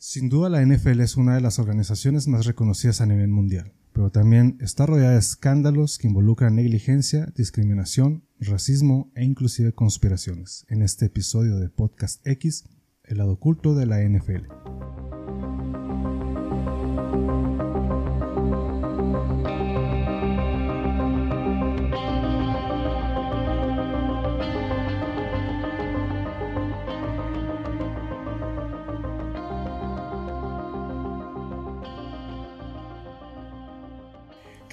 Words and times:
Sin 0.00 0.28
duda 0.28 0.48
la 0.48 0.64
NFL 0.64 1.00
es 1.00 1.16
una 1.16 1.34
de 1.34 1.40
las 1.40 1.58
organizaciones 1.58 2.28
más 2.28 2.46
reconocidas 2.46 3.00
a 3.00 3.06
nivel 3.06 3.30
mundial, 3.30 3.72
pero 3.92 4.10
también 4.10 4.56
está 4.60 4.86
rodeada 4.86 5.14
de 5.14 5.18
escándalos 5.18 5.98
que 5.98 6.06
involucran 6.06 6.54
negligencia, 6.54 7.32
discriminación, 7.34 8.22
racismo 8.38 9.10
e 9.16 9.24
inclusive 9.24 9.72
conspiraciones. 9.72 10.64
En 10.68 10.82
este 10.82 11.06
episodio 11.06 11.56
de 11.56 11.68
Podcast 11.68 12.24
X, 12.24 12.64
el 13.02 13.18
lado 13.18 13.32
oculto 13.32 13.74
de 13.74 13.86
la 13.86 14.00
NFL. 14.00 15.07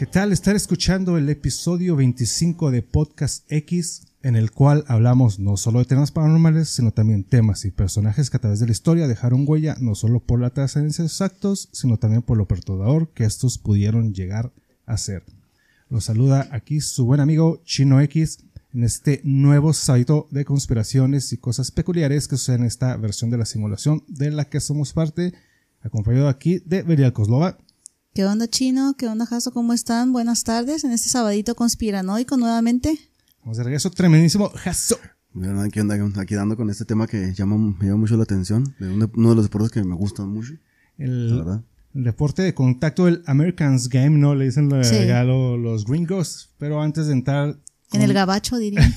¿Qué 0.05 0.11
tal 0.11 0.31
estar 0.31 0.55
escuchando 0.55 1.17
el 1.17 1.27
episodio 1.31 1.95
25 1.95 2.69
de 2.69 2.83
Podcast 2.83 3.51
X, 3.51 4.03
en 4.21 4.35
el 4.35 4.51
cual 4.51 4.85
hablamos 4.87 5.39
no 5.39 5.57
solo 5.57 5.79
de 5.79 5.85
temas 5.85 6.11
paranormales, 6.11 6.69
sino 6.69 6.91
también 6.91 7.23
temas 7.23 7.65
y 7.65 7.71
personajes 7.71 8.29
que 8.29 8.37
a 8.37 8.39
través 8.39 8.59
de 8.59 8.67
la 8.67 8.71
historia 8.71 9.07
dejaron 9.07 9.45
huella 9.47 9.75
no 9.79 9.95
solo 9.95 10.19
por 10.19 10.39
la 10.39 10.51
trascendencia 10.51 11.01
de 11.01 11.09
sus 11.09 11.21
actos, 11.21 11.69
sino 11.71 11.97
también 11.97 12.21
por 12.21 12.37
lo 12.37 12.47
perturbador 12.47 13.09
que 13.15 13.23
estos 13.23 13.57
pudieron 13.57 14.13
llegar 14.13 14.53
a 14.85 14.95
ser? 14.97 15.23
Los 15.89 16.05
saluda 16.05 16.49
aquí 16.51 16.81
su 16.81 17.05
buen 17.05 17.19
amigo 17.19 17.63
Chino 17.65 17.99
X 18.01 18.37
en 18.75 18.83
este 18.83 19.21
nuevo 19.23 19.73
sitio 19.73 20.27
de 20.29 20.45
conspiraciones 20.45 21.33
y 21.33 21.37
cosas 21.37 21.71
peculiares 21.71 22.27
que 22.27 22.37
suceden 22.37 22.61
en 22.61 22.67
esta 22.67 22.95
versión 22.95 23.31
de 23.31 23.39
la 23.39 23.45
simulación 23.45 24.03
de 24.07 24.29
la 24.29 24.45
que 24.45 24.59
somos 24.59 24.93
parte, 24.93 25.33
acompañado 25.81 26.29
aquí 26.29 26.61
de 26.63 26.83
Berial 26.83 27.11
Koslova. 27.11 27.57
¿Qué 28.15 28.23
onda, 28.25 28.47
Chino? 28.47 28.95
¿Qué 28.97 29.07
onda, 29.09 29.25
Jaso? 29.25 29.51
¿Cómo 29.51 29.73
están? 29.73 30.13
Buenas 30.13 30.45
tardes 30.45 30.85
en 30.85 30.91
este 30.93 31.09
sabadito 31.09 31.53
conspiranoico 31.53 32.37
nuevamente. 32.37 32.97
Vamos 33.41 33.57
de 33.57 33.63
regreso, 33.65 33.91
tremendísimo 33.91 34.49
Jaso. 34.55 34.97
Aquí, 35.65 35.81
anda, 35.81 35.97
aquí 36.21 36.33
dando 36.33 36.55
con 36.55 36.69
este 36.69 36.85
tema 36.85 37.07
que 37.07 37.33
llama, 37.33 37.57
me 37.57 37.85
llama 37.87 37.97
mucho 37.97 38.15
la 38.15 38.23
atención, 38.23 38.73
de 38.79 38.87
uno 38.93 39.29
de 39.31 39.35
los 39.35 39.43
deportes 39.43 39.69
que 39.69 39.83
me 39.83 39.95
gustan 39.95 40.29
mucho. 40.29 40.53
El, 40.97 41.43
el 41.93 42.03
deporte 42.05 42.41
de 42.41 42.53
contacto 42.53 43.03
del 43.03 43.21
Americans 43.25 43.89
Game, 43.89 44.17
¿no? 44.17 44.33
Le 44.33 44.45
dicen 44.45 44.71
Sí. 44.85 44.95
ya 45.07 45.25
lo- 45.25 45.57
los 45.57 45.83
gringos. 45.83 46.51
Pero 46.57 46.81
antes 46.81 47.07
de 47.07 47.13
entrar. 47.13 47.57
En 47.95 48.01
el 48.01 48.13
gabacho, 48.13 48.57
diría. 48.57 48.81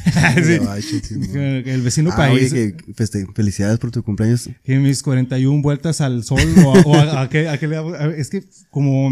Sí. 0.44 0.58
Gabacho, 0.58 0.82
sí, 1.02 1.14
el 1.34 1.82
vecino 1.82 2.10
Ah, 2.12 2.16
país. 2.16 2.52
oye, 2.52 2.74
que 2.76 2.92
feste- 2.94 3.26
felicidades 3.34 3.78
por 3.78 3.90
tu 3.90 4.02
cumpleaños. 4.02 4.48
que 4.64 4.76
mis 4.78 5.02
41 5.02 5.62
vueltas 5.62 6.00
al 6.00 6.24
sol 6.24 6.40
o 6.64 6.74
a, 6.76 6.80
o 6.82 6.94
a- 6.94 7.22
a 7.22 7.28
qué- 7.28 7.48
a 7.48 7.58
qué 7.58 7.66
le 7.68 7.76
es 8.18 8.28
que 8.30 8.44
como 8.70 9.10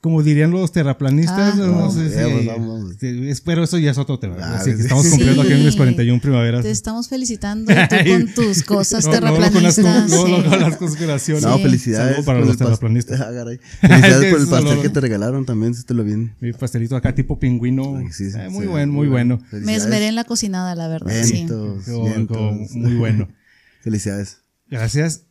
como 0.00 0.22
dirían 0.22 0.50
los 0.50 0.72
terraplanistas 0.72 1.54
Ah. 1.54 1.56
no, 1.58 1.66
No, 1.66 1.90
sé 1.90 2.08
si- 2.08 2.46
vamos. 2.46 2.92
este, 2.92 3.28
es- 3.30 3.40
pero 3.42 3.64
eso 3.64 3.76
ya 3.78 3.90
es 3.90 3.98
otro 3.98 4.18
tema 4.18 4.36
Ah, 4.40 4.56
Así 4.56 4.70
que 4.70 4.76
sí. 4.76 4.82
estamos 4.84 5.04
Sí. 5.04 5.10
cumpliendo 5.10 5.42
aquí 5.42 5.52
mis 5.54 5.76
41 5.76 6.20
primaveras 6.22 6.62
Te 6.62 6.70
estamos 6.70 7.08
felicitando 7.08 7.70
tú 7.72 7.96
con 8.10 8.34
tus 8.34 8.62
cosas 8.62 9.04
No, 9.06 9.12
no, 9.12 9.20
no, 9.20 9.32
con 9.52 9.62
las, 9.62 9.74
terraplanistas. 9.76 10.10
sí. 10.10 10.48
con 10.48 10.60
las 10.60 10.76
conspiraciones 10.78 11.42
No, 11.42 11.56
Sí. 11.58 11.62
felicidades. 11.62 12.10
Saludo 12.12 12.24
para 12.24 12.40
los 12.40 12.56
terraplanistas. 12.56 13.20
Ah, 13.20 13.30
caray. 13.34 13.60
Felicidades 13.80 14.32
por 14.32 14.40
el 14.40 14.46
pastel 14.48 14.80
que 14.82 14.88
te 14.88 15.00
regalaron 15.00 15.44
también, 15.44 15.74
si 15.74 15.84
te 15.84 15.92
lo 15.94 16.02
bien. 16.02 16.34
mi 16.40 16.52
pastelito 16.54 16.96
acá 16.96 17.14
tipo 17.14 17.38
pingüino 17.38 17.96
Ay, 17.98 18.06
sí, 18.10 18.30
sí, 18.30 18.38
Eh, 18.38 18.48
muy 18.48 18.62
sí, 18.64 18.70
bueno 18.70 18.92
muy 18.92 19.08
bueno 19.08 19.38
Me 19.52 19.74
esmeré 19.74 20.08
en 20.08 20.14
la 20.14 20.24
cocinada, 20.24 20.74
la 20.74 20.88
verdad. 20.88 21.12
Sí. 21.24 21.32
Vientos, 21.34 21.84
Como- 21.84 22.04
vientos. 22.06 22.36
como 22.36 22.52
muy 22.72 22.94
bueno 22.94 23.28
Felicidades. 23.82 24.38
Gracias. 24.70 25.24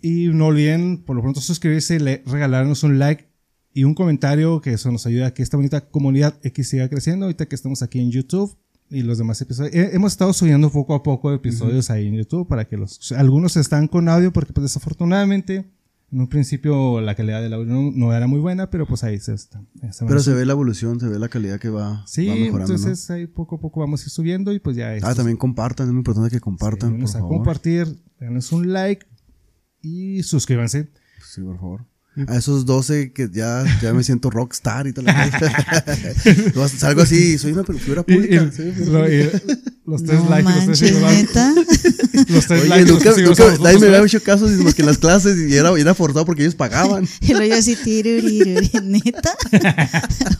Y 0.00 0.28
no 0.28 0.46
olviden, 0.46 1.02
por 1.04 1.16
lo 1.16 1.22
pronto, 1.22 1.40
suscribirse, 1.40 1.98
le- 1.98 2.22
regalarnos 2.26 2.82
un 2.84 2.98
like 2.98 3.28
y 3.74 3.84
un 3.84 3.94
comentario, 3.94 4.60
que 4.60 4.72
eso 4.72 4.90
nos 4.92 5.04
ayuda 5.06 5.26
a 5.26 5.34
que 5.34 5.42
esta 5.42 5.56
bonita 5.56 5.80
comunidad 5.88 6.38
X 6.42 6.68
siga 6.68 6.88
creciendo. 6.88 7.26
Ahorita 7.26 7.46
que 7.46 7.54
estamos 7.56 7.82
aquí 7.82 7.98
en 8.00 8.10
YouTube 8.12 8.56
y 8.88 9.02
los 9.02 9.18
demás 9.18 9.40
episodios. 9.40 9.74
Hemos 9.74 10.12
estado 10.12 10.32
subiendo 10.32 10.70
poco 10.70 10.94
a 10.94 11.02
poco 11.02 11.32
episodios 11.32 11.90
ahí 11.90 12.06
en 12.06 12.14
YouTube 12.14 12.46
para 12.46 12.66
que 12.66 12.76
los. 12.76 13.10
Algunos 13.12 13.56
están 13.56 13.88
con 13.88 14.08
audio, 14.08 14.32
porque 14.32 14.52
pues 14.52 14.62
desafortunadamente. 14.62 15.70
En 16.12 16.20
un 16.20 16.28
principio 16.28 17.00
la 17.00 17.16
calidad 17.16 17.42
del 17.42 17.54
audio 17.54 17.72
no, 17.72 17.90
no 17.90 18.12
era 18.12 18.28
muy 18.28 18.38
buena, 18.38 18.70
pero 18.70 18.86
pues 18.86 19.02
ahí 19.02 19.18
se 19.18 19.34
está. 19.34 19.60
se 19.90 20.04
Pero 20.04 20.20
se 20.20 20.32
ve 20.32 20.46
la 20.46 20.52
evolución, 20.52 21.00
se 21.00 21.08
ve 21.08 21.18
la 21.18 21.28
calidad 21.28 21.58
que 21.58 21.70
va, 21.70 22.04
Sí, 22.06 22.28
va 22.28 22.34
mejorando. 22.36 22.72
¿no? 22.72 22.78
entonces 22.78 23.10
ahí 23.10 23.26
poco 23.26 23.56
a 23.56 23.60
poco 23.60 23.80
vamos 23.80 24.00
a 24.00 24.04
ir 24.04 24.10
subiendo 24.10 24.52
y 24.52 24.60
pues 24.60 24.76
ya. 24.76 24.94
Ah, 25.02 25.14
también 25.16 25.36
compartan, 25.36 25.86
es 25.88 25.92
muy 25.92 26.00
importante 26.00 26.30
que 26.30 26.38
compartan, 26.38 26.90
por 26.90 26.94
Ayúdenos 26.98 27.16
a 27.16 27.18
favor. 27.18 27.36
compartir, 27.38 27.98
denos 28.20 28.52
un 28.52 28.72
like 28.72 29.04
y 29.82 30.22
suscríbanse. 30.22 30.88
Sí, 31.26 31.40
por 31.40 31.56
favor. 31.58 31.84
A 32.28 32.36
esos 32.36 32.64
12 32.64 33.12
que 33.12 33.28
ya, 33.32 33.64
ya 33.82 33.92
me 33.92 34.04
siento 34.04 34.30
rockstar 34.30 34.86
y 34.86 34.92
tal. 34.92 35.04
No, 36.54 36.68
Salgo 36.68 37.02
así, 37.02 37.38
soy 37.38 37.52
una 37.52 37.64
figura 37.64 38.04
Y- 38.06 38.12
y- 38.12 38.16
pública. 38.16 38.42
una 38.42 38.52
figura 38.52 38.98
lo- 39.00 39.12
y 39.12 39.30
los 39.86 40.02
tres 40.04 40.20
No 40.22 40.30
likes, 40.30 40.66
los 40.66 40.78
tres 40.78 41.00
manches, 41.00 41.26
neta. 41.28 41.54
los 42.28 42.46
tres 42.46 42.60
Oye, 42.62 42.68
likes, 42.68 42.84
los 42.84 42.90
nunca, 42.92 43.02
tres 43.02 43.14
seguidores 43.16 43.38
nunca- 43.38 43.54
a 43.54 43.58
nadie 43.64 43.78
me 43.80 43.86
había 43.96 44.06
hecho 44.06 44.22
caso 44.22 44.48
sino 44.48 44.72
que 44.72 44.82
en 44.82 44.86
las 44.86 44.98
clases 44.98 45.50
y 45.50 45.56
era, 45.56 45.76
y 45.76 45.80
era 45.80 45.94
forzado 45.94 46.24
porque 46.24 46.42
ellos 46.42 46.54
pagaban. 46.54 47.06
Y 47.20 47.32
luego 47.34 47.46
yo 47.52 47.56
así, 47.56 47.76
neta. 48.84 49.34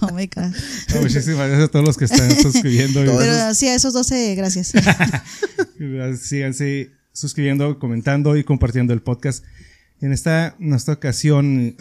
Oh 0.01 0.13
my 0.13 0.27
God. 0.35 0.53
¿no? 0.95 1.01
Muchísimas 1.03 1.49
gracias 1.49 1.63
a 1.65 1.69
todos 1.69 1.85
los 1.85 1.97
que 1.97 2.05
están 2.05 2.31
suscribiendo. 2.41 3.03
y- 3.05 3.09
Pero 3.19 3.53
sí, 3.55 3.67
a 3.67 3.75
esos 3.75 3.93
12, 3.93 4.35
gracias. 4.37 4.73
Síganse 6.23 6.93
suscribiendo, 7.13 7.79
comentando 7.79 8.37
y 8.37 8.45
compartiendo 8.45 8.93
el 8.93 9.03
podcast. 9.03 9.45
En 10.01 10.13
esta, 10.13 10.57
en 10.61 10.73
esta 10.75 10.93
ocasión 10.93 11.77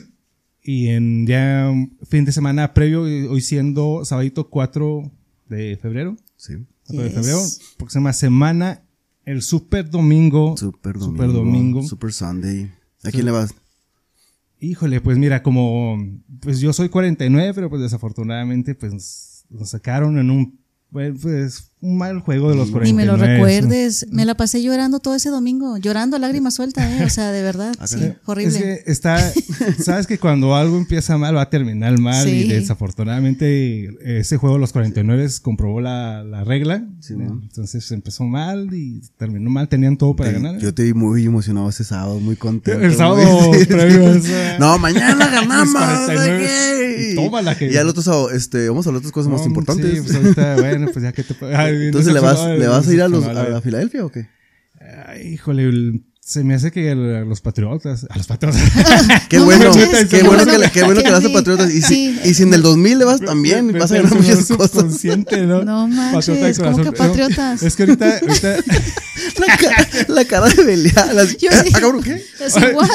y 0.62 0.88
en 0.88 1.28
ya 1.28 1.72
fin 2.08 2.26
de 2.26 2.32
semana 2.32 2.74
previo, 2.74 3.02
hoy 3.02 3.42
siendo 3.42 4.06
sabadito 4.06 4.50
4 4.50 5.12
de 5.50 5.78
febrero, 5.82 6.16
Sí. 6.38 6.54
4 6.88 7.04
de 7.04 7.10
Yes. 7.10 7.16
febrero, 7.18 7.42
próxima 7.78 8.14
semana, 8.14 8.84
el 9.26 9.42
super 9.42 9.90
domingo. 9.90 10.56
Super 10.58 10.94
domingo. 10.98 11.12
Super 11.24 11.34
domingo. 11.34 11.84
Super 11.84 12.14
Sunday. 12.14 12.72
¿A 13.04 13.12
quién 13.12 13.26
le 13.26 13.32
vas? 13.32 13.54
Híjole, 14.60 15.02
pues 15.02 15.18
mira, 15.18 15.44
como 15.44 15.98
pues 16.40 16.62
yo 16.62 16.72
soy 16.72 16.88
49, 16.88 17.54
pero 17.54 17.70
pues 17.70 17.82
desafortunadamente 17.82 18.76
pues 18.76 19.46
nos 19.50 19.70
sacaron 19.70 20.18
en 20.18 20.30
un 20.30 20.60
pues, 20.90 21.14
pues, 21.22 21.72
mal 21.84 22.20
juego 22.22 22.50
de 22.50 22.56
los 22.56 22.72
49. 22.72 22.86
Ni 22.92 22.94
me 22.94 23.06
lo 23.06 23.18
recuerdes. 23.18 24.08
Me 24.12 24.26
la 24.26 24.36
pasé 24.36 24.62
llorando 24.64 25.00
todo 25.00 25.16
ese 25.16 25.30
domingo. 25.30 25.78
Llorando, 25.78 26.18
lágrimas 26.18 26.54
suelta, 26.56 26.90
¿eh? 26.98 27.04
O 27.06 27.10
sea, 27.10 27.32
de 27.32 27.42
verdad. 27.44 27.74
Ah, 27.80 27.88
Sí, 27.88 27.98
horrible. 28.26 28.58
Es 28.58 28.64
que 28.64 28.92
está, 28.92 29.34
sabes 29.84 30.08
que 30.08 30.18
cuando 30.18 30.56
algo 30.56 30.78
empieza 30.78 31.18
mal 31.18 31.36
va 31.36 31.42
a 31.44 31.50
terminar 31.50 31.98
mal 32.00 32.28
y 32.28 32.48
desafortunadamente 32.48 33.90
ese 34.20 34.38
juego 34.38 34.56
de 34.56 34.62
los 34.62 34.72
49 34.74 35.28
comprobó 35.42 35.82
la, 35.82 36.24
la 36.24 36.44
regla. 36.44 36.84
Sí, 37.00 37.16
¿no? 37.16 37.40
Entonces 37.42 37.90
empezó 37.92 38.24
mal 38.24 38.70
y 38.74 39.02
terminó 39.18 39.50
mal, 39.50 39.68
tenían 39.68 39.98
todo 39.98 40.16
para 40.16 40.32
ganar. 40.32 40.58
Yo 40.60 40.74
te 40.74 40.84
vi 40.84 40.94
muy 40.94 41.26
emocionado 41.26 41.70
ese 41.70 41.84
sábado, 41.84 42.20
muy 42.20 42.36
contento. 42.36 42.82
El 42.82 42.96
sábado 42.96 43.52
previo 43.68 44.22
No, 44.60 44.78
mañana 44.80 45.28
ganamos. 45.28 45.74
49. 45.74 46.34
¿de 46.38 46.46
qué? 46.46 47.12
Y 47.12 47.16
tómala 47.16 47.58
que- 47.58 47.72
Y 47.72 47.78
al 47.78 47.88
otro 47.90 48.02
sábado, 48.02 48.32
este, 48.32 48.70
vamos 48.70 48.86
a 48.86 48.90
hablar 48.90 49.02
de 49.02 49.08
otras 49.10 49.14
cosas 49.14 49.32
más 49.32 49.46
importantes. 49.46 49.92
Sí, 49.92 50.02
pues 50.02 50.16
ahorita, 50.16 50.56
bueno, 50.56 50.88
pues 50.92 51.04
ya 51.04 51.12
que 51.12 51.24
te... 51.24 51.34
Entonces, 51.74 52.14
¿le 52.14 52.20
vas, 52.20 52.46
¿le 52.58 52.68
vas 52.68 52.88
a 52.88 52.94
ir 52.94 53.02
a, 53.02 53.08
los, 53.08 53.22
decepcionado. 53.22 53.58
a 53.58 53.62
Filadelfia 53.62 54.06
o 54.06 54.12
qué? 54.12 54.28
Ay, 55.08 55.34
híjole, 55.34 55.64
el- 55.64 56.04
se 56.26 56.42
me 56.46 56.54
hace 56.56 56.72
que 56.72 56.90
el- 56.92 57.16
a 57.18 57.22
los 57.26 57.42
patriotas, 57.42 58.06
a 58.10 58.18
los 58.18 58.28
patriotas. 58.28 58.62
Qué 59.30 59.38
No 59.40 59.46
bueno, 59.46 59.72
qué 59.74 60.24
bueno 60.24 60.46
que 60.46 60.58
le, 60.58 60.72
qué 60.72 60.84
bueno 60.84 61.02
que 61.02 61.08
le 61.08 61.12
vas 61.12 61.26
a 61.26 61.30
Patriotas. 61.34 61.74
Y 61.74 61.82
si, 61.82 62.18
y 62.24 62.34
si 62.34 62.44
en 62.44 62.54
el 62.54 62.62
2000 62.62 63.00
le 63.00 63.06
vas 63.06 63.20
también, 63.20 63.68
Me- 63.68 63.78
vas 63.80 63.92
a 63.92 63.96
ganar 63.96 64.16
muchas 64.16 64.46
cosas. 64.48 65.04
¿no? 65.04 65.64
No 65.66 65.88
manches, 65.88 66.60
¿cómo 66.60 66.78
que 66.82 66.92
patriotas? 66.94 67.62
No, 67.62 67.68
es 67.68 67.76
que 67.76 67.84
ahorita, 67.84 68.20
ahorita 68.20 68.56
La 69.40 69.58
cara, 69.58 69.88
la 70.08 70.26
cara 70.26 70.50
de 70.50 70.64
Belial. 70.64 71.20
ah, 71.20 71.64
cabrón, 71.80 72.04
¿qué? 72.04 72.24
Así, 72.46 72.60
what? 72.74 72.90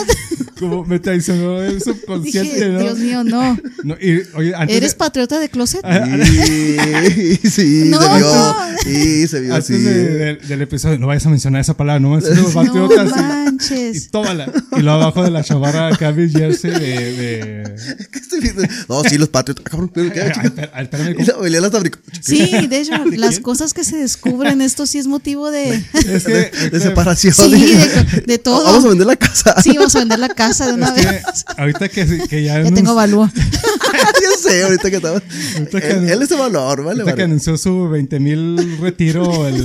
Como 0.59 0.85
me 0.85 0.99
traicionó 0.99 1.63
el 1.63 1.81
subconsciente, 1.83 2.55
Dije, 2.55 2.69
¿no? 2.69 2.79
Dios 2.81 2.99
mío, 2.99 3.25
no. 3.25 3.59
No, 3.85 3.95
y, 4.01 4.23
oye, 4.35 4.55
antes 4.55 4.77
¿Eres 4.77 4.93
de- 4.93 4.97
patriota 4.99 5.39
de 5.39 5.49
closet? 5.49 5.83
Sí, 6.25 7.37
sí, 7.51 7.83
No, 7.91 8.01
se 8.01 8.09
vio. 8.19 8.33
no. 8.33 8.57
Sí, 8.85 9.29
se 9.29 9.41
vio 9.41 9.55
antes 9.55 9.71
así. 9.71 9.83
de- 9.83 10.09
del- 10.15 10.49
del 10.49 10.63
episodio, 10.63 10.99
no 10.99 11.07
vayas 11.07 11.27
a 11.27 11.31
mencionar 11.31 11.61
esa 11.61 11.77
palabra, 11.77 12.01
no 12.01 12.11
menciones 12.11 12.43
los 12.43 12.55
No 12.55 12.63
patriotas. 12.65 13.09
y- 13.09 13.19
y, 13.19 13.23
manches. 13.23 14.11
tómala. 14.11 14.53
Y 14.77 14.81
luego 14.81 15.03
abajo 15.03 15.23
de 15.23 15.31
la 15.31 15.43
chavarra 15.43 15.89
acá 15.89 16.13
mi 16.13 16.29
jersey 16.31 16.71
de... 16.71 16.79
de... 16.79 17.75
¿Qué 18.13 18.19
estoy 18.19 18.41
viendo? 18.41 18.63
No, 18.89 19.03
sí, 19.05 19.19
los 19.19 19.29
Patriotas. 19.29 19.65
Ah, 19.67 19.71
cabrón, 19.71 19.91
¿pero 19.93 20.13
qué? 20.13 20.21
Espérame, 20.21 21.17
Y 21.47 21.51
la 21.51 21.69
brincó. 21.69 21.99
Sí, 22.21 22.67
de 22.69 22.81
hecho, 22.81 22.93
las 23.17 23.41
cosas 23.41 23.75
que 23.75 23.85
se 23.85 23.97
descubren, 23.97 24.61
esto 24.61 24.87
sí 24.87 24.99
es 24.99 25.07
motivo 25.07 25.51
de. 25.51 25.75
Es 25.75 26.25
que, 26.25 26.33
De, 26.59 26.71
de 26.71 26.81
separación. 26.81 27.35
Sí, 27.35 27.51
de, 27.51 28.23
de 28.27 28.39
todo. 28.43 28.65
Vamos 28.65 28.85
a 28.85 28.89
vender 28.89 29.07
la 29.07 29.17
casa. 29.17 29.55
Sí, 29.63 29.73
vamos 29.77 29.95
a 29.97 30.01
vender 30.01 30.19
la 30.19 30.29
casa 30.29 30.48
de 30.67 30.73
una 30.75 30.89
es 30.89 30.95
vez. 30.95 31.23
que 31.45 31.61
ahorita 31.63 31.89
que, 31.89 32.27
que 32.29 32.43
ya, 32.45 32.55
Ya 32.59 32.63
nos- 32.65 32.75
tengo 32.75 32.95
valúa. 32.95 33.33
Yo 34.23 34.31
sé, 34.51 34.63
ahorita 34.65 34.91
que 34.91 34.97
estaba. 34.97 35.23
Ahorita 35.57 35.81
que- 35.81 35.91
Él, 35.91 36.11
él 36.11 36.23
es 36.23 36.29
de 36.29 36.37
valor, 36.37 36.83
¿vale? 36.85 37.01
Ahorita 37.01 37.05
que 37.17 37.23
vale. 37.23 37.25
anunció 37.25 37.57
su 37.57 37.89
20 37.89 38.21
mil 38.21 38.79
retiro, 38.81 39.47
el. 39.47 39.57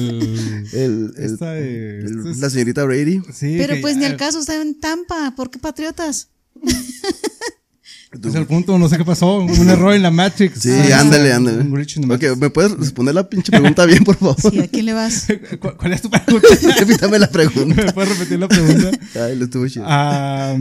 El- 0.73 0.73
el- 0.73 1.13
esta 1.17 1.57
el- 1.57 2.05
este 2.05 2.31
es- 2.31 2.37
la 2.37 2.49
señorita 2.49 2.83
Brady. 2.83 3.21
sí, 3.33 3.55
Pero 3.57 3.75
que 3.75 3.81
pues 3.81 3.97
ni 3.97 4.05
al 4.05 4.17
caso 4.17 4.39
está 4.39 4.59
en 4.61 4.79
Tampa. 4.79 5.33
¿Por 5.35 5.49
qué 5.49 5.59
Patriotas? 5.59 6.29
Es 8.27 8.35
el 8.35 8.45
punto, 8.45 8.77
no 8.77 8.87
sé 8.89 8.97
qué 8.97 9.05
pasó. 9.05 9.37
Un 9.39 9.69
error 9.69 9.93
en 9.93 10.01
la 10.03 10.11
Matrix. 10.11 10.59
Sí, 10.61 10.69
Ah, 10.71 10.99
ándale, 11.01 11.29
un 11.37 11.47
ándale. 11.47 11.85
Ok. 12.31 12.37
¿me 12.37 12.49
puedes 12.49 12.71
responder 12.77 13.15
la 13.15 13.27
pinche 13.29 13.51
pregunta 13.51 13.85
bien, 13.85 14.03
por 14.03 14.15
favor? 14.17 14.35
Sí, 14.39 14.59
¿a 14.59 14.67
quién 14.67 14.85
le 14.85 14.93
vas? 14.93 15.27
¿Cuál, 15.59 15.77
cuál 15.77 15.93
es 15.93 16.01
tu 16.01 16.09
pregunta? 16.11 16.47
Repítame 16.79 17.19
la 17.19 17.29
pregunta. 17.29 17.83
¿Me 17.83 17.91
puedes 17.91 18.09
repetir 18.17 18.39
la 18.39 18.47
pregunta? 18.47 18.91
Ay, 19.15 19.35
lo 19.35 19.45
estuvo 19.45 19.67
chido. 19.67 19.85
A, 19.87 20.55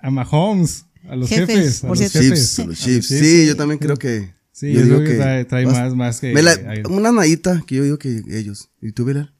a 0.00 0.10
Mahomes, 0.10 0.84
a 1.08 1.16
los 1.16 1.28
Jefes, 1.28 1.48
jefes. 1.56 1.84
a 1.84 1.88
los 1.88 1.98
cierto. 1.98 2.18
jefes. 2.20 2.38
Chiefs, 2.38 2.58
A 2.60 2.64
los 2.66 2.78
Chiefs. 2.78 3.08
Sí, 3.08 3.46
yo 3.46 3.56
también 3.56 3.78
creo 3.78 3.96
que. 3.96 4.32
Sí, 4.52 4.72
yo 4.72 4.80
yo 4.80 4.84
digo 4.84 4.96
creo 4.98 5.38
que 5.38 5.44
trae, 5.46 5.66
más, 5.66 5.94
más 5.96 6.20
que. 6.20 6.32
me 6.32 6.42
la- 6.42 6.52
hay- 6.52 6.82
una 6.88 7.10
nadita 7.10 7.62
que 7.66 7.74
yo 7.76 7.84
digo 7.84 7.98
que 7.98 8.22
ellos. 8.30 8.68
¿Y 8.80 8.92
tú, 8.92 9.04
Bilal? 9.04 9.34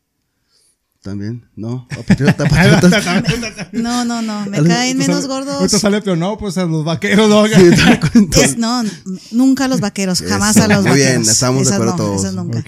También, 1.02 1.44
¿no? 1.56 1.88
Patriota, 2.06 2.44
Patriotas. 2.48 3.04
No, 3.72 4.04
no, 4.04 4.22
no. 4.22 4.46
Me 4.46 4.58
Ahorita 4.58 4.74
caen 4.76 4.98
menos 4.98 5.24
Ahorita 5.24 5.52
gordos. 5.56 5.72
sale, 5.72 6.00
pero 6.00 6.14
no, 6.14 6.38
pues 6.38 6.56
a 6.58 6.64
los 6.64 6.84
vaqueros, 6.84 7.28
no. 7.28 7.44
Es, 7.44 8.56
no, 8.56 8.84
nunca 9.32 9.64
a 9.64 9.68
los 9.68 9.80
vaqueros. 9.80 10.22
Jamás 10.22 10.54
Eso, 10.56 10.64
a 10.64 10.68
los 10.68 10.82
muy 10.82 10.90
vaqueros. 10.92 11.08
bien, 11.10 11.22
estamos 11.22 11.56
de 11.56 11.62
Esas 11.62 11.74
acuerdo 11.74 11.92
no, 11.92 11.96
todos. 11.98 12.20
esas 12.20 12.34
nunca. 12.34 12.62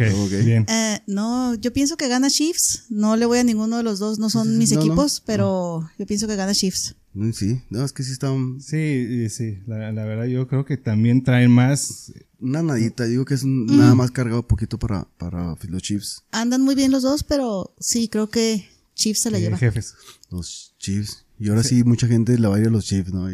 Bien. 0.45 0.67
Eh, 0.69 1.01
no, 1.07 1.55
yo 1.55 1.73
pienso 1.73 1.97
que 1.97 2.09
gana 2.09 2.29
Chiefs. 2.29 2.87
No 2.91 3.15
le 3.17 3.25
voy 3.27 3.39
a 3.39 3.45
ninguno 3.45 3.77
de 3.77 3.85
los 3.85 4.01
dos. 4.01 4.19
No 4.19 4.29
son 4.31 4.59
mis 4.59 4.73
No, 4.73 4.77
no. 4.81 4.83
equipos, 4.87 5.23
pero 5.25 5.89
yo 5.97 6.05
pienso 6.07 6.27
que 6.27 6.35
gana 6.35 6.53
Chiefs. 6.55 6.97
Mm, 7.15 7.31
Sí, 7.33 7.61
no, 7.71 7.85
es 7.85 7.93
que 7.93 8.03
sí 8.03 8.13
está 8.13 8.31
un- 8.33 8.61
Sí, 8.61 9.29
sí, 9.31 9.59
la, 9.67 9.93
la 9.93 10.05
verdad 10.05 10.25
yo 10.27 10.47
creo 10.49 10.65
que 10.65 10.77
también 10.77 11.23
traen 11.23 11.51
más. 11.51 12.13
una 12.41 12.63
nadita. 12.63 13.05
Digo 13.05 13.25
que 13.25 13.35
es 13.35 13.43
un- 13.45 13.65
Mm. 13.67 13.77
nada 13.79 13.95
más 13.95 14.11
cargado 14.11 14.47
poquito 14.47 14.79
para, 14.79 15.07
para 15.17 15.57
los 15.69 15.83
Chiefs. 15.83 16.23
Andan 16.33 16.61
muy 16.63 16.75
bien 16.75 16.91
los 16.91 17.03
dos, 17.03 17.23
pero 17.25 17.75
sí, 17.79 18.09
creo 18.09 18.29
que 18.29 18.69
Chiefs 18.95 19.21
se 19.21 19.31
la 19.31 19.39
eh, 19.39 19.43
lleva. 19.43 19.57
jefes. 19.57 19.95
Los 20.31 20.75
Chiefs. 20.79 21.25
Y 21.39 21.49
ahora 21.49 21.63
sí, 21.63 21.83
mucha 21.85 22.07
gente 22.07 22.39
le 22.39 22.47
va 22.49 22.57
a 22.57 22.61
ir 22.61 22.67
a 22.67 22.71
los 22.71 22.85
Chiefs, 22.85 23.13
¿no? 23.13 23.27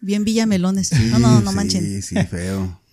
Bien 0.00 0.24
Villamelones. 0.24 0.92
no, 1.10 1.18
no, 1.18 1.40
no 1.40 1.50
sí, 1.50 1.56
manchen. 1.56 1.84
Sí, 1.84 2.02
sí, 2.02 2.16
feo. 2.30 2.80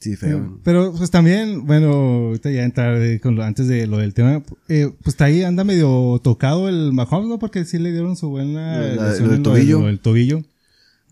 Sí, 0.00 0.14
feo. 0.14 0.60
Pero 0.62 0.92
pues 0.96 1.10
también, 1.10 1.66
bueno, 1.66 1.92
ahorita 2.28 2.50
ya 2.52 2.62
entrar 2.62 2.96
eh, 3.02 3.18
con 3.20 3.34
lo, 3.34 3.42
antes 3.42 3.66
de 3.66 3.86
lo 3.88 3.98
del 3.98 4.14
tema, 4.14 4.42
eh, 4.68 4.92
pues 5.02 5.14
está 5.14 5.24
ahí 5.24 5.42
anda 5.42 5.64
medio 5.64 6.20
tocado 6.22 6.68
el 6.68 6.92
Mahomes, 6.92 7.28
¿no? 7.28 7.38
Porque 7.40 7.64
sí 7.64 7.78
le 7.78 7.90
dieron 7.90 8.16
su 8.16 8.28
buena 8.28 8.78
la- 8.78 9.16
lo 9.18 9.28
del 9.28 9.42
tobillo. 9.42 9.80
lo 9.80 9.86
del 9.86 9.98
tobillo. 9.98 10.44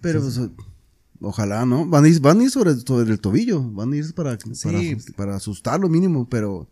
Pero 0.00 0.21
pues, 0.21 0.41
ojalá, 1.21 1.67
¿no? 1.67 1.87
Van 1.87 2.05
a 2.05 2.09
ir, 2.09 2.21
van 2.21 2.38
a 2.41 2.44
ir 2.44 2.50
sobre, 2.50 2.75
sobre 2.77 3.11
el 3.11 3.19
tobillo. 3.21 3.61
Van 3.73 3.93
a 3.93 3.97
ir 3.97 4.15
para, 4.15 4.38
para, 4.38 4.55
Sí. 4.55 4.97
para 5.17 5.35
asustarlo 5.35 5.89
mínimo. 5.89 6.29
Pero, 6.29 6.69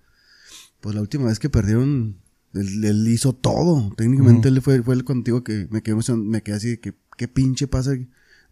pues 0.80 0.94
la 0.94 1.00
última 1.00 1.24
vez 1.26 1.40
que 1.40 1.50
perdieron, 1.50 2.16
él, 2.52 2.84
él 2.84 3.08
hizo 3.08 3.32
todo. 3.32 3.92
Técnicamente 3.96 4.48
él 4.48 4.62
fue, 4.62 4.82
fue 4.82 4.94
el 4.94 5.02
contigo 5.04 5.42
que 5.42 5.66
me 5.70 5.82
quedé, 5.82 5.96
me 6.16 6.42
quedé 6.42 6.54
así 6.56 6.68
de 6.68 6.80
que, 6.80 6.94
qué 7.16 7.26
pinche 7.26 7.66
pasa 7.66 7.96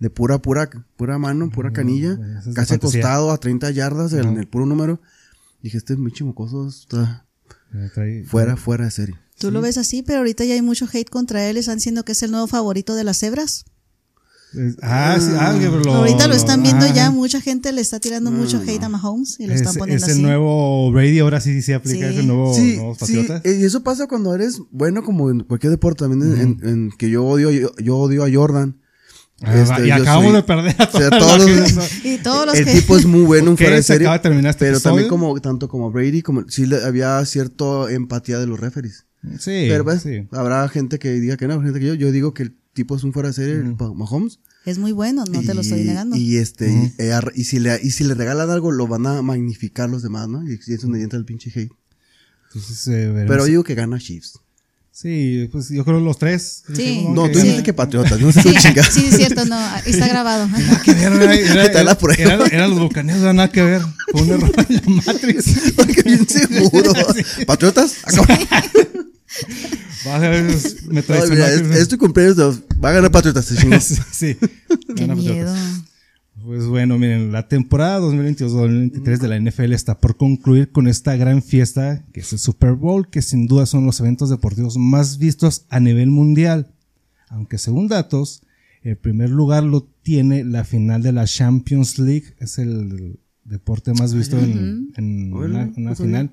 de 0.02 0.10
pura, 0.10 0.42
pura, 0.42 0.68
pura 0.96 1.16
mano, 1.18 1.48
pura 1.50 1.72
canilla. 1.72 2.18
es 2.46 2.54
casi 2.54 2.74
acostado 2.74 3.30
a 3.30 3.38
30 3.38 3.70
yardas 3.70 4.12
en 4.12 4.26
Ajá. 4.26 4.40
el 4.40 4.48
puro 4.48 4.66
número. 4.66 5.00
Dije, 5.62 5.78
este 5.78 5.94
pinche 5.96 6.24
mocoso 6.24 6.66
está 6.66 7.24
Eh, 7.72 7.88
trae- 7.94 8.24
fuera, 8.26 8.56
fuera 8.56 8.84
de 8.86 8.90
serie. 8.90 9.14
Tú 9.38 9.50
lo 9.52 9.60
ves 9.60 9.78
así, 9.78 10.02
pero 10.02 10.18
ahorita 10.18 10.44
ya 10.44 10.54
hay 10.54 10.62
mucho 10.62 10.86
hate 10.92 11.08
contra 11.08 11.48
él. 11.48 11.56
Están 11.56 11.76
diciendo 11.76 12.04
que 12.04 12.12
es 12.12 12.22
el 12.24 12.32
nuevo 12.32 12.48
favorito 12.48 12.94
de 12.96 13.04
las 13.04 13.18
cebras. 13.20 13.64
Es- 14.54 14.76
ah, 14.82 15.16
sí, 15.20 15.30
ah, 15.38 15.56
que 15.58 15.66
lo- 15.66 15.94
ahorita 15.94 16.26
lo 16.26 16.34
están 16.34 16.62
viendo 16.64 16.84
ah, 16.84 16.92
ya. 16.92 17.10
Mucha 17.12 17.40
gente 17.40 17.72
le 17.72 17.80
está 17.80 18.00
tirando 18.00 18.30
mucho 18.32 18.60
hate 18.60 18.82
a 18.82 18.88
Mahomes 18.90 19.38
y 19.40 19.46
lo 19.46 19.54
están 19.54 19.72
Es, 19.72 19.78
poniendo 19.78 20.04
es 20.04 20.10
el 20.10 20.16
así. 20.16 20.22
nuevo 20.22 20.90
Brady, 20.92 21.20
ahora 21.20 21.40
sí 21.40 21.62
se 21.62 21.74
aplica, 21.74 22.08
Sí. 22.08 22.12
es 22.14 22.18
el 22.20 22.26
nuevo, 22.26 22.54
Sí, 22.54 22.76
nuevos 22.76 22.98
sí, 22.98 23.00
patriotas. 23.00 23.42
eh, 23.44 23.58
y 23.60 23.64
eso 23.64 23.82
pasa 23.84 24.08
cuando 24.08 24.34
eres 24.34 24.60
bueno 24.72 25.02
como 25.04 25.30
en 25.30 25.40
cualquier 25.44 25.70
deporte 25.70 26.04
también 26.04 26.38
en, 26.38 26.68
en 26.68 26.90
que 26.98 27.08
yo 27.08 27.24
odio 27.24 27.50
yo, 27.52 27.70
yo 27.76 27.96
odio 27.96 28.24
a 28.24 28.28
Jordan. 28.32 28.81
Ah, 29.44 29.60
Este, 29.60 29.86
y 29.88 29.90
acabamos 29.90 30.26
soy- 30.32 30.34
de 30.36 30.42
perder 30.42 30.76
a 30.78 30.84
o 30.84 30.90
sea, 30.98 31.10
toda 31.10 31.36
todos 31.36 31.50
los-. 31.50 32.04
Y 32.04 32.18
todos 32.18 32.46
los 32.46 32.54
el 32.56 32.64
que. 32.64 32.72
tipo 32.74 32.96
es 32.96 33.06
muy 33.06 33.22
bueno 33.22 33.50
en 33.50 33.56
fuera 33.56 33.76
de 33.76 33.82
se 33.82 33.92
serie, 33.94 34.06
acaba 34.06 34.18
de 34.18 34.22
terminar 34.22 34.50
este 34.50 34.66
pero 34.66 34.80
también 34.80 35.08
como 35.08 35.40
tanto 35.40 35.68
como 35.68 35.90
Brady 35.90 36.22
como 36.22 36.48
sí 36.48 36.66
le, 36.66 36.82
había 36.84 37.24
cierta 37.26 37.90
empatía 37.90 38.38
de 38.38 38.46
los 38.46 38.60
referees. 38.60 39.06
Sí, 39.38 39.66
pero 39.68 39.84
pues, 39.84 40.02
sí. 40.02 40.26
habrá 40.32 40.68
gente 40.68 40.98
que 40.98 41.12
diga 41.12 41.36
que 41.36 41.46
no, 41.48 41.60
gente 41.62 41.78
que 41.80 41.86
yo 41.86 41.94
yo 41.94 42.10
digo 42.12 42.34
que 42.34 42.44
el 42.44 42.56
tipo 42.72 42.96
es 42.96 43.04
un 43.04 43.12
fuera 43.12 43.28
de 43.28 43.34
serie, 43.34 43.54
el 43.54 43.76
Mahomes. 43.76 44.40
Es 44.64 44.78
muy 44.78 44.92
bueno, 44.92 45.24
no 45.30 45.40
te 45.42 45.54
lo 45.54 45.60
estoy 45.62 45.80
y- 45.80 45.84
negando. 45.84 46.16
Y 46.16 46.36
este 46.36 46.70
y, 46.70 46.92
eh, 47.02 47.12
y 47.34 47.44
si 47.44 47.58
le 47.58 47.80
y 47.82 47.90
si 47.90 48.04
le 48.04 48.14
regalan 48.14 48.48
algo 48.50 48.70
lo 48.70 48.86
van 48.86 49.06
a 49.06 49.22
magnificar 49.22 49.90
los 49.90 50.02
demás, 50.02 50.28
¿no? 50.28 50.42
Y, 50.48 50.58
y 50.66 50.72
es 50.74 50.80
donde 50.82 51.02
entra 51.02 51.18
el 51.18 51.24
pinche 51.24 51.50
hate. 51.54 51.72
Entonces, 52.48 52.86
eh. 52.88 53.24
Pero 53.26 53.44
digo 53.44 53.64
que 53.64 53.74
gana 53.74 53.98
Chiefs. 53.98 54.38
Sí, 54.94 55.48
pues 55.50 55.70
yo 55.70 55.84
creo 55.86 56.00
los 56.00 56.18
tres. 56.18 56.62
Sí. 56.76 57.06
No, 57.08 57.26
tú 57.30 57.38
Sí. 57.38 57.44
dijiste 57.46 57.62
que 57.62 57.72
patriotas, 57.72 58.20
no 58.20 58.30
sé 58.30 58.42
Sí, 58.42 58.52
tu 58.52 58.60
chingada. 58.60 58.90
sí, 58.90 59.06
es 59.10 59.16
cierto, 59.16 59.44
no, 59.46 59.58
está 59.86 60.06
grabado. 60.06 60.48
que 60.84 60.92
ver, 60.92 61.12
era- 61.50 61.64
era- 61.80 61.98
prueba. 61.98 62.22
era- 62.22 62.46
eran 62.46 62.70
los 62.70 62.78
bucaneros, 62.78 63.22
nada 63.34 63.50
que 63.50 63.62
ver. 63.62 63.80
Fue 64.12 64.20
un 64.22 64.30
error 64.30 64.52
en 64.68 64.74
la 64.74 65.02
Matrix. 65.06 65.44
Porque 65.76 66.02
bien 66.02 66.28
seguro. 66.28 66.92
¿Patriotas? 67.46 67.94
Va 70.06 70.16
a 70.16 70.20
ser, 70.20 70.44
me 70.88 71.02
traicionó. 71.02 71.34
mira, 71.36 71.50
es, 71.52 71.62
es 71.82 71.88
tu 71.88 71.96
cumpleaños. 71.96 72.36
de- 72.36 72.62
Va 72.84 72.90
a 72.90 72.92
ganar 72.92 73.10
Patriotas, 73.10 73.46
te 73.46 73.56
chingas. 73.56 73.84
Sí, 73.84 73.96
sí. 74.12 74.36
Qué 74.94 75.06
Gana 75.06 75.14
miedo. 75.14 75.32
Patriotas. 75.34 75.41
Pues 76.82 76.88
bueno, 76.88 76.98
miren, 76.98 77.30
la 77.30 77.46
temporada 77.46 78.00
2022-2023 78.00 79.18
de 79.18 79.28
la 79.28 79.38
NFL 79.38 79.72
está 79.72 80.00
por 80.00 80.16
concluir 80.16 80.72
con 80.72 80.88
esta 80.88 81.14
gran 81.14 81.40
fiesta 81.40 82.04
que 82.12 82.18
es 82.18 82.32
el 82.32 82.40
Super 82.40 82.72
Bowl, 82.72 83.08
que 83.08 83.22
sin 83.22 83.46
duda 83.46 83.66
son 83.66 83.86
los 83.86 84.00
eventos 84.00 84.30
deportivos 84.30 84.76
más 84.76 85.18
vistos 85.18 85.64
a 85.68 85.78
nivel 85.78 86.10
mundial. 86.10 86.74
Aunque 87.28 87.58
según 87.58 87.86
datos, 87.86 88.42
el 88.82 88.96
primer 88.96 89.30
lugar 89.30 89.62
lo 89.62 89.82
tiene 90.02 90.42
la 90.42 90.64
final 90.64 91.04
de 91.04 91.12
la 91.12 91.24
Champions 91.24 92.00
League, 92.00 92.34
es 92.40 92.58
el 92.58 93.20
deporte 93.44 93.92
más 93.94 94.12
visto 94.12 94.36
en, 94.40 94.92
en 94.96 95.32
una, 95.32 95.72
sabía. 95.72 95.94
final, 95.94 96.30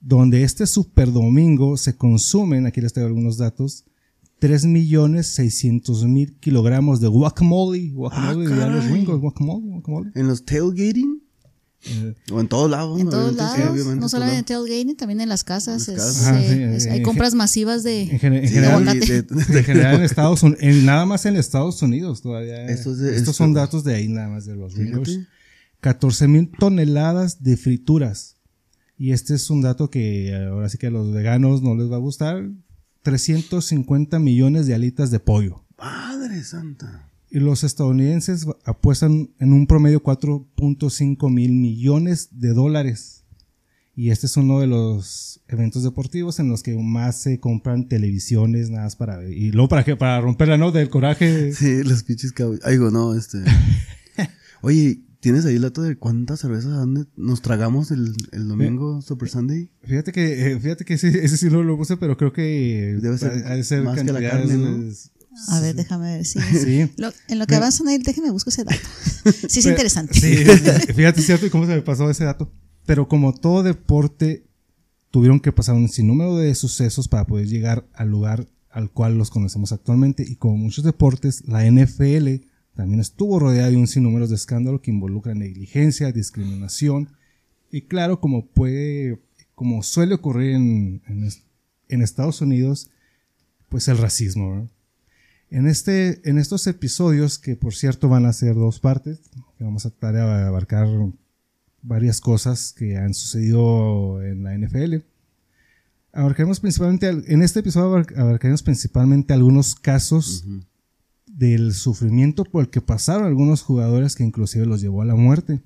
donde 0.00 0.42
este 0.42 0.66
Super 0.66 1.12
Domingo 1.12 1.76
se 1.76 1.98
consumen, 1.98 2.64
aquí 2.64 2.80
les 2.80 2.94
traigo 2.94 3.08
algunos 3.08 3.36
datos, 3.36 3.84
3.600.000 4.40 6.38
kilogramos 6.40 7.00
de 7.00 7.08
guacamole. 7.08 7.90
Guacamole, 7.90 8.46
Ah, 8.46 8.50
los 8.50 8.58
caray. 8.84 8.90
gringos, 8.92 9.20
guacamole, 9.20 9.66
guacamole. 9.66 10.10
En 10.14 10.26
los 10.28 10.44
tailgating. 10.44 11.22
Eh, 11.86 12.14
O 12.30 12.40
en 12.40 12.48
todos 12.48 12.70
lados. 12.70 12.98
En 13.00 13.06
¿no? 13.06 13.10
todos 13.10 13.30
sí, 13.30 13.36
lados, 13.38 13.86
no 13.96 14.08
solo 14.10 14.26
en 14.26 14.34
el 14.34 14.44
tailgating, 14.44 14.96
también 14.96 15.20
en 15.22 15.28
las 15.30 15.44
casas. 15.44 15.88
En 15.88 15.94
es, 15.96 16.00
las 16.00 16.12
casas. 16.18 16.26
Ajá, 16.26 16.40
eh, 16.44 16.48
sí, 16.48 16.62
es- 16.76 16.86
en 16.86 16.92
hay 16.92 17.02
compras 17.02 17.34
masivas 17.34 17.82
de, 17.82 18.02
en, 18.02 18.18
gen- 18.18 18.34
en 18.34 18.42
de 18.42 18.48
general, 18.48 18.84
de- 18.84 19.22
de- 19.22 19.58
en 19.58 19.64
general 19.64 19.94
en 19.96 20.02
Estados 20.02 20.42
Unidos, 20.42 20.62
en, 20.62 20.84
nada 20.84 21.06
más 21.06 21.24
en 21.24 21.36
Estados 21.36 21.80
Unidos 21.82 22.20
todavía. 22.20 22.66
Esto 22.66 22.92
es 22.92 22.98
de- 22.98 23.08
Estos 23.10 23.20
esto- 23.20 23.32
son 23.32 23.54
datos 23.54 23.82
de 23.84 23.94
ahí 23.94 24.08
nada 24.08 24.28
más 24.28 24.44
de 24.44 24.56
los 24.56 24.74
gringos. 24.74 25.08
14 25.80 26.28
mil 26.28 26.50
toneladas 26.58 27.42
de 27.42 27.56
frituras. 27.56 28.36
Y 28.98 29.12
este 29.12 29.32
es 29.34 29.48
un 29.48 29.62
dato 29.62 29.88
que 29.88 30.34
ahora 30.34 30.68
sí 30.68 30.76
que 30.76 30.88
a 30.88 30.90
los 30.90 31.10
veganos 31.10 31.62
no 31.62 31.74
les 31.74 31.90
va 31.90 31.96
a 31.96 32.00
gustar. 32.00 32.50
350 33.02 34.18
millones 34.18 34.66
de 34.66 34.74
alitas 34.74 35.10
de 35.10 35.20
pollo. 35.20 35.64
Madre 35.78 36.42
santa. 36.44 37.08
Y 37.30 37.38
los 37.38 37.62
estadounidenses 37.64 38.46
apuestan 38.64 39.30
en 39.38 39.52
un 39.52 39.66
promedio 39.66 40.02
4.5 40.02 41.30
mil 41.30 41.52
millones 41.52 42.28
de 42.32 42.48
dólares. 42.48 43.24
Y 43.94 44.10
este 44.10 44.26
es 44.26 44.36
uno 44.36 44.60
de 44.60 44.66
los 44.66 45.40
eventos 45.46 45.82
deportivos 45.82 46.38
en 46.40 46.48
los 46.48 46.62
que 46.62 46.76
más 46.76 47.20
se 47.20 47.38
compran 47.38 47.88
televisiones, 47.88 48.70
nada 48.70 48.84
más 48.84 48.96
para 48.96 49.18
ver. 49.18 49.32
Y 49.32 49.52
luego 49.52 49.68
para 49.68 49.84
que 49.84 49.96
para 49.96 50.20
romperla, 50.20 50.56
¿no? 50.56 50.72
Del 50.72 50.88
coraje. 50.88 51.52
Sí, 51.52 51.82
los 51.84 52.02
pinches 52.02 52.32
digo, 52.68 52.90
no, 52.90 53.14
este. 53.14 53.38
Oye, 54.62 55.02
¿tienes 55.20 55.44
ahí 55.44 55.56
el 55.56 55.62
dato 55.62 55.82
de 55.82 55.96
cuántas 55.96 56.40
cervezas 56.40 56.86
nos 57.16 57.42
tragamos 57.42 57.90
el, 57.90 58.14
el 58.32 58.48
domingo 58.48 59.00
Super 59.02 59.28
Sunday? 59.28 59.70
Fíjate 59.84 60.12
que, 60.12 60.52
eh, 60.52 60.60
fíjate 60.60 60.84
que 60.84 60.94
ese, 60.94 61.08
ese 61.24 61.36
sí 61.36 61.46
no 61.50 61.62
lo 61.62 61.76
puse, 61.76 61.96
pero 61.96 62.16
creo 62.16 62.32
que 62.32 62.98
Debe 63.00 63.18
ser 63.18 63.44
ha- 63.44 63.52
ha 63.52 63.56
de 63.56 63.64
ser 63.64 63.82
más 63.82 64.02
que 64.02 64.12
la 64.12 64.20
carne, 64.20 64.56
¿no? 64.56 64.90
A 65.48 65.60
ver, 65.60 65.76
déjame 65.76 66.16
ver. 66.16 66.24
Sí. 66.26 66.38
Sí. 66.64 66.90
Lo- 66.96 67.12
en 67.28 67.38
lo 67.38 67.46
que 67.46 67.54
avanzan 67.54 67.86
ahí, 67.88 67.98
déjeme 67.98 68.30
busco 68.30 68.50
ese 68.50 68.64
dato. 68.64 68.78
Sí, 69.48 69.58
es 69.60 69.64
Pero- 69.64 69.70
interesante. 69.70 70.18
Sí, 70.18 70.36
fíjate, 70.94 71.22
cierto, 71.22 71.46
y 71.46 71.50
cómo 71.50 71.66
se 71.66 71.74
me 71.74 71.82
pasó 71.82 72.08
ese 72.10 72.24
dato. 72.24 72.50
Pero 72.86 73.06
como 73.08 73.32
todo 73.34 73.62
deporte, 73.62 74.46
tuvieron 75.10 75.38
que 75.40 75.52
pasar 75.52 75.74
un 75.76 75.88
sinnúmero 75.88 76.36
de 76.38 76.54
sucesos 76.54 77.06
para 77.08 77.26
poder 77.26 77.46
llegar 77.46 77.86
al 77.94 78.08
lugar 78.08 78.48
al 78.70 78.90
cual 78.90 79.18
los 79.18 79.30
conocemos 79.30 79.72
actualmente. 79.72 80.24
Y 80.26 80.36
como 80.36 80.56
muchos 80.56 80.84
deportes, 80.84 81.42
la 81.46 81.64
NFL 81.70 82.46
también 82.74 83.00
estuvo 83.00 83.38
rodeada 83.38 83.70
de 83.70 83.76
un 83.76 83.86
sinnúmero 83.86 84.26
de 84.26 84.34
escándalos 84.36 84.80
que 84.80 84.90
involucran 84.90 85.38
negligencia, 85.40 86.12
discriminación. 86.12 87.10
Y 87.70 87.82
claro, 87.82 88.20
como 88.20 88.46
puede, 88.46 89.20
como 89.54 89.82
suele 89.82 90.14
ocurrir 90.14 90.52
en, 90.56 91.02
en, 91.06 91.24
es- 91.24 91.42
en 91.88 92.02
Estados 92.02 92.40
Unidos, 92.40 92.90
pues 93.68 93.88
el 93.88 93.98
racismo. 93.98 94.68
En, 95.50 95.66
este, 95.66 96.20
en 96.28 96.38
estos 96.38 96.66
episodios, 96.68 97.38
que 97.38 97.56
por 97.56 97.74
cierto 97.74 98.08
van 98.08 98.24
a 98.26 98.32
ser 98.32 98.54
dos 98.54 98.78
partes, 98.80 99.20
vamos 99.58 99.84
a 99.86 99.90
tratar 99.90 100.14
de 100.14 100.20
abarcar 100.46 100.86
varias 101.82 102.20
cosas 102.20 102.72
que 102.72 102.96
han 102.96 103.14
sucedido 103.14 104.22
en 104.22 104.44
la 104.44 104.56
NFL. 104.56 104.96
Abarcaremos 106.12 106.58
principalmente, 106.60 107.08
en 107.08 107.42
este 107.42 107.60
episodio 107.60 108.04
abarcaremos 108.16 108.62
principalmente 108.62 109.32
algunos 109.32 109.74
casos 109.76 110.44
del 111.36 111.74
sufrimiento 111.74 112.44
por 112.44 112.64
el 112.64 112.70
que 112.70 112.80
pasaron 112.80 113.26
algunos 113.26 113.62
jugadores 113.62 114.16
que 114.16 114.24
inclusive 114.24 114.66
los 114.66 114.80
llevó 114.80 115.02
a 115.02 115.06
la 115.06 115.14
muerte, 115.14 115.62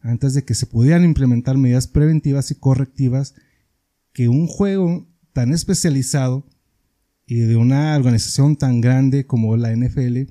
antes 0.00 0.34
de 0.34 0.44
que 0.44 0.54
se 0.54 0.66
pudieran 0.66 1.04
implementar 1.04 1.56
medidas 1.56 1.86
preventivas 1.86 2.50
y 2.50 2.56
correctivas 2.56 3.34
que 4.12 4.28
un 4.28 4.46
juego 4.46 5.06
tan 5.32 5.52
especializado 5.52 6.46
y 7.26 7.36
de 7.36 7.56
una 7.56 7.96
organización 7.96 8.56
tan 8.56 8.80
grande 8.80 9.26
como 9.26 9.56
la 9.56 9.74
NFL, 9.74 10.22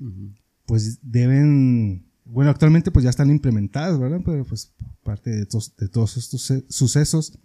pues 0.66 1.00
deben, 1.02 2.06
bueno, 2.24 2.50
actualmente 2.50 2.90
pues 2.90 3.02
ya 3.02 3.10
están 3.10 3.30
implementadas, 3.30 3.98
¿verdad? 3.98 4.20
Pero 4.24 4.44
pues 4.44 4.72
parte 5.02 5.30
de, 5.30 5.46
de 5.78 5.88
todos 5.88 6.16
estos 6.16 6.52
sucesos. 6.68 7.38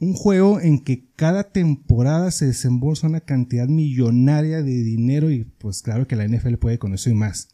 Un 0.00 0.14
juego 0.14 0.60
en 0.60 0.84
que 0.84 1.08
cada 1.16 1.50
temporada 1.50 2.30
se 2.30 2.46
desembolsa 2.46 3.08
una 3.08 3.20
cantidad 3.20 3.66
millonaria 3.66 4.62
de 4.62 4.82
dinero 4.82 5.30
y 5.30 5.44
pues 5.44 5.82
claro 5.82 6.06
que 6.06 6.16
la 6.16 6.26
NFL 6.26 6.54
puede 6.54 6.78
con 6.78 6.94
eso 6.94 7.10
y 7.10 7.14
más. 7.14 7.48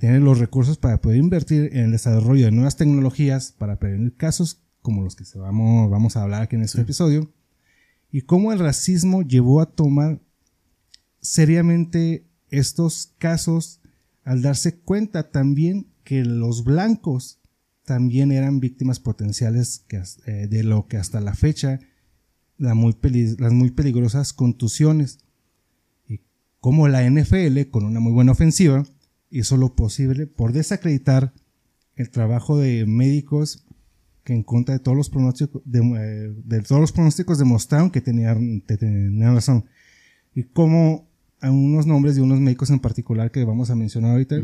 Tiene 0.00 0.20
los 0.20 0.38
recursos 0.38 0.76
para 0.76 1.00
poder 1.00 1.18
invertir 1.18 1.70
en 1.72 1.86
el 1.86 1.92
desarrollo 1.92 2.44
de 2.44 2.52
nuevas 2.52 2.76
tecnologías 2.76 3.52
para 3.52 3.78
prevenir 3.78 4.14
casos 4.16 4.62
como 4.82 5.02
los 5.02 5.16
que 5.16 5.24
se 5.24 5.38
vamos, 5.38 5.90
vamos 5.90 6.16
a 6.16 6.22
hablar 6.22 6.42
aquí 6.42 6.56
en 6.56 6.62
este 6.62 6.80
episodio 6.80 7.32
y 8.10 8.22
cómo 8.22 8.52
el 8.52 8.58
racismo 8.58 9.22
llevó 9.22 9.60
a 9.60 9.70
tomar 9.70 10.20
seriamente 11.20 12.26
estos 12.50 13.14
casos 13.18 13.80
al 14.24 14.42
darse 14.42 14.78
cuenta 14.78 15.30
también 15.30 15.86
que 16.04 16.24
los 16.24 16.64
blancos 16.64 17.38
también 17.84 18.32
eran 18.32 18.60
víctimas 18.60 19.00
potenciales 19.00 19.84
eh, 20.26 20.46
de 20.48 20.62
lo 20.64 20.86
que 20.86 20.96
hasta 20.96 21.20
la 21.20 21.34
fecha 21.34 21.80
las 22.58 22.76
muy 23.52 23.70
peligrosas 23.72 24.32
contusiones 24.32 25.18
y 26.06 26.20
cómo 26.60 26.86
la 26.86 27.08
NFL 27.08 27.70
con 27.70 27.84
una 27.84 27.98
muy 27.98 28.12
buena 28.12 28.32
ofensiva 28.32 28.84
hizo 29.30 29.56
lo 29.56 29.74
posible 29.74 30.26
por 30.26 30.52
desacreditar 30.52 31.32
el 31.96 32.10
trabajo 32.10 32.58
de 32.58 32.86
médicos 32.86 33.66
que 34.24 34.34
en 34.34 34.44
contra 34.44 34.74
de 34.74 34.78
todos 34.78 34.96
los 34.96 35.10
pronósticos, 35.10 35.62
de, 35.64 35.80
eh, 35.80 36.62
todos 36.62 36.80
los 36.80 36.92
pronósticos 36.92 37.38
demostraron 37.38 37.90
que 37.90 38.00
tenían, 38.00 38.60
tenían 38.60 39.34
razón. 39.34 39.64
Y 40.34 40.44
como 40.44 41.08
a 41.40 41.50
unos 41.50 41.86
nombres 41.86 42.14
de 42.14 42.22
unos 42.22 42.38
médicos 42.38 42.70
en 42.70 42.78
particular 42.78 43.32
que 43.32 43.44
vamos 43.44 43.70
a 43.70 43.74
mencionar 43.74 44.12
ahorita, 44.12 44.36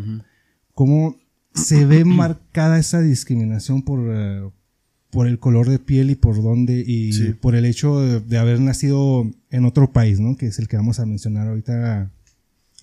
cómo 0.75 1.17
se 1.55 1.85
ve 1.85 2.05
marcada 2.05 2.79
esa 2.79 3.01
discriminación 3.01 3.83
por, 3.83 4.01
eh, 4.11 4.49
por 5.11 5.27
el 5.27 5.39
color 5.39 5.69
de 5.69 5.79
piel 5.79 6.11
y 6.11 6.15
por 6.15 6.43
dónde, 6.43 6.83
y 6.87 7.33
por 7.35 7.55
el 7.55 7.65
hecho 7.65 8.01
de, 8.01 8.39
haber 8.39 8.61
nacido 8.61 9.31
en 9.51 9.65
otro 9.65 9.93
país, 9.93 10.21
¿no? 10.21 10.37
Que 10.37 10.47
es 10.47 10.59
el 10.59 10.69
que 10.69 10.77
vamos 10.77 11.01
a 11.01 11.07
mencionar 11.07 11.49
ahorita 11.49 12.11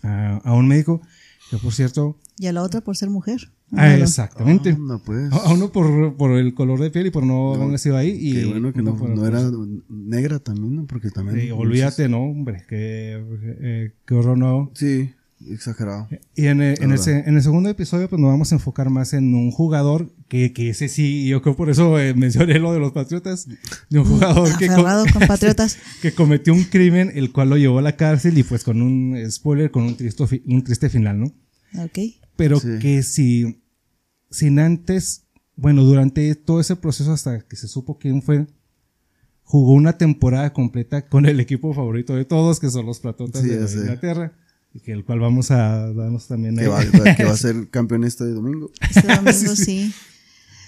a, 0.03 0.37
a 0.37 0.53
un 0.53 0.67
médico, 0.67 1.01
que 1.49 1.57
por 1.57 1.73
cierto... 1.73 2.19
Y 2.37 2.47
a 2.47 2.53
la 2.53 2.63
otra 2.63 2.81
por 2.81 2.97
ser 2.97 3.09
mujer. 3.09 3.51
Ah, 3.71 3.95
exactamente. 3.95 4.77
Ah, 4.89 4.99
pues. 5.03 5.31
A 5.31 5.53
uno 5.53 5.71
por, 5.71 6.15
por, 6.15 6.31
el 6.31 6.53
color 6.53 6.79
de 6.79 6.91
piel 6.91 7.07
y 7.07 7.11
por 7.11 7.25
no 7.25 7.55
haber 7.55 7.67
nacido 7.67 7.97
ahí. 7.97 8.09
Y 8.09 8.33
qué 8.33 8.45
bueno 8.45 8.73
que 8.73 8.81
no, 8.81 8.95
no, 8.95 9.25
era 9.25 9.41
negra 9.89 10.39
también, 10.39 10.75
¿no? 10.75 10.85
Porque 10.85 11.09
también. 11.09 11.39
Sí, 11.39 11.51
olvídate, 11.51 12.07
no, 12.07 12.23
hombre, 12.23 12.63
que, 12.67 13.23
eh, 13.61 13.93
qué 14.05 14.13
horror 14.13 14.37
no. 14.37 14.71
Sí, 14.75 15.11
exagerado. 15.51 16.07
Y 16.35 16.47
en 16.47 16.61
el, 16.61 16.81
en, 16.81 16.91
el, 16.91 16.99
en 17.07 17.35
el, 17.35 17.43
segundo 17.43 17.69
episodio, 17.69 18.09
pues 18.09 18.21
nos 18.21 18.31
vamos 18.31 18.51
a 18.51 18.55
enfocar 18.55 18.89
más 18.89 19.13
en 19.13 19.33
un 19.35 19.51
jugador 19.51 20.11
que, 20.27 20.53
que 20.53 20.69
ese 20.69 20.87
sí, 20.87 21.27
yo 21.27 21.41
creo 21.41 21.55
por 21.55 21.69
eso 21.69 21.99
eh, 21.99 22.13
mencioné 22.17 22.59
lo 22.59 22.73
de 22.73 22.79
los 22.79 22.91
patriotas, 22.91 23.47
de 23.89 23.99
un 23.99 24.05
jugador 24.05 24.57
que, 24.57 24.67
con 24.67 24.83
patriotas. 25.27 25.77
que 26.01 26.13
cometió 26.13 26.53
un 26.53 26.63
crimen, 26.63 27.11
el 27.15 27.31
cual 27.31 27.49
lo 27.49 27.57
llevó 27.57 27.79
a 27.79 27.81
la 27.81 27.95
cárcel 27.95 28.37
y 28.37 28.43
pues 28.43 28.63
con 28.63 28.81
un 28.81 29.17
spoiler, 29.29 29.71
con 29.71 29.83
un, 29.83 29.95
triste, 29.95 30.23
un 30.45 30.63
triste 30.63 30.89
final, 30.89 31.19
¿no? 31.19 31.33
Ok 31.83 31.99
pero 32.35 32.59
que 32.59 33.03
si, 33.03 33.63
sin 34.29 34.59
antes, 34.59 35.27
bueno, 35.55 35.83
durante 35.83 36.35
todo 36.35 36.59
ese 36.59 36.75
proceso 36.75 37.13
hasta 37.13 37.39
que 37.41 37.55
se 37.55 37.67
supo 37.67 37.97
quién 37.97 38.21
fue, 38.21 38.47
jugó 39.43 39.73
una 39.73 39.97
temporada 39.97 40.51
completa 40.53 41.07
con 41.07 41.25
el 41.25 41.39
equipo 41.39 41.73
favorito 41.73 42.15
de 42.15 42.25
todos, 42.25 42.59
que 42.59 42.69
son 42.69 42.85
los 42.85 42.99
Platotas 42.99 43.43
de 43.43 43.55
Inglaterra, 43.55 44.33
que 44.83 44.91
el 44.91 45.05
cual 45.05 45.19
vamos 45.19 45.51
a 45.51 45.91
darnos 45.93 46.27
también 46.27 46.57
que, 46.57 46.67
va, 46.67 46.83
que 47.15 47.23
va 47.23 47.31
a 47.31 47.37
ser 47.37 47.69
campeón 47.69 48.03
este 48.03 48.25
domingo. 48.25 48.71
Este 48.81 49.07
domingo, 49.07 49.31
sí. 49.55 49.93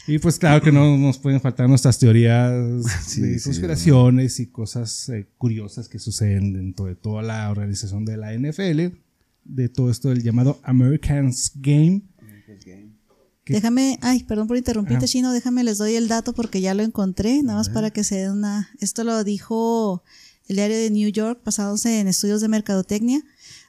Y 0.08 0.20
pues 0.20 0.40
claro 0.40 0.62
que 0.62 0.72
no 0.72 0.98
nos 0.98 1.18
pueden 1.18 1.42
faltar 1.42 1.68
nuestras 1.68 2.00
teorías 2.00 2.52
de 3.18 3.42
conspiraciones 3.42 4.40
y 4.40 4.48
cosas 4.48 5.10
eh, 5.10 5.28
curiosas 5.38 5.90
que 5.90 6.00
suceden 6.00 6.54
dentro 6.54 6.86
de 6.86 6.96
toda 6.96 7.22
la 7.22 7.50
organización 7.52 8.06
de 8.06 8.16
la 8.16 8.34
NFL 8.34 8.96
de 9.48 9.70
todo 9.70 9.90
esto 9.90 10.10
del 10.10 10.24
llamado 10.24 10.60
Americans 10.64 11.52
Game. 11.56 12.04
Déjame, 13.46 13.98
ay, 14.02 14.24
perdón 14.24 14.48
por 14.48 14.58
interrumpirte, 14.58 15.08
Chino, 15.08 15.32
déjame 15.32 15.64
les 15.64 15.78
doy 15.78 15.96
el 15.96 16.10
dato 16.10 16.34
porque 16.34 16.60
ya 16.60 16.74
lo 16.74 16.84
encontré, 16.84 17.42
nada 17.44 17.60
más 17.60 17.70
para 17.70 17.92
que 17.92 18.04
se 18.04 18.16
den 18.16 18.32
una. 18.32 18.70
Esto 18.80 19.06
lo 19.06 19.24
dijo 19.24 20.04
el 20.48 20.58
diario 20.58 20.78
de 20.78 20.90
New 20.90 21.10
York, 21.10 21.42
basándose 21.46 22.00
en 22.00 22.10
estudios 22.10 22.42
de 22.42 22.50
mercadotecnia. 22.50 23.24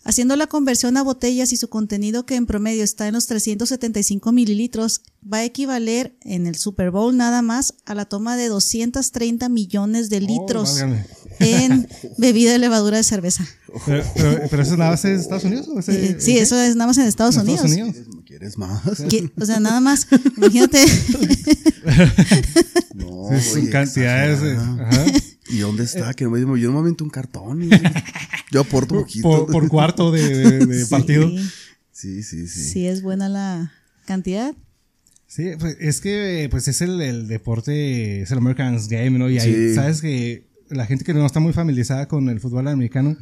Haciendo 0.08 0.36
la 0.36 0.46
conversión 0.46 0.96
a 0.96 1.02
botellas 1.02 1.52
y 1.52 1.58
su 1.58 1.68
contenido 1.68 2.24
que 2.24 2.34
en 2.34 2.46
promedio 2.46 2.82
está 2.82 3.08
en 3.08 3.12
los 3.12 3.26
375 3.26 4.32
mililitros, 4.32 5.02
va 5.22 5.36
a 5.38 5.44
equivaler 5.44 6.16
en 6.22 6.46
el 6.46 6.54
Super 6.54 6.90
Bowl 6.90 7.14
nada 7.14 7.42
más 7.42 7.74
a 7.84 7.94
la 7.94 8.06
toma 8.06 8.38
de 8.38 8.48
230 8.48 9.50
millones 9.50 10.08
de 10.08 10.16
oh, 10.16 10.20
litros 10.20 10.82
en 11.40 11.86
bebida 12.16 12.52
de 12.52 12.58
levadura 12.58 12.96
de 12.96 13.02
cerveza. 13.02 13.46
Pero, 13.84 14.02
pero, 14.48 14.62
eso 14.62 14.78
nada 14.78 14.92
más 14.92 15.04
en 15.04 15.20
Estados 15.20 15.44
Unidos. 15.44 15.68
¿o 15.68 15.78
eh, 15.92 16.16
sí, 16.18 16.38
eso 16.38 16.58
es 16.58 16.74
nada 16.74 16.86
más 16.86 16.96
en 16.96 17.04
Estados 17.04 17.36
Unidos. 17.36 17.70
¿Quieres 18.24 18.56
más? 18.56 18.80
O 19.36 19.44
sea, 19.44 19.60
nada 19.60 19.80
más. 19.80 20.06
Imagínate. 20.38 20.78
no, 22.94 23.28
son 23.42 23.66
cantidades. 23.66 24.40
Ajá. 24.56 25.04
¿Y 25.48 25.58
dónde 25.58 25.84
está? 25.84 26.12
Que 26.14 26.24
yo 26.24 26.30
no 26.30 26.54
me 26.54 26.68
momento 26.68 27.04
un 27.04 27.10
cartón. 27.10 27.68
yo 28.50 28.60
aporto 28.60 28.94
un 28.94 29.00
poquito. 29.02 29.46
Por, 29.46 29.68
cuarto 29.68 30.10
de, 30.10 30.86
partido. 30.90 31.30
Sí, 31.92 32.22
sí, 32.22 32.46
sí. 32.46 32.64
Sí, 32.64 32.86
es 32.86 33.02
buena 33.02 33.28
la 33.28 33.72
cantidad. 34.06 34.54
Sí, 35.26 35.50
pues 35.58 35.76
es 35.80 36.00
que 36.00 36.48
pues 36.50 36.68
es 36.68 36.80
el, 36.80 37.28
deporte, 37.28 38.22
es 38.22 38.30
el 38.30 38.38
American's 38.38 38.88
Game, 38.88 39.18
¿no? 39.18 39.28
Y 39.28 39.38
ahí, 39.38 39.74
sabes 39.74 40.00
que 40.00 40.48
la 40.70 40.86
gente 40.86 41.04
que 41.04 41.12
no 41.12 41.24
está 41.26 41.40
muy 41.40 41.52
familiarizada 41.52 42.08
con 42.08 42.28
el 42.28 42.40
fútbol 42.40 42.68
americano, 42.68 43.16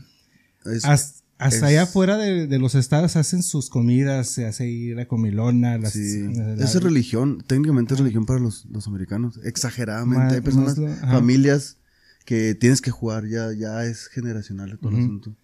hasta, 0.84 1.66
allá 1.66 1.82
afuera 1.82 2.16
de, 2.16 2.58
los 2.58 2.74
estados 2.76 3.16
hacen 3.16 3.42
sus 3.42 3.70
comidas, 3.70 4.28
se 4.28 4.46
hace 4.46 4.68
ir 4.68 5.00
a 5.00 5.06
comilona. 5.06 5.78
Las, 5.78 5.94
sí. 5.94 6.26
es 6.58 6.80
religión, 6.80 7.42
técnicamente 7.46 7.94
es 7.94 8.00
religión 8.00 8.24
para 8.24 8.38
los, 8.38 8.66
americanos, 8.86 9.40
exageradamente. 9.42 10.36
Hay 10.36 10.40
personas, 10.42 10.76
familias 11.00 11.78
que 12.26 12.54
tienes 12.54 12.82
que 12.82 12.90
jugar, 12.90 13.26
ya, 13.26 13.52
ya 13.58 13.84
es 13.84 14.08
generacional 14.08 14.78
todo 14.78 14.90
el 14.90 14.98
asunto. 14.98 15.34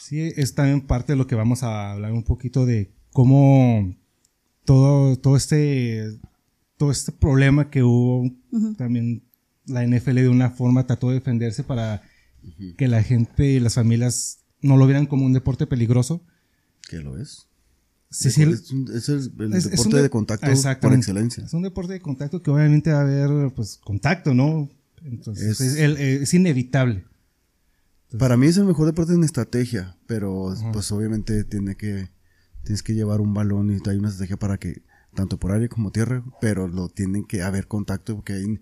Sí, 0.00 0.20
es 0.36 0.54
también 0.54 0.82
parte 0.82 1.12
de 1.12 1.16
lo 1.16 1.26
que 1.26 1.34
vamos 1.34 1.62
a 1.62 1.92
hablar 1.92 2.12
un 2.12 2.24
poquito 2.24 2.66
de 2.66 2.92
cómo 3.12 3.96
todo, 4.64 5.16
todo 5.16 5.36
este, 5.36 6.18
todo 6.76 6.90
este 6.90 7.12
problema 7.12 7.70
que 7.70 7.82
hubo, 7.82 8.30
también 8.76 9.22
la 9.66 9.86
NFL 9.86 10.16
de 10.16 10.28
una 10.28 10.50
forma 10.50 10.86
trató 10.86 11.08
de 11.08 11.14
defenderse 11.14 11.62
para 11.62 12.02
que 12.76 12.88
la 12.88 13.02
gente 13.02 13.46
y 13.46 13.60
las 13.60 13.74
familias 13.74 14.40
no 14.60 14.76
lo 14.76 14.86
vieran 14.86 15.06
como 15.06 15.24
un 15.24 15.32
deporte 15.32 15.66
peligroso. 15.66 16.22
¿Qué 16.88 16.98
lo 16.98 17.18
es? 17.18 17.46
Sí, 18.10 18.30
sí, 18.30 18.42
es, 18.42 19.08
el 19.08 19.50
deporte 19.50 20.02
de 20.02 20.10
contacto 20.10 20.46
por 20.80 20.92
excelencia. 20.92 21.44
Es 21.44 21.52
un 21.52 21.62
deporte 21.62 21.94
de 21.94 22.00
contacto 22.00 22.42
que 22.42 22.50
obviamente 22.50 22.92
va 22.92 22.98
a 22.98 23.02
haber 23.02 23.52
pues 23.54 23.78
contacto, 23.78 24.34
¿no? 24.34 24.68
Entonces 25.04 25.60
es, 25.60 26.34
inevitable. 26.34 27.04
para 28.18 28.36
mí 28.36 28.46
es 28.46 28.56
el 28.56 28.64
mejor 28.64 28.86
deporte 28.86 29.12
en 29.12 29.22
estrategia, 29.22 29.96
pero 30.06 30.54
pues 30.72 30.90
obviamente 30.92 31.44
tiene 31.44 31.76
que 31.76 32.10
tienes 32.64 32.82
que 32.82 32.94
llevar 32.94 33.20
un 33.20 33.34
balón 33.34 33.70
y 33.70 33.88
hay 33.88 33.98
una 33.98 34.08
estrategia 34.08 34.38
para 34.38 34.58
que 34.58 34.82
tanto 35.14 35.38
por 35.38 35.52
aire 35.52 35.68
como 35.68 35.92
tierra, 35.92 36.24
pero 36.40 36.66
lo 36.66 36.88
tienen 36.88 37.24
que 37.24 37.42
haber 37.42 37.68
contacto 37.68 38.16
porque 38.16 38.32
hay 38.32 38.60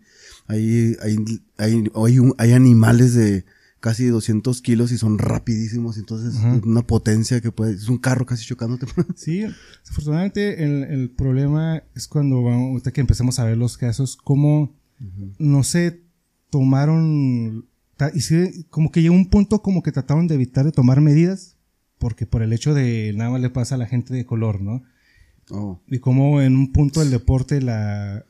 hay 0.49 0.97
hay 1.01 1.17
hay, 1.57 2.19
hay, 2.39 2.53
animales 2.53 3.15
de 3.15 3.45
casi 3.79 4.07
200 4.07 4.61
kilos 4.63 4.93
y 4.93 4.99
son 4.99 5.19
rapidísimos, 5.19 5.97
entonces 5.97 6.35
es 6.35 6.63
una 6.65 6.87
potencia 6.87 7.41
que 7.41 7.53
puede, 7.53 7.75
es 7.75 7.89
un 7.89 7.99
carro 7.99 8.27
casi 8.27 8.45
chocándote. 8.45 8.87
Sí, 9.17 9.45
afortunadamente 9.89 10.65
el, 10.65 10.85
el 10.85 11.11
problema 11.11 11.83
es 11.95 12.07
cuando, 12.07 12.43
vamos, 12.43 12.83
que 12.83 13.01
empecemos 13.01 13.39
a 13.39 13.45
ver 13.45 13.57
los 13.57 13.79
casos, 13.79 14.17
como 14.17 14.75
no 15.39 15.65
se 15.65 16.02
tomaron, 16.53 17.67
y 18.13 18.65
como 18.65 18.93
que 18.93 19.01
llegó 19.01 19.15
un 19.15 19.31
punto 19.31 19.63
como 19.63 19.83
que 19.83 19.91
trataron 19.91 20.29
de 20.29 20.35
evitar 20.35 20.67
de 20.67 20.71
tomar 20.71 21.01
medidas, 21.01 21.57
porque 21.97 22.27
por 22.27 22.43
el 22.43 22.53
hecho 22.53 22.75
de 22.75 23.13
nada 23.17 23.31
más 23.31 23.41
le 23.41 23.49
pasa 23.49 23.77
a 23.77 23.79
la 23.79 23.87
gente 23.87 24.13
de 24.13 24.27
color, 24.27 24.61
¿no? 24.61 24.83
Oh, 25.51 25.83
y 25.89 25.99
cómo 25.99 26.43
en 26.43 26.55
un 26.57 26.71
punto 26.73 27.01
del 27.01 27.11
deporte 27.11 27.63
la 27.63 28.27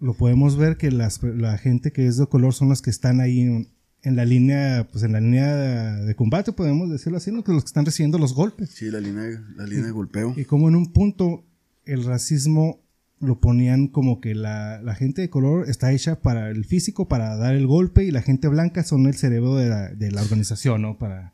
lo 0.00 0.14
podemos 0.14 0.56
ver 0.56 0.76
que 0.76 0.90
las, 0.90 1.22
la 1.22 1.56
gente 1.56 1.92
que 1.92 2.08
es 2.08 2.16
de 2.16 2.26
color 2.26 2.52
son 2.52 2.68
los 2.68 2.82
que 2.82 2.90
están 2.90 3.20
ahí 3.20 3.42
en, 3.42 3.68
en 4.02 4.16
la 4.16 4.24
línea, 4.24 4.88
pues 4.90 5.04
en 5.04 5.12
la 5.12 5.20
línea 5.20 5.54
de, 5.54 6.04
de 6.04 6.16
combate, 6.16 6.52
podemos 6.52 6.90
decirlo 6.90 7.18
así, 7.18 7.30
¿no? 7.30 7.44
que 7.44 7.52
los 7.52 7.62
que 7.62 7.68
están 7.68 7.86
recibiendo 7.86 8.18
los 8.18 8.34
golpes. 8.34 8.70
sí, 8.70 8.90
la 8.90 8.98
línea, 8.98 9.40
la 9.54 9.64
línea 9.64 9.86
de 9.86 9.92
golpeo. 9.92 10.34
Y 10.36 10.44
como 10.44 10.68
en 10.68 10.74
un 10.74 10.92
punto 10.92 11.44
el 11.84 12.04
racismo 12.04 12.81
lo 13.22 13.40
ponían 13.40 13.86
como 13.88 14.20
que 14.20 14.34
la, 14.34 14.82
la 14.82 14.94
gente 14.94 15.22
de 15.22 15.30
color 15.30 15.70
está 15.70 15.92
hecha 15.92 16.20
para 16.20 16.50
el 16.50 16.64
físico, 16.64 17.08
para 17.08 17.36
dar 17.36 17.54
el 17.54 17.66
golpe, 17.66 18.04
y 18.04 18.10
la 18.10 18.20
gente 18.20 18.48
blanca 18.48 18.82
son 18.82 19.06
el 19.06 19.14
cerebro 19.14 19.56
de 19.56 19.68
la, 19.68 19.88
de 19.88 20.10
la 20.10 20.20
organización, 20.22 20.82
¿no? 20.82 20.98
Para, 20.98 21.32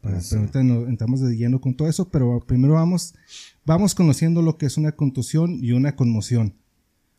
para 0.00 0.18
pero 0.28 0.40
ahorita 0.40 0.62
nos 0.64 0.88
entramos 0.88 1.20
de 1.20 1.36
lleno 1.36 1.60
con 1.60 1.74
todo 1.74 1.88
eso, 1.88 2.08
pero 2.08 2.40
primero 2.40 2.74
vamos, 2.74 3.14
vamos 3.64 3.94
conociendo 3.94 4.42
lo 4.42 4.56
que 4.56 4.66
es 4.66 4.78
una 4.78 4.92
contusión 4.92 5.62
y 5.62 5.72
una 5.72 5.94
conmoción. 5.94 6.54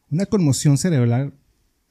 Una 0.09 0.25
conmoción 0.25 0.77
cerebral, 0.77 1.33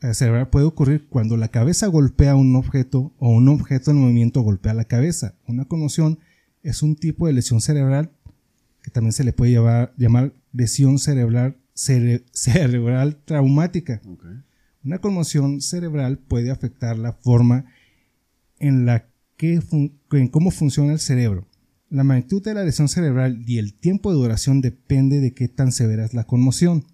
eh, 0.03 0.13
cerebral 0.13 0.51
puede 0.51 0.67
ocurrir 0.67 1.07
cuando 1.09 1.37
la 1.37 1.49
cabeza 1.49 1.87
golpea 1.87 2.35
un 2.35 2.57
objeto 2.57 3.13
o 3.19 3.31
un 3.31 3.49
objeto 3.49 3.93
en 3.93 3.99
movimiento 3.99 4.43
golpea 4.43 4.75
la 4.75 4.85
cabeza. 4.85 5.35
Una 5.47 5.65
conmoción 5.65 6.19
es 6.63 6.83
un 6.83 6.97
tipo 6.97 7.27
de 7.27 7.33
lesión 7.35 7.61
cerebral 7.61 8.11
que 8.83 8.91
también 8.91 9.13
se 9.13 9.25
le 9.25 9.33
puede 9.33 9.53
llevar- 9.53 9.93
llamar 9.97 10.33
lesión 10.53 10.99
cerebral, 10.99 11.57
cere- 11.87 12.25
cerebral 12.33 13.17
traumática. 13.25 14.01
Una 14.83 14.99
conmoción 14.99 15.61
cerebral 15.61 16.19
puede 16.19 16.51
afectar 16.51 16.99
la 16.99 17.13
forma 17.13 17.67
en 18.59 18.87
la 18.87 19.07
que 19.37 19.61
fun- 19.61 19.93
en 20.13 20.29
cómo 20.29 20.51
funciona 20.51 20.93
el 20.93 20.99
cerebro. 21.01 21.47
La 21.89 22.05
magnitud 22.05 22.43
de 22.43 22.55
la 22.55 22.65
lesión 22.65 22.89
cerebral 22.89 23.43
y 23.47 23.59
el 23.59 23.75
tiempo 23.75 24.11
de 24.13 24.17
duración 24.19 24.61
depende 24.61 25.21
de 25.21 25.35
qué 25.35 25.49
tan 25.49 25.73
severa 25.73 26.05
es 26.05 26.15
la 26.15 26.25
conmoción. 26.25 26.85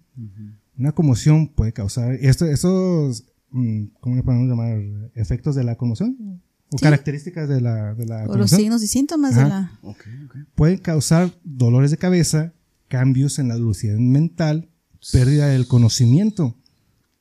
Una 0.77 0.91
conmoción 0.93 1.47
puede 1.49 1.71
causar 1.73 2.13
esto, 2.15 2.45
estos, 2.45 3.25
mm, 3.51 3.83
¿cómo 3.99 4.15
le 4.15 4.23
podemos 4.23 4.47
llamar? 4.49 4.79
Efectos 5.15 5.55
de 5.55 5.63
la 5.63 5.75
conmoción 5.75 6.41
o 6.71 6.77
Sí. 6.77 6.83
características 6.83 7.47
de 7.47 7.61
la, 7.61 7.93
de 7.93 8.05
la 8.05 8.25
O 8.25 8.35
los 8.37 8.49
signos 8.49 8.81
y 8.83 8.87
síntomas 8.87 9.35
de 9.35 9.43
la. 9.43 9.71
Ok, 9.83 9.99
ok. 10.25 10.35
pueden 10.55 10.77
causar 10.79 11.31
dolores 11.43 11.91
de 11.91 11.97
cabeza, 11.97 12.53
cambios 12.87 13.37
en 13.39 13.47
la 13.49 13.57
lucidez 13.57 13.99
mental, 13.99 14.69
pérdida 15.11 15.47
del 15.47 15.67
conocimiento, 15.67 16.55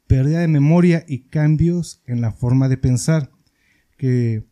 pérdida 0.06 0.40
de 0.40 0.48
memoria 0.48 1.04
y 1.08 1.20
cambios 1.28 2.00
en 2.06 2.20
la 2.20 2.32
forma 2.32 2.68
de 2.68 2.76
pensar. 2.76 3.30
Que 3.96 4.44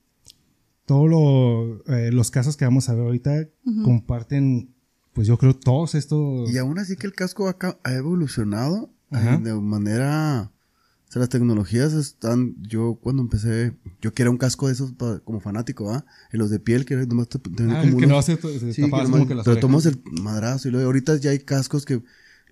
todos 0.86 1.08
lo- 1.10 1.84
eh, 1.94 2.10
los 2.12 2.30
casos 2.30 2.56
que 2.56 2.64
vamos 2.64 2.88
a 2.88 2.94
ver 2.94 3.04
ahorita 3.04 3.48
comparten, 3.84 4.74
pues 5.12 5.26
yo 5.26 5.38
creo, 5.38 5.54
todos 5.54 5.94
estos... 5.94 6.50
Y 6.52 6.58
aún 6.58 6.78
así 6.78 6.96
que 6.96 7.06
el 7.06 7.14
casco 7.14 7.48
ha, 7.48 7.92
evolucionado 7.92 8.90
Ajá. 9.10 9.34
eh, 9.34 9.38
de 9.38 9.54
manera... 9.54 10.50
O 11.08 11.12
sea, 11.14 11.20
las 11.20 11.28
tecnologías 11.28 11.92
están... 11.92 12.56
Yo 12.62 12.98
cuando 13.00 13.22
empecé... 13.22 13.76
Yo 14.00 14.12
quería 14.12 14.30
un 14.30 14.38
casco 14.38 14.66
de 14.66 14.72
esos 14.72 14.92
pa- 14.92 15.20
como 15.20 15.38
fanático, 15.40 15.90
¿ah? 15.92 16.04
Y 16.32 16.36
los 16.38 16.50
de 16.50 16.58
piel 16.58 16.84
que 16.84 16.96
nomás 16.96 17.28
te, 17.28 17.38
Ah, 17.38 17.80
como 17.82 17.98
que 17.98 18.06
unos- 18.06 18.08
no 18.08 18.18
hace- 18.18 18.36
se 18.36 18.72
Sí, 18.72 18.82
tapaba 18.82 19.04
que 19.04 19.10
como 19.10 19.16
nomás- 19.18 19.28
que 19.28 19.34
las 19.36 19.44
pero 19.44 19.58
tomamos 19.60 19.86
el 19.86 20.02
madrazo 20.22 20.68
y 20.68 20.70
luego 20.72 20.86
ahorita 20.86 21.16
ya 21.18 21.30
hay 21.30 21.38
cascos 21.40 21.84
que 21.84 22.02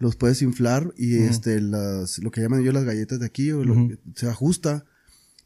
los 0.02 0.16
puedes 0.16 0.42
inflar 0.42 0.92
y 0.99 1.16
Ujú. 1.18 1.30
este 1.30 1.61
las 1.61 2.18
lo 2.18 2.30
que 2.30 2.40
llaman 2.42 2.61
ellos 2.61 2.75
las 2.75 2.85
galletas 2.85 3.21
de 3.21 3.26
aquí 3.26 3.50
o 3.52 3.64
lo 3.64 3.73
Ujú. 3.75 3.88
que- 3.88 3.99
se 4.16 4.28
ajusta 4.28 4.85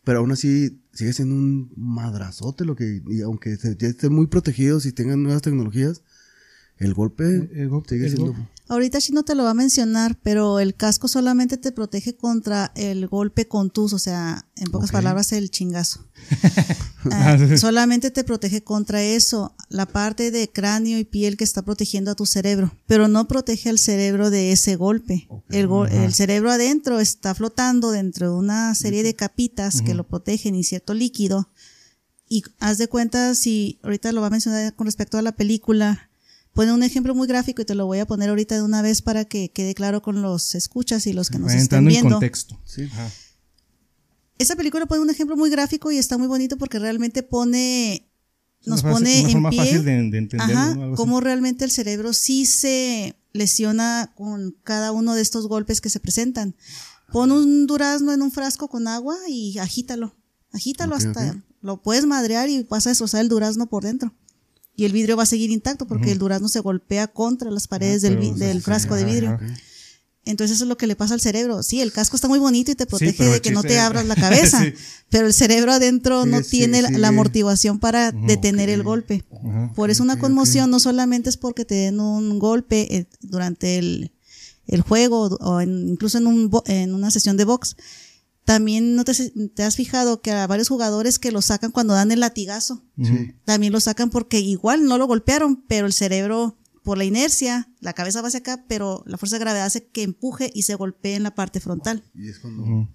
pero 0.05 0.19
aún 0.21 0.31
así 0.33 0.81
sigue 0.93 1.13
siendo 1.13 1.35
un 1.35 1.73
madrazote 1.77 2.65
lo 2.65 2.75
que 2.77 3.03
y 3.09 3.21
aunque 3.23 3.57
se- 3.57 3.77
ya 3.77 3.89
estén 3.89 4.13
muy 4.13 4.27
protegidos 4.29 4.87
y 4.87 4.93
tengan 4.93 5.23
nuevas 5.23 5.43
tecnologías 5.43 6.03
el 6.79 6.95
golpe 6.95 7.25
El- 7.25 7.69
golpe- 7.71 7.91
sigue 7.91 8.05
el 8.07 8.13
siendo 8.13 8.33
golpe. 8.33 8.49
Ahorita 8.69 9.01
sí 9.01 9.13
no 9.13 9.23
te 9.23 9.37
lo 9.37 9.45
va 9.45 9.51
a 9.51 9.55
mencionar, 9.55 10.19
pero 10.25 10.59
el 10.59 10.75
casco 10.75 11.07
solamente 11.07 11.57
te 11.57 11.71
protege 11.71 12.17
contra 12.17 12.73
el 12.75 13.07
golpe 13.07 13.47
contuso, 13.47 13.95
o 13.95 13.99
sea, 14.01 14.45
en 14.57 14.73
pocas 14.73 14.91
palabras, 14.91 15.31
el 15.33 15.51
chingazo. 15.51 16.05
Ah, 17.13 17.39
solamente 17.57 18.11
te 18.11 18.25
protege 18.25 18.65
contra 18.65 19.01
eso, 19.01 19.55
la 19.69 19.87
parte 19.87 20.33
de 20.33 20.49
cráneo 20.51 20.99
y 20.99 21.05
piel 21.05 21.37
que 21.37 21.45
está 21.45 21.63
protegiendo 21.63 22.11
a 22.11 22.17
tu 22.17 22.27
cerebro, 22.27 22.73
pero 22.89 23.07
no 23.07 23.29
protege 23.29 23.69
al 23.71 23.79
cerebro 23.79 24.29
de 24.31 24.51
ese 24.51 24.75
golpe. 24.75 25.29
El, 25.51 25.69
go- 25.69 25.87
el 25.87 26.13
cerebro 26.15 26.51
adentro 26.51 26.99
está 26.99 27.33
flotando 27.37 27.93
dentro 27.93 28.31
de 28.33 28.37
una 28.37 28.75
serie 28.75 29.05
de 29.05 29.15
capitas 29.15 29.83
que 29.83 29.95
lo 29.95 30.03
protegen 30.05 30.57
y 30.57 30.65
cierto 30.65 30.95
líquido. 30.95 31.49
Y 32.29 32.43
haz 32.59 32.79
de 32.79 32.89
cuenta, 32.89 33.37
si 33.37 33.79
ahorita 33.85 34.11
lo 34.11 34.21
va 34.21 34.27
a 34.27 34.31
mencionar 34.31 34.75
con 34.75 34.87
respecto 34.87 35.17
a 35.17 35.23
la 35.23 35.31
película, 35.37 36.11
pone 36.57 36.73
un 36.73 36.83
ejemplo 36.83 37.15
muy 37.15 37.29
gráfico 37.29 37.63
y 37.63 37.67
te 37.67 37.75
lo 37.75 37.85
voy 37.87 37.99
a 37.99 38.07
poner 38.07 38.31
ahorita 38.31 38.55
de 38.57 38.63
una 38.63 38.81
vez 38.81 39.03
para 39.03 39.27
que 39.27 39.51
quede 39.51 39.75
claro 39.75 40.01
con 40.01 40.23
los 40.23 40.55
escuchas 40.55 41.07
y 41.07 41.13
los 41.13 41.29
que 41.29 41.39
nos 41.39 41.51
estén 41.51 41.63
entrando 41.63 41.91
en 41.91 41.95
viendo. 41.95 42.11
contexto. 42.17 42.59
Sí. 42.65 42.85
Ajá. 42.85 43.11
Esa 44.39 44.57
película 44.57 44.87
pone 44.87 45.03
un 45.03 45.11
ejemplo 45.11 45.37
muy 45.37 45.51
gráfico 45.51 45.93
y 45.93 45.99
está 45.99 46.17
muy 46.19 46.27
bonito 46.27 46.57
porque 46.57 46.79
realmente 46.79 47.23
pone, 47.23 48.11
nos 48.65 48.83
Una 48.83 48.93
pone 48.93 49.11
una 49.11 49.21
en 49.21 49.33
forma 49.33 49.51
pie, 49.51 49.59
fácil 49.61 49.85
de, 49.85 49.93
de 50.11 50.19
entenderlo, 50.19 50.55
ajá, 50.55 50.91
cómo 50.97 51.21
realmente 51.21 51.65
el 51.67 51.71
cerebro 51.71 52.15
sí 52.15 52.47
se 52.47 53.17
lesiona 53.35 54.13
con 54.17 54.57
cada 54.65 54.93
uno 54.93 55.15
de 55.15 55.21
estos 55.21 55.47
golpes 55.49 55.83
que 55.83 55.91
se 55.91 56.01
presentan. 56.01 56.57
Pon 57.13 57.33
un 57.33 57.67
durazno 57.67 58.13
en 58.13 58.23
un 58.23 58.33
frasco 58.33 58.69
con 58.69 58.89
agua 58.89 59.17
y 59.29 59.59
agítalo, 59.59 60.17
agítalo 60.53 60.97
hasta, 60.97 61.45
lo 61.61 61.83
puedes 61.83 62.07
madrear 62.07 62.49
y 62.49 62.63
vas 62.65 62.87
a 62.87 62.91
destrozar 62.91 63.21
el 63.21 63.29
durazno 63.29 63.69
por 63.69 63.85
dentro. 63.85 64.15
Y 64.77 64.85
el 64.85 64.93
vidrio 64.93 65.17
va 65.17 65.23
a 65.23 65.27
seguir 65.27 65.51
intacto 65.51 65.87
porque 65.87 66.13
el 66.13 66.19
durazno 66.19 66.49
se 66.49 66.61
golpea 66.61 67.07
contra 67.09 67.51
las 67.51 67.67
paredes 67.67 68.05
Ah, 68.05 68.11
del, 68.11 68.39
del 68.39 68.63
frasco 68.63 68.95
de 68.95 69.05
vidrio. 69.05 69.31
ajá. 69.31 69.47
Entonces 70.29 70.57
eso 70.57 70.65
es 70.65 70.69
lo 70.69 70.77
que 70.77 70.89
le 70.89 70.97
pasa 70.97 71.15
al 71.15 71.21
cerebro. 71.21 71.63
Sí, 71.63 71.81
el 71.81 71.93
casco 71.93 72.17
está 72.17 72.27
muy 72.27 72.41
bonito 72.41 72.73
y 72.73 72.75
te 72.75 72.85
protege 72.85 73.25
de 73.27 73.41
que 73.41 73.53
no 73.53 73.63
te 73.63 73.79
abras 73.79 74.07
la 74.07 74.17
cabeza, 74.17 74.61
Sí. 74.65 74.73
pero 75.09 75.29
el 75.29 75.33
cerebro 75.33 75.73
adentro 75.73 76.27
no 76.27 76.43
tiene 76.43 76.83
la- 76.83 77.09
amortiguación 77.09 77.79
para 77.79 78.11
detener 78.11 78.69
el 78.69 78.83
golpe. 78.83 79.25
Por 79.77 79.89
eso 79.91 80.03
una 80.03 80.19
conmoción 80.19 80.69
no 80.69 80.81
solamente 80.81 81.31
es 81.31 81.37
porque 81.37 81.65
te 81.65 81.77
den 81.77 82.01
un 82.01 82.41
golpe 82.41 82.97
eh, 82.97 83.07
durante 83.21 83.79
el, 83.79 84.11
el 84.67 84.81
juego 84.81 85.29
o 85.41 85.61
en- 85.61 85.89
incluso 85.91 86.19
en, 86.19 86.27
un, 86.27 86.51
en 86.67 86.93
una 86.93 87.13
sesión 87.13 87.37
de 87.37 87.45
box. 87.45 87.77
También 88.47 88.95
no 88.97 89.05
te, 89.05 89.13
te 89.55 89.63
has 89.65 89.77
fijado 89.77 90.23
que 90.23 90.31
a 90.31 90.47
varios 90.47 90.69
jugadores 90.69 91.19
que 91.19 91.33
lo 91.33 91.43
sacan 91.43 91.73
cuando 91.73 91.93
dan 91.95 92.11
el 92.13 92.21
latigazo, 92.21 92.83
Sí. 93.03 93.35
también 93.45 93.73
lo 93.73 93.81
sacan 93.81 94.09
porque 94.09 94.41
igual 94.41 94.85
no 94.87 94.97
lo 94.99 95.07
golpearon, 95.07 95.65
pero 95.69 95.87
el 95.87 95.93
cerebro, 95.93 96.57
por 96.83 96.97
la 96.97 97.05
inercia, 97.05 97.69
la 97.81 97.93
cabeza 97.93 98.23
va 98.23 98.29
hacia 98.29 98.39
acá, 98.41 98.65
pero 98.69 99.03
la 99.05 99.19
fuerza 99.19 99.37
de 99.37 99.41
gravedad 99.41 99.67
hace 99.67 99.89
que 99.89 100.05
empuje 100.05 100.51
y 100.55 100.63
se 100.63 100.77
golpee 100.77 101.17
en 101.17 101.25
la 101.25 101.35
parte 101.35 101.59
frontal. 101.61 102.05
y 102.15 102.29
es 102.29 102.39
cuando 102.39 102.89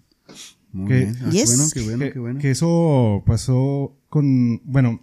muy 0.71 0.87
Que- 0.87 0.95
bien 0.99 1.17
Ah, 1.21 1.29
Yes. 1.31 1.45
bueno 1.47 1.69
qué 1.73 1.81
bueno 1.81 2.05
que, 2.05 2.13
qué 2.13 2.19
bueno 2.19 2.39
que 2.39 2.51
eso 2.51 3.21
pasó 3.27 3.97
con, 4.07 4.61
bueno, 4.63 5.01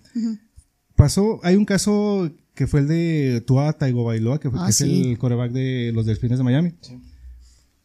pasó, 0.97 1.41
hay 1.43 1.57
un 1.57 1.67
caso 1.67 2.31
que 2.55 2.67
fue 2.67 2.81
el 2.81 2.89
de 2.89 3.45
Tua 3.47 3.73
Tagovailoa, 3.75 4.41
que, 4.41 4.51
fue, 4.51 4.59
Ah, 4.61 4.65
que 4.65 4.71
es 4.71 4.77
sí. 4.77 5.11
el 5.11 5.19
coreback 5.19 5.53
de 5.53 5.93
los 5.95 6.07
Delfines 6.07 6.39
de 6.39 6.45
Miami. 6.45 6.73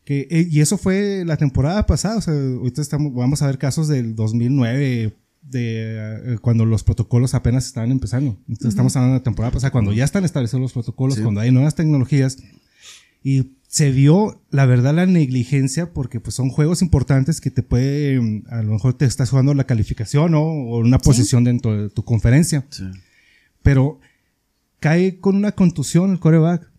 Que, 0.05 0.27
eh, 0.29 0.47
y 0.49 0.59
eso 0.59 0.77
fue 0.77 1.23
la 1.25 1.37
temporada 1.37 1.85
pasada, 1.85 2.17
o 2.17 2.21
sea, 2.21 2.33
ahorita 2.33 2.81
estamos, 2.81 3.13
vamos 3.13 3.41
a 3.41 3.47
ver 3.47 3.57
casos 3.57 3.87
del 3.87 4.15
2009, 4.15 5.15
de 5.43 6.33
eh, 6.33 6.37
cuando 6.41 6.65
los 6.65 6.83
protocolos 6.83 7.33
apenas 7.33 7.65
estaban 7.65 7.91
empezando. 7.91 8.37
Entonces 8.47 8.69
estamos 8.69 8.95
hablando 8.95 9.13
de 9.15 9.19
la 9.19 9.23
temporada 9.23 9.51
pasada, 9.51 9.71
cuando 9.71 9.93
ya 9.93 10.03
están 10.05 10.23
establecidos 10.25 10.61
los 10.61 10.73
protocolos, 10.73 11.15
Sí. 11.15 11.21
cuando 11.21 11.41
hay 11.41 11.51
nuevas 11.51 11.75
tecnologías. 11.75 12.37
Y 13.23 13.51
se 13.67 13.91
vio, 13.91 14.41
la 14.51 14.65
verdad, 14.65 14.93
la 14.93 15.05
negligencia, 15.05 15.93
porque 15.93 16.19
pues 16.19 16.35
son 16.35 16.49
juegos 16.49 16.81
importantes 16.81 17.41
que 17.41 17.49
te 17.51 17.63
puede, 17.63 18.17
a 18.49 18.61
lo 18.61 18.73
mejor 18.73 18.93
te 18.93 19.05
estás 19.05 19.29
jugando 19.29 19.53
la 19.53 19.65
calificación 19.65 20.31
¿no? 20.33 20.41
o 20.43 20.79
una 20.79 20.99
posición 20.99 21.43
dentro 21.43 21.81
de 21.83 21.89
tu 21.89 22.03
conferencia. 22.03 22.65
Sí. 22.69 22.83
Pero 23.61 23.99
cae 24.79 25.19
con 25.19 25.35
una 25.35 25.53
contusión 25.53 26.11
el 26.11 26.19
coreback. 26.19 26.69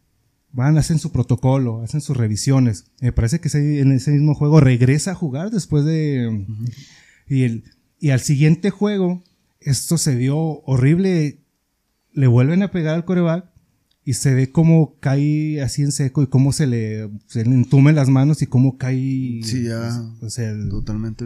Van, 0.57 0.79
hacen 0.79 0.99
su 1.01 1.11
protocolo, 1.11 1.83
hacen 1.83 2.01
sus 2.01 2.17
revisiones. 2.17 2.87
Me 3.01 3.13
parece 3.13 3.41
que 3.41 3.49
ese- 3.49 3.81
en 3.81 3.91
ese 3.93 4.13
mismo 4.13 4.35
juego 4.35 4.61
regresa 4.61 5.11
a 5.11 5.15
jugar 5.17 5.51
después 5.51 5.85
de... 5.85 6.47
y, 7.29 7.43
el, 7.43 7.65
y 7.99 8.11
al 8.11 8.21
siguiente 8.21 8.71
juego, 8.71 9.23
esto 9.61 9.99
se 9.99 10.15
vio 10.15 10.39
horrible. 10.63 11.41
Le 12.13 12.27
vuelven 12.29 12.63
a 12.63 12.71
pegar 12.71 12.95
al 12.95 13.05
coreback 13.05 13.47
y 14.05 14.13
se 14.13 14.33
ve 14.35 14.53
cómo 14.53 14.97
cae 15.01 15.61
así 15.61 15.83
en 15.83 15.91
seco 15.91 16.23
y 16.23 16.29
cómo 16.29 16.53
se 16.53 16.69
le, 16.69 17.11
se 17.27 17.45
le 17.45 17.53
entumen 17.55 17.97
las 17.97 18.09
manos 18.09 18.41
y 18.43 18.47
cómo 18.47 18.79
cae... 18.79 19.41
Sí, 19.43 19.65
ya. 19.65 19.91
O 20.23 20.31
sea, 20.31 20.51
el- 20.51 20.69
totalmente 20.69 21.25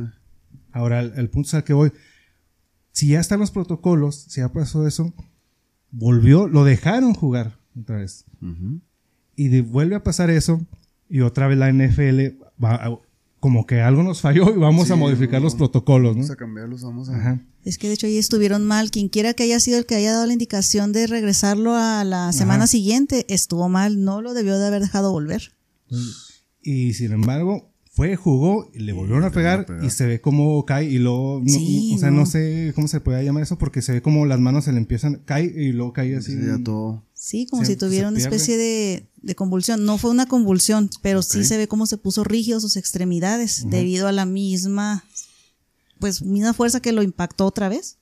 Ahora, 0.72 1.00
el, 1.00 1.12
el 1.16 1.28
punto 1.28 1.48
es 1.48 1.54
al 1.54 1.64
que 1.64 1.72
voy. 1.74 1.92
Si 2.92 3.08
ya 3.08 3.20
están 3.20 3.40
los 3.40 3.50
protocolos, 3.50 4.16
si 4.28 4.40
ya 4.40 4.50
pasó 4.52 4.86
eso, 4.86 5.12
volvió, 5.90 6.48
lo 6.48 6.64
dejaron 6.64 7.12
jugar 7.14 7.58
otra 7.78 7.96
vez. 7.98 8.24
Ujú. 8.40 8.80
Y 9.38 9.48
de- 9.48 9.62
vuelve 9.62 9.94
a 9.94 10.02
pasar 10.02 10.30
eso, 10.30 10.60
y 11.08 11.20
otra 11.20 11.46
vez 11.48 11.56
la 11.58 11.68
NFL 11.72 12.36
va 12.62 12.74
a- 12.74 12.98
como 13.40 13.66
que 13.66 13.80
algo 13.80 14.02
nos 14.02 14.20
falló 14.20 14.50
y 14.54 14.58
vamos 14.58 14.88
Sí, 14.88 14.92
a 14.92 14.96
modificar 14.96 15.40
no, 15.40 15.44
los 15.44 15.54
protocolos, 15.54 16.16
¿no? 16.16 16.22
Vamos 16.22 16.30
a 16.32 16.36
cambiarlos, 16.36 16.82
vamos 16.82 17.08
a... 17.08 17.16
Ajá. 17.16 17.40
Es 17.64 17.78
que 17.78 17.86
de 17.86 17.94
hecho 17.94 18.06
ahí 18.08 18.18
estuvieron 18.18 18.64
mal. 18.66 18.90
Quien 18.90 19.08
quiera 19.08 19.34
que 19.34 19.44
haya 19.44 19.60
sido 19.60 19.78
el 19.78 19.86
que 19.86 19.94
haya 19.94 20.12
dado 20.12 20.26
la 20.26 20.32
indicación 20.32 20.92
de 20.92 21.06
regresarlo 21.06 21.76
a 21.76 22.02
la 22.02 22.32
semana 22.32 22.64
Ajá. 22.64 22.66
siguiente, 22.66 23.26
estuvo 23.28 23.68
mal. 23.68 24.02
No 24.02 24.22
lo 24.22 24.34
debió 24.34 24.58
de 24.58 24.66
haber 24.66 24.82
dejado 24.82 25.12
volver. 25.12 25.52
Y 26.62 26.94
sin 26.94 27.12
embargo, 27.12 27.70
fue, 27.92 28.16
jugó 28.16 28.68
y 28.74 28.80
le 28.80 28.92
volvieron 28.92 29.24
a 29.24 29.30
pegar, 29.30 29.66
y 29.82 29.90
se 29.90 30.06
ve 30.06 30.20
como 30.20 30.64
cae 30.66 30.84
y 30.86 30.98
luego, 30.98 31.40
no- 31.44 31.48
Sí, 31.52 31.92
o 31.94 31.98
sea, 31.98 32.10
no. 32.10 32.18
no. 32.20 32.26
sé 32.26 32.72
cómo 32.74 32.88
se 32.88 33.00
puede 33.00 33.24
llamar 33.24 33.42
eso 33.42 33.58
porque 33.58 33.82
se 33.82 33.92
ve 33.92 34.02
como 34.02 34.26
las 34.26 34.40
manos 34.40 34.64
se 34.64 34.72
le 34.72 34.78
empiezan, 34.78 35.22
cae 35.24 35.44
y 35.44 35.72
luego 35.72 35.92
cae 35.92 36.16
así. 36.16 36.32
Sí, 36.32 36.38
ya 36.46 36.62
todo... 36.62 37.04
Sí, 37.18 37.46
como 37.50 37.64
Se- 37.64 37.72
si 37.72 37.76
tuviera 37.76 38.08
una 38.08 38.18
especie 38.18 38.56
de, 38.56 39.06
de 39.20 39.34
convulsión. 39.34 39.84
No 39.84 39.98
fue 39.98 40.10
una 40.10 40.26
convulsión, 40.26 40.88
pero 41.02 41.22
sí 41.22 41.44
se 41.44 41.56
ve 41.56 41.66
cómo 41.66 41.86
se 41.86 41.98
puso 41.98 42.22
rígido 42.22 42.60
sus 42.60 42.76
extremidades 42.76 43.64
debido 43.68 44.06
a 44.06 44.12
la 44.12 44.24
misma, 44.24 45.04
pues, 45.98 46.22
misma 46.22 46.54
fuerza 46.54 46.78
que 46.78 46.92
lo 46.92 47.02
impactó 47.02 47.44
otra 47.46 47.68
vez. 47.68 47.96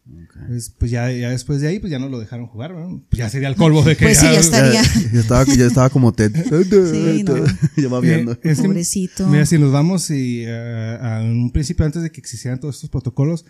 Pues, 0.48 0.70
pues 0.78 0.90
ya, 0.90 1.10
ya 1.10 1.30
después 1.30 1.62
de 1.62 1.68
ahí, 1.68 1.78
pues 1.78 1.90
ya 1.90 1.98
no 1.98 2.10
lo 2.10 2.18
dejaron 2.20 2.46
jugar, 2.46 2.72
¿no? 2.74 3.02
Pues 3.08 3.18
ya 3.18 3.30
sería 3.30 3.48
el 3.48 3.56
colmo 3.56 3.82
de 3.82 3.96
que 3.96 4.04
Pues 4.04 4.18
sí, 4.18 4.26
ya 4.26 4.38
está. 4.38 4.70
Ya, 4.70 4.82
Estaría. 4.82 5.10
ya 5.14 5.20
estaba, 5.20 5.44
ya 5.46 5.66
estaba 5.66 5.88
como 5.90 6.12
Ted. 6.12 6.32
Sí, 6.34 7.22
no. 7.22 7.36
ya 7.82 7.88
va 7.88 8.00
viendo. 8.00 8.32
Es 8.42 8.58
que, 8.60 8.64
Pobrecito. 8.68 9.26
mira, 9.28 9.46
si 9.46 9.58
nos 9.58 9.72
vamos 9.72 10.10
y, 10.10 10.42
eh, 10.46 10.98
a 11.00 11.22
en 11.22 11.30
un 11.40 11.50
principio, 11.52 11.86
antes 11.86 12.02
de 12.02 12.12
que 12.12 12.20
existieran 12.20 12.60
todos 12.60 12.74
estos 12.74 12.90
protocolos, 12.90 13.46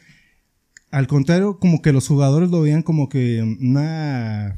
al 0.92 1.08
contrario, 1.08 1.58
como 1.58 1.82
que 1.82 1.92
los 1.92 2.06
jugadores 2.06 2.50
lo 2.50 2.60
veían 2.60 2.82
como 2.84 3.08
que 3.08 3.42
una, 3.60 4.56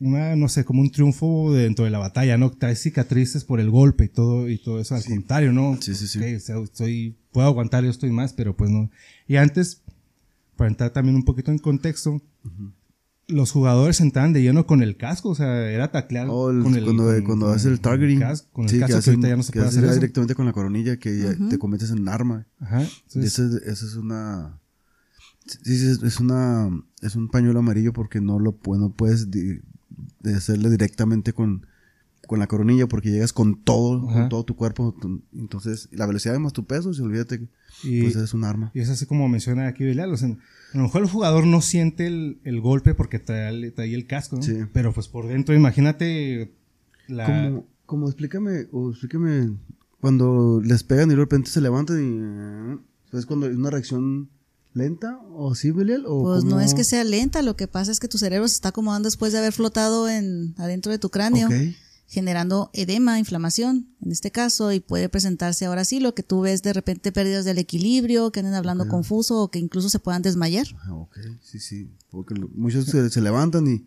una, 0.00 0.36
no 0.36 0.48
sé, 0.48 0.64
como 0.64 0.80
un 0.82 0.90
triunfo 0.90 1.52
dentro 1.52 1.84
de 1.84 1.90
la 1.90 1.98
batalla, 1.98 2.36
¿no? 2.38 2.50
Trae 2.50 2.76
cicatrices 2.76 3.44
por 3.44 3.60
el 3.60 3.70
golpe 3.70 4.04
y 4.04 4.08
todo, 4.08 4.48
y 4.48 4.58
todo 4.58 4.80
eso. 4.80 4.94
Al 4.94 5.04
contrario, 5.04 5.52
¿no? 5.52 5.76
Sí, 5.80 5.94
sí, 5.94 6.06
sí. 6.06 6.18
Ok, 6.18 6.24
o 6.36 6.40
sea, 6.40 6.58
estoy, 6.60 7.16
puedo 7.32 7.46
aguantar, 7.46 7.84
yo 7.84 7.90
estoy 7.90 8.10
más, 8.12 8.32
pero 8.32 8.56
pues 8.56 8.70
no. 8.70 8.90
Y 9.26 9.36
antes, 9.36 9.82
para 10.56 10.70
entrar 10.70 10.90
también 10.92 11.16
un 11.16 11.24
poquito 11.24 11.50
en 11.50 11.58
contexto, 11.58 12.20
los 13.26 13.50
jugadores 13.52 14.00
entraban 14.00 14.32
de 14.32 14.40
lleno 14.42 14.66
con 14.66 14.82
el 14.82 14.96
casco, 14.96 15.28
o 15.30 15.34
sea, 15.34 15.70
era 15.70 15.90
taclear 15.92 16.28
Oh, 16.30 16.50
el- 16.50 16.62
con 16.62 16.74
el 16.74 16.84
cuando, 16.84 17.04
con- 17.04 17.24
cuando 17.24 17.46
con 17.46 17.54
hace 17.56 17.68
el 17.68 17.80
targeting. 17.80 18.20
casco, 18.20 18.48
con 18.52 18.64
el 18.64 18.70
sí, 18.70 18.78
casco, 18.78 18.94
que, 18.94 18.98
hacen- 18.98 19.10
ahorita 19.16 19.28
ya 19.28 19.36
no 19.36 19.42
se 19.42 19.52
que 19.52 19.58
puede 19.58 19.68
haces 19.68 19.78
hacer 19.78 19.90
eso. 19.90 20.00
directamente 20.00 20.34
con 20.34 20.46
la 20.46 20.52
coronilla 20.52 20.96
que 20.96 21.18
ya 21.18 21.36
te 21.48 21.58
conviertes 21.58 21.90
en 21.90 22.08
arma. 22.08 22.46
Ajá. 22.58 22.80
Entonces, 23.06 23.24
Esa 23.38 23.46
es, 23.46 23.52
esa 23.64 23.86
es 23.86 23.94
una. 23.96 24.58
Sí, 25.46 25.74
es, 25.74 26.02
es 26.02 26.20
una. 26.20 26.70
Es 27.02 27.16
un 27.16 27.28
pañuelo 27.28 27.58
amarillo 27.58 27.92
porque 27.92 28.20
no 28.20 28.38
lo 28.38 28.58
no 28.66 28.90
puedes 28.94 29.28
de 30.20 30.34
hacerle 30.34 30.70
directamente 30.70 31.32
con, 31.32 31.66
con 32.26 32.38
la 32.38 32.46
coronilla 32.46 32.86
porque 32.86 33.10
llegas 33.10 33.32
con 33.32 33.62
todo, 33.62 34.08
Ajá. 34.08 34.20
con 34.20 34.28
todo 34.28 34.44
tu 34.44 34.56
cuerpo. 34.56 34.94
Entonces, 35.34 35.88
la 35.92 36.06
velocidad 36.06 36.38
más 36.38 36.52
tu 36.52 36.64
peso, 36.66 36.92
si 36.94 37.02
olvídate 37.02 37.38
que 37.40 37.48
Y- 37.84 38.02
pues 38.02 38.16
es 38.16 38.34
un 38.34 38.44
arma. 38.44 38.70
Y 38.74 38.80
es 38.80 38.88
así 38.90 39.06
como 39.06 39.28
menciona 39.28 39.66
aquí 39.68 39.84
Belial. 39.84 40.12
O 40.12 40.16
sea, 40.16 40.28
a 40.28 40.76
lo 40.76 40.82
mejor 40.84 41.02
el 41.02 41.08
jugador 41.08 41.46
no 41.46 41.60
siente 41.60 42.06
el, 42.06 42.40
el 42.44 42.60
golpe 42.60 42.94
porque 42.94 43.18
trae, 43.18 43.70
trae 43.70 43.94
el 43.94 44.06
casco, 44.06 44.36
¿no? 44.36 44.42
Sí. 44.42 44.54
Pero 44.72 44.92
pues 44.92 45.08
por 45.08 45.26
dentro, 45.28 45.54
imagínate 45.54 46.52
la... 47.06 47.24
Como, 47.26 47.66
como 47.86 48.06
explícame, 48.08 48.66
o 48.72 48.90
explícame 48.90 49.56
cuando 50.00 50.60
les 50.62 50.84
pegan 50.84 51.08
y 51.08 51.10
de 51.10 51.16
repente 51.16 51.50
se 51.50 51.60
levantan 51.60 52.80
y. 53.12 53.16
¿Es 53.16 53.24
cuando 53.26 53.46
es 53.48 53.56
una 53.56 53.70
reacción 53.70 54.28
lenta? 54.74 55.20
¿O 55.32 55.54
sí, 55.54 55.70
Belial? 55.70 56.04
¿O 56.06 56.22
Pues 56.22 56.44
no 56.44 56.60
es 56.60 56.74
que 56.74 56.84
sea 56.84 57.04
lenta, 57.04 57.42
lo 57.42 57.56
que 57.56 57.68
pasa 57.68 57.92
es 57.92 58.00
que 58.00 58.08
tu 58.08 58.18
cerebro 58.18 58.46
se 58.48 58.54
está 58.54 58.70
acomodando 58.70 59.06
después 59.06 59.32
de 59.32 59.38
haber 59.38 59.52
flotado 59.52 60.08
en 60.08 60.54
adentro 60.58 60.92
de 60.92 60.98
tu 60.98 61.10
cráneo, 61.10 61.48
generando 62.06 62.70
edema, 62.72 63.18
inflamación, 63.18 63.88
en 64.00 64.12
este 64.12 64.30
caso, 64.30 64.72
y 64.72 64.80
puede 64.80 65.08
presentarse 65.08 65.66
ahora 65.66 65.84
sí 65.84 66.00
lo 66.00 66.14
que 66.14 66.22
tú 66.22 66.40
ves 66.40 66.62
de 66.62 66.72
repente 66.72 67.12
pérdidas 67.12 67.44
del 67.44 67.58
equilibrio, 67.58 68.32
que 68.32 68.40
anden 68.40 68.54
hablando 68.54 68.88
confuso 68.88 69.42
o 69.42 69.50
que 69.50 69.58
incluso 69.58 69.90
se 69.90 69.98
puedan 69.98 70.22
desmayar. 70.22 70.66
Ah, 70.84 70.94
ok, 70.94 71.18
sí, 71.42 71.58
sí. 71.58 71.90
Porque 72.10 72.34
muchos 72.54 72.86
se, 72.86 73.10
se 73.10 73.20
levantan 73.20 73.66
y, 73.66 73.86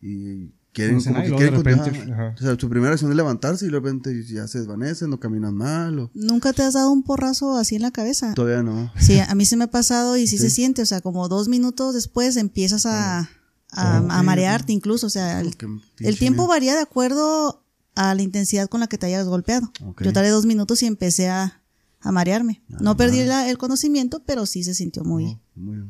y 0.00 0.50
quieren 0.78 0.98
como 1.02 1.10
nada 1.12 1.22
que 1.22 1.26
y 1.26 1.30
luego 1.30 1.62
quieren 1.62 1.62
de 1.62 1.90
repente, 1.90 2.12
ajá. 2.12 2.26
ajá. 2.28 2.34
O 2.38 2.42
sea, 2.42 2.56
su 2.58 2.68
primera 2.68 2.92
acción 2.92 3.10
es 3.10 3.16
levantarse 3.16 3.64
y 3.66 3.68
de 3.68 3.74
repente 3.74 4.24
ya 4.26 4.46
se 4.48 4.58
desvanecen 4.58 5.12
o 5.12 5.20
caminan 5.20 5.54
mal 5.54 5.98
o 5.98 6.10
¿Nunca 6.14 6.52
te 6.52 6.62
has 6.62 6.74
dado 6.74 6.90
un 6.90 7.02
porrazo 7.02 7.56
así 7.56 7.76
en 7.76 7.82
la 7.82 7.90
cabeza? 7.90 8.34
todavía 8.34 8.62
no. 8.62 8.90
Sí, 8.98 9.18
a 9.20 9.34
mí 9.34 9.44
se 9.44 9.56
me 9.56 9.64
ha 9.64 9.70
pasado 9.70 10.16
y 10.16 10.26
sí, 10.26 10.38
se 10.38 10.50
siente, 10.50 10.82
o 10.82 10.86
sea, 10.86 11.00
como 11.00 11.28
dos 11.28 11.48
minutos 11.48 11.94
después 11.94 12.36
empiezas 12.36 12.86
a, 12.86 13.28
a, 13.72 13.96
a 13.98 14.22
marearte 14.22 14.72
incluso, 14.72 15.06
o 15.06 15.10
sea, 15.10 15.40
el, 15.40 16.18
tiempo 16.18 16.46
varía 16.46 16.74
de 16.74 16.80
acuerdo 16.82 17.64
a 17.94 18.14
la 18.14 18.22
intensidad 18.22 18.68
con 18.68 18.80
la 18.80 18.86
que 18.86 18.96
te 18.98 19.06
hayas 19.06 19.26
golpeado. 19.26 19.70
Yo 20.00 20.12
tardé 20.12 20.30
dos 20.30 20.46
minutos 20.46 20.82
y 20.82 20.86
empecé 20.86 21.28
a, 21.28 21.60
a 22.00 22.12
marearme. 22.12 22.62
no 22.68 22.96
perdí 22.96 23.24
la- 23.24 23.50
el 23.50 23.58
conocimiento, 23.58 24.22
pero 24.24 24.46
sí 24.46 24.62
se 24.62 24.72
sintió 24.74 25.02
muy... 25.04 25.38
Muy- 25.56 25.84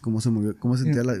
¿Cómo 0.00 0.20
se 0.20 0.30
movió? 0.30 0.56
¿Cómo 0.58 0.76
se 0.76 0.84
sentía 0.84 1.02
la, 1.02 1.14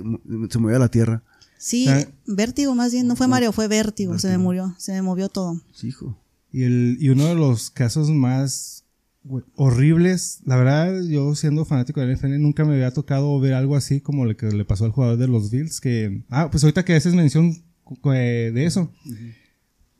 se 0.50 0.58
movía 0.58 0.78
la 0.78 0.88
tierra? 0.88 1.22
Sí, 1.58 1.86
Ah. 1.88 2.06
vértigo 2.26 2.74
más 2.74 2.92
bien, 2.92 3.06
no 3.06 3.16
fue 3.16 3.28
mareo, 3.28 3.52
fue 3.52 3.68
vértigo, 3.68 4.18
se 4.18 4.28
me 4.28 4.38
murió, 4.38 4.74
se 4.78 4.92
me 4.92 5.02
movió 5.02 5.28
todo. 5.28 5.60
Sí, 5.74 5.88
hijo. 5.88 6.18
Y, 6.52 6.62
el, 6.64 6.96
y 7.00 7.08
uno 7.10 7.26
de 7.26 7.34
los 7.34 7.70
casos 7.70 8.10
más 8.10 8.84
horribles, 9.54 10.40
la 10.44 10.56
verdad, 10.56 11.02
yo 11.02 11.34
siendo 11.34 11.64
fanático 11.64 12.00
del 12.00 12.10
NFL 12.16 12.38
nunca 12.40 12.64
me 12.64 12.74
había 12.74 12.92
tocado 12.92 13.38
ver 13.40 13.54
algo 13.54 13.76
así 13.76 14.00
como 14.00 14.24
lo 14.24 14.36
que 14.36 14.46
le 14.46 14.64
pasó 14.64 14.84
al 14.84 14.92
jugador 14.92 15.18
de 15.18 15.28
los 15.28 15.50
Bills, 15.50 15.80
que... 15.80 16.22
Ah, 16.30 16.48
pues 16.50 16.62
ahorita 16.64 16.84
que 16.84 16.94
haces 16.94 17.14
mención 17.14 17.62
eh, 18.14 18.52
de 18.54 18.64
eso. 18.66 18.92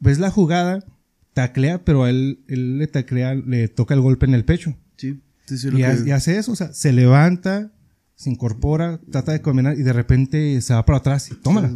Ves 0.00 0.18
la 0.18 0.30
jugada, 0.30 0.84
taclea, 1.34 1.84
pero 1.84 2.04
a 2.04 2.10
él, 2.10 2.40
él 2.48 2.78
le 2.78 2.86
taclea, 2.86 3.34
le 3.34 3.68
toca 3.68 3.94
el 3.94 4.00
golpe 4.00 4.26
en 4.26 4.34
el 4.34 4.44
pecho. 4.44 4.76
Sí, 4.96 5.20
sí, 5.46 5.58
sí. 5.58 5.70
lo 5.70 5.78
Y, 5.78 5.82
ha- 5.82 5.96
que- 5.96 6.08
y 6.08 6.12
hace 6.12 6.38
eso, 6.38 6.52
o 6.52 6.56
sea, 6.56 6.72
se 6.72 6.92
levanta, 6.92 7.72
se 8.16 8.30
incorpora, 8.30 8.98
trata 9.12 9.30
de 9.32 9.40
combinar 9.42 9.78
y 9.78 9.82
de 9.82 9.92
repente 9.92 10.60
se 10.62 10.74
va 10.74 10.84
para 10.84 10.98
atrás 10.98 11.30
y 11.30 11.34
tómala. 11.36 11.70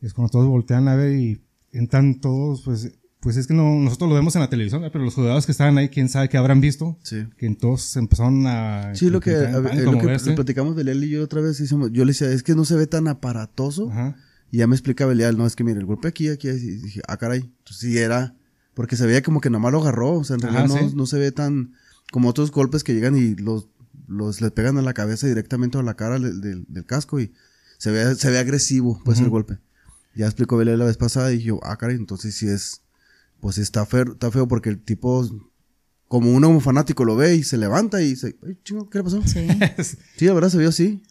Es 0.00 0.14
cuando 0.14 0.30
todos 0.30 0.46
voltean 0.46 0.86
a 0.88 0.94
ver 0.94 1.16
y 1.18 1.42
entran 1.72 2.20
todos, 2.20 2.62
pues, 2.62 2.92
pues 3.20 3.36
es 3.36 3.46
que 3.46 3.54
no, 3.54 3.76
nosotros 3.76 4.08
lo 4.10 4.14
vemos 4.16 4.34
en 4.36 4.42
la 4.42 4.50
televisión, 4.50 4.82
pero 4.92 5.04
los 5.04 5.14
jugadores 5.14 5.46
que 5.46 5.52
estaban 5.52 5.78
ahí, 5.78 5.88
quién 5.88 6.08
sabe 6.08 6.28
qué 6.28 6.36
habrán 6.36 6.60
visto, 6.60 6.98
Sí. 7.02 7.26
que 7.38 7.46
entonces 7.46 7.96
empezaron 7.96 8.46
a... 8.46 8.94
Sí, 8.94 9.08
lo 9.10 9.20
que, 9.20 9.34
a 9.34 9.62
pánico, 9.62 9.92
lo 9.92 9.98
que 9.98 10.18
lo 10.30 10.34
platicamos 10.34 10.74
Belial 10.74 11.02
y 11.04 11.08
yo 11.10 11.22
otra 11.24 11.40
vez, 11.40 11.58
hicimos- 11.60 11.90
yo 11.92 12.04
le 12.04 12.10
decía, 12.12 12.30
es 12.30 12.42
que 12.42 12.54
no 12.54 12.64
se 12.64 12.74
ve 12.76 12.86
tan 12.86 13.08
aparatoso. 13.08 13.90
Ajá. 13.90 14.16
Y 14.50 14.58
ya 14.58 14.66
me 14.66 14.74
explica 14.74 15.06
Belial, 15.06 15.38
no, 15.38 15.46
es 15.46 15.56
que 15.56 15.64
mire, 15.64 15.78
el 15.78 15.86
golpe 15.86 16.08
aquí, 16.08 16.28
aquí, 16.28 16.48
y 16.48 16.52
dije, 16.52 17.00
ah, 17.08 17.16
caray. 17.16 17.40
Entonces 17.40 17.78
sí 17.78 17.96
era, 17.96 18.34
porque 18.74 18.96
se 18.96 19.06
veía 19.06 19.22
como 19.22 19.40
que 19.40 19.48
nomás 19.48 19.72
lo 19.72 19.80
agarró, 19.80 20.14
o 20.18 20.24
sea, 20.24 20.36
en 20.36 20.44
Ajá, 20.44 20.58
realidad 20.66 20.82
no, 20.82 20.88
sí. 20.90 20.96
no 20.96 21.06
se 21.06 21.18
ve 21.18 21.32
tan 21.32 21.72
como 22.10 22.28
otros 22.28 22.50
golpes 22.50 22.84
que 22.84 22.92
llegan 22.92 23.16
y 23.16 23.34
los, 23.36 23.68
los 24.08 24.40
les 24.40 24.50
pegan 24.52 24.78
a 24.78 24.82
la 24.82 24.94
cabeza 24.94 25.26
directamente 25.26 25.78
a 25.78 25.82
la 25.82 25.94
cara 25.94 26.18
del, 26.18 26.40
del- 26.40 26.64
del 26.68 26.84
casco 26.86 27.20
y 27.20 27.32
se 27.78 27.90
ve, 27.90 28.14
se 28.14 28.30
ve 28.30 28.38
agresivo, 28.38 29.00
pues, 29.04 29.18
el 29.20 29.28
golpe. 29.28 29.58
Ya 30.14 30.26
explicó 30.26 30.56
Belial 30.56 30.78
la 30.78 30.84
vez 30.84 30.96
pasada 30.98 31.32
y 31.32 31.42
yo, 31.42 31.58
ah, 31.62 31.76
caray, 31.78 31.96
entonces 31.96 32.34
sí 32.34 32.46
es, 32.46 32.82
pues 33.40 33.58
está 33.58 33.86
feo, 33.86 34.12
está 34.12 34.30
feo 34.30 34.46
porque 34.46 34.68
el 34.70 34.78
tipo, 34.82 35.26
como 36.08 36.32
uno 36.32 36.48
como 36.48 36.60
fanático 36.60 37.04
lo 37.04 37.16
ve 37.16 37.34
y 37.36 37.42
se 37.44 37.56
levanta 37.56 38.02
y 38.02 38.10
dice, 38.10 38.36
ay, 38.46 38.58
chingo, 38.62 38.88
¿qué 38.90 38.98
le 38.98 39.04
pasó? 39.04 39.22
Sí. 39.26 39.46
Sí, 40.16 40.26
la 40.26 40.34
verdad 40.34 40.50
se 40.50 40.58
vio 40.58 40.68
así. 40.68 41.02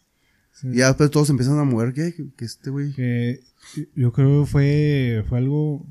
Sí. 0.53 0.67
Y 0.73 0.77
ya 0.77 0.87
después 0.87 1.09
todos 1.09 1.29
empiezan 1.31 1.57
a 1.59 1.63
mover, 1.63 1.93
¿qué? 1.93 2.13
Que, 2.13 2.29
que 2.35 2.45
este 2.45 2.69
güey. 2.69 2.93
Yo 3.95 4.11
creo 4.11 4.43
que 4.43 4.51
fue, 4.51 5.25
fue 5.27 5.37
algo, 5.39 5.85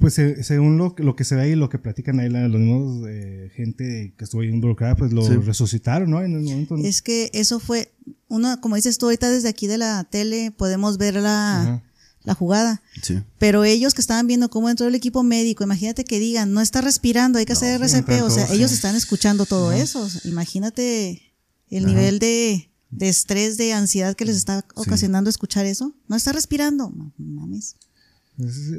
pues 0.00 0.14
se- 0.14 0.42
según 0.42 0.78
lo, 0.78 0.94
que- 0.96 1.02
lo 1.04 1.14
que 1.14 1.24
se 1.24 1.36
ve 1.36 1.42
ahí, 1.42 1.54
lo 1.54 1.68
que 1.68 1.78
platican 1.78 2.18
ahí 2.18 2.28
la- 2.28 2.48
los 2.48 2.60
mismos 2.60 3.06
eh, 3.08 3.50
gente 3.54 4.14
que 4.16 4.24
estuvo 4.24 4.40
ahí 4.40 4.48
involucrada, 4.48 4.96
pues 4.96 5.12
lo 5.12 5.24
Sí. 5.24 5.34
resucitaron, 5.36 6.10
¿no? 6.10 6.20
En 6.22 6.34
el 6.34 6.40
momento. 6.42 6.76
¿no? 6.76 6.84
Es 6.84 7.02
que 7.02 7.30
eso 7.34 7.60
fue, 7.60 7.92
uno, 8.28 8.60
como 8.60 8.76
dices 8.76 8.98
tú 8.98 9.06
ahorita 9.06 9.30
desde 9.30 9.48
aquí 9.48 9.66
de 9.68 9.78
la 9.78 10.02
tele, 10.04 10.50
podemos 10.50 10.98
ver 10.98 11.14
la, 11.14 11.60
Ajá. 11.62 11.82
la 12.24 12.34
jugada. 12.34 12.82
Sí. 13.02 13.20
Pero 13.38 13.64
ellos 13.64 13.94
que 13.94 14.00
estaban 14.00 14.26
viendo 14.26 14.48
cómo 14.50 14.68
entró 14.70 14.88
el 14.88 14.94
equipo 14.94 15.22
médico, 15.22 15.62
imagínate 15.64 16.04
que 16.04 16.18
digan, 16.18 16.52
no 16.52 16.60
está 16.60 16.80
respirando, 16.80 17.38
hay 17.38 17.44
que 17.46 17.52
hacer 17.52 17.74
RCP, 17.80 18.22
o 18.22 18.30
sea, 18.30 18.52
ellos 18.52 18.70
sí. 18.70 18.76
están 18.76 18.96
escuchando 18.96 19.46
todo 19.46 19.70
eso. 19.72 20.00
o 20.02 20.08
sea, 20.08 20.20
imagínate 20.30 21.22
el 21.68 21.86
nivel 21.86 22.18
de, 22.18 22.70
de 22.90 23.08
estrés, 23.08 23.56
de 23.56 23.72
ansiedad 23.72 24.16
que 24.16 24.24
les 24.24 24.36
está 24.36 24.64
ocasionando 24.74 25.30
escuchar 25.30 25.66
eso. 25.66 25.94
No 26.08 26.16
está 26.16 26.32
respirando. 26.32 26.90
No 26.90 27.12
mames. 27.18 27.76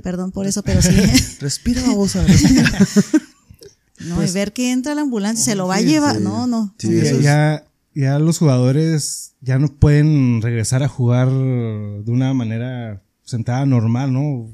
Perdón 0.04 0.32
por 0.32 0.48
eso, 0.48 0.64
pero 0.64 0.82
sí. 0.82 0.90
Respira, 1.40 1.82
babosa. 1.84 2.24
respira. 2.26 2.70
no, 4.08 4.24
y 4.26 4.32
ver 4.32 4.54
que 4.54 4.72
entra 4.72 4.96
la 4.96 5.02
ambulancia, 5.02 5.44
se 5.44 5.56
lo 5.56 5.68
va 5.68 5.76
a 5.76 5.82
llevar. 5.82 6.18
sí. 6.18 6.24
No, 6.24 6.48
no. 6.48 6.74
Sí, 6.78 6.88
Sí, 6.88 6.98
eso 7.00 7.18
es- 7.18 7.24
ya, 7.24 7.66
ya 7.94 8.20
los 8.20 8.38
jugadores 8.38 9.34
ya 9.42 9.60
no 9.60 9.68
pueden 9.68 10.42
regresar 10.42 10.84
a 10.84 10.88
jugar 10.88 11.30
de 11.30 12.12
una 12.12 12.34
manera 12.34 13.04
sentada 13.24 13.66
normal, 13.66 14.14
¿no? 14.14 14.50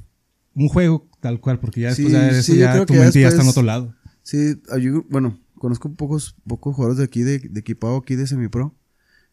Un 0.55 0.69
juego 0.69 1.07
tal 1.21 1.39
cual, 1.39 1.59
porque 1.59 1.81
ya 1.81 1.89
después 1.89 2.07
Sí, 2.07 2.13
de 2.13 2.39
eso 2.39 2.53
ya 2.55 2.85
tu 2.85 2.93
mente 2.93 3.21
ya 3.21 3.27
está 3.29 3.41
en 3.41 3.47
otro 3.49 3.63
lado. 3.63 3.93
Sí, 4.23 4.61
ah, 4.69 4.77
yo, 4.77 5.03
bueno, 5.09 5.39
conozco 5.57 5.91
pocos, 5.93 6.35
pocos 6.47 6.75
jugadores 6.75 6.97
de 6.97 7.03
aquí, 7.05 7.21
de, 7.21 7.39
de 7.39 7.59
equipado 7.59 7.97
aquí 7.97 8.15
de 8.15 8.27
semipro. 8.27 8.75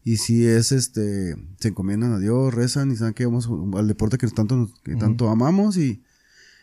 Y 0.05 0.17
sí 0.17 0.45
es, 0.45 0.71
este, 0.71 1.35
se 1.59 1.67
encomiendan 1.67 2.13
a 2.13 2.19
Dios, 2.19 2.53
rezan 2.53 2.91
y 2.91 2.95
saben 2.95 3.13
que 3.15 3.25
vamos 3.25 3.49
al 3.75 3.87
deporte 3.87 4.17
que 4.17 4.27
tanto, 4.27 4.55
nos- 4.55 4.79
que 4.81 4.95
tanto 4.95 5.29
amamos 5.29 5.75
y, 5.77 6.03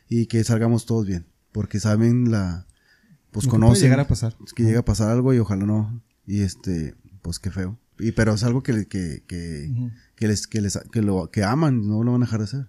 y 0.08 0.26
que 0.26 0.42
salgamos 0.44 0.86
todos 0.86 1.06
bien. 1.06 1.26
Porque 1.50 1.80
saben 1.80 2.30
la, 2.30 2.66
pues 3.32 3.44
Lo 3.46 3.50
que 3.52 3.58
puede 3.58 3.66
conocen. 3.66 3.82
llegar 3.82 4.00
a 4.00 4.06
pasar. 4.08 4.36
Es 4.46 4.52
que 4.54 4.62
llega 4.62 4.78
a 4.80 4.84
pasar 4.84 5.10
algo 5.10 5.34
y 5.34 5.38
ojalá 5.38 5.66
no. 5.66 6.00
Y 6.26 6.40
este, 6.42 6.94
pues 7.20 7.38
qué 7.40 7.50
feo. 7.50 7.76
Y 7.98 8.12
pero 8.12 8.32
es 8.34 8.44
algo 8.44 8.62
que, 8.62 8.86
que, 8.86 9.22
que, 9.26 9.70
que 10.14 10.28
les, 10.28 10.46
que 10.46 10.60
les, 10.60 10.78
que 10.92 11.02
lo, 11.02 11.30
que 11.30 11.42
aman, 11.44 11.86
no 11.86 12.04
lo 12.04 12.12
van 12.12 12.22
a 12.22 12.26
dejar 12.26 12.38
de 12.40 12.44
hacer. 12.44 12.66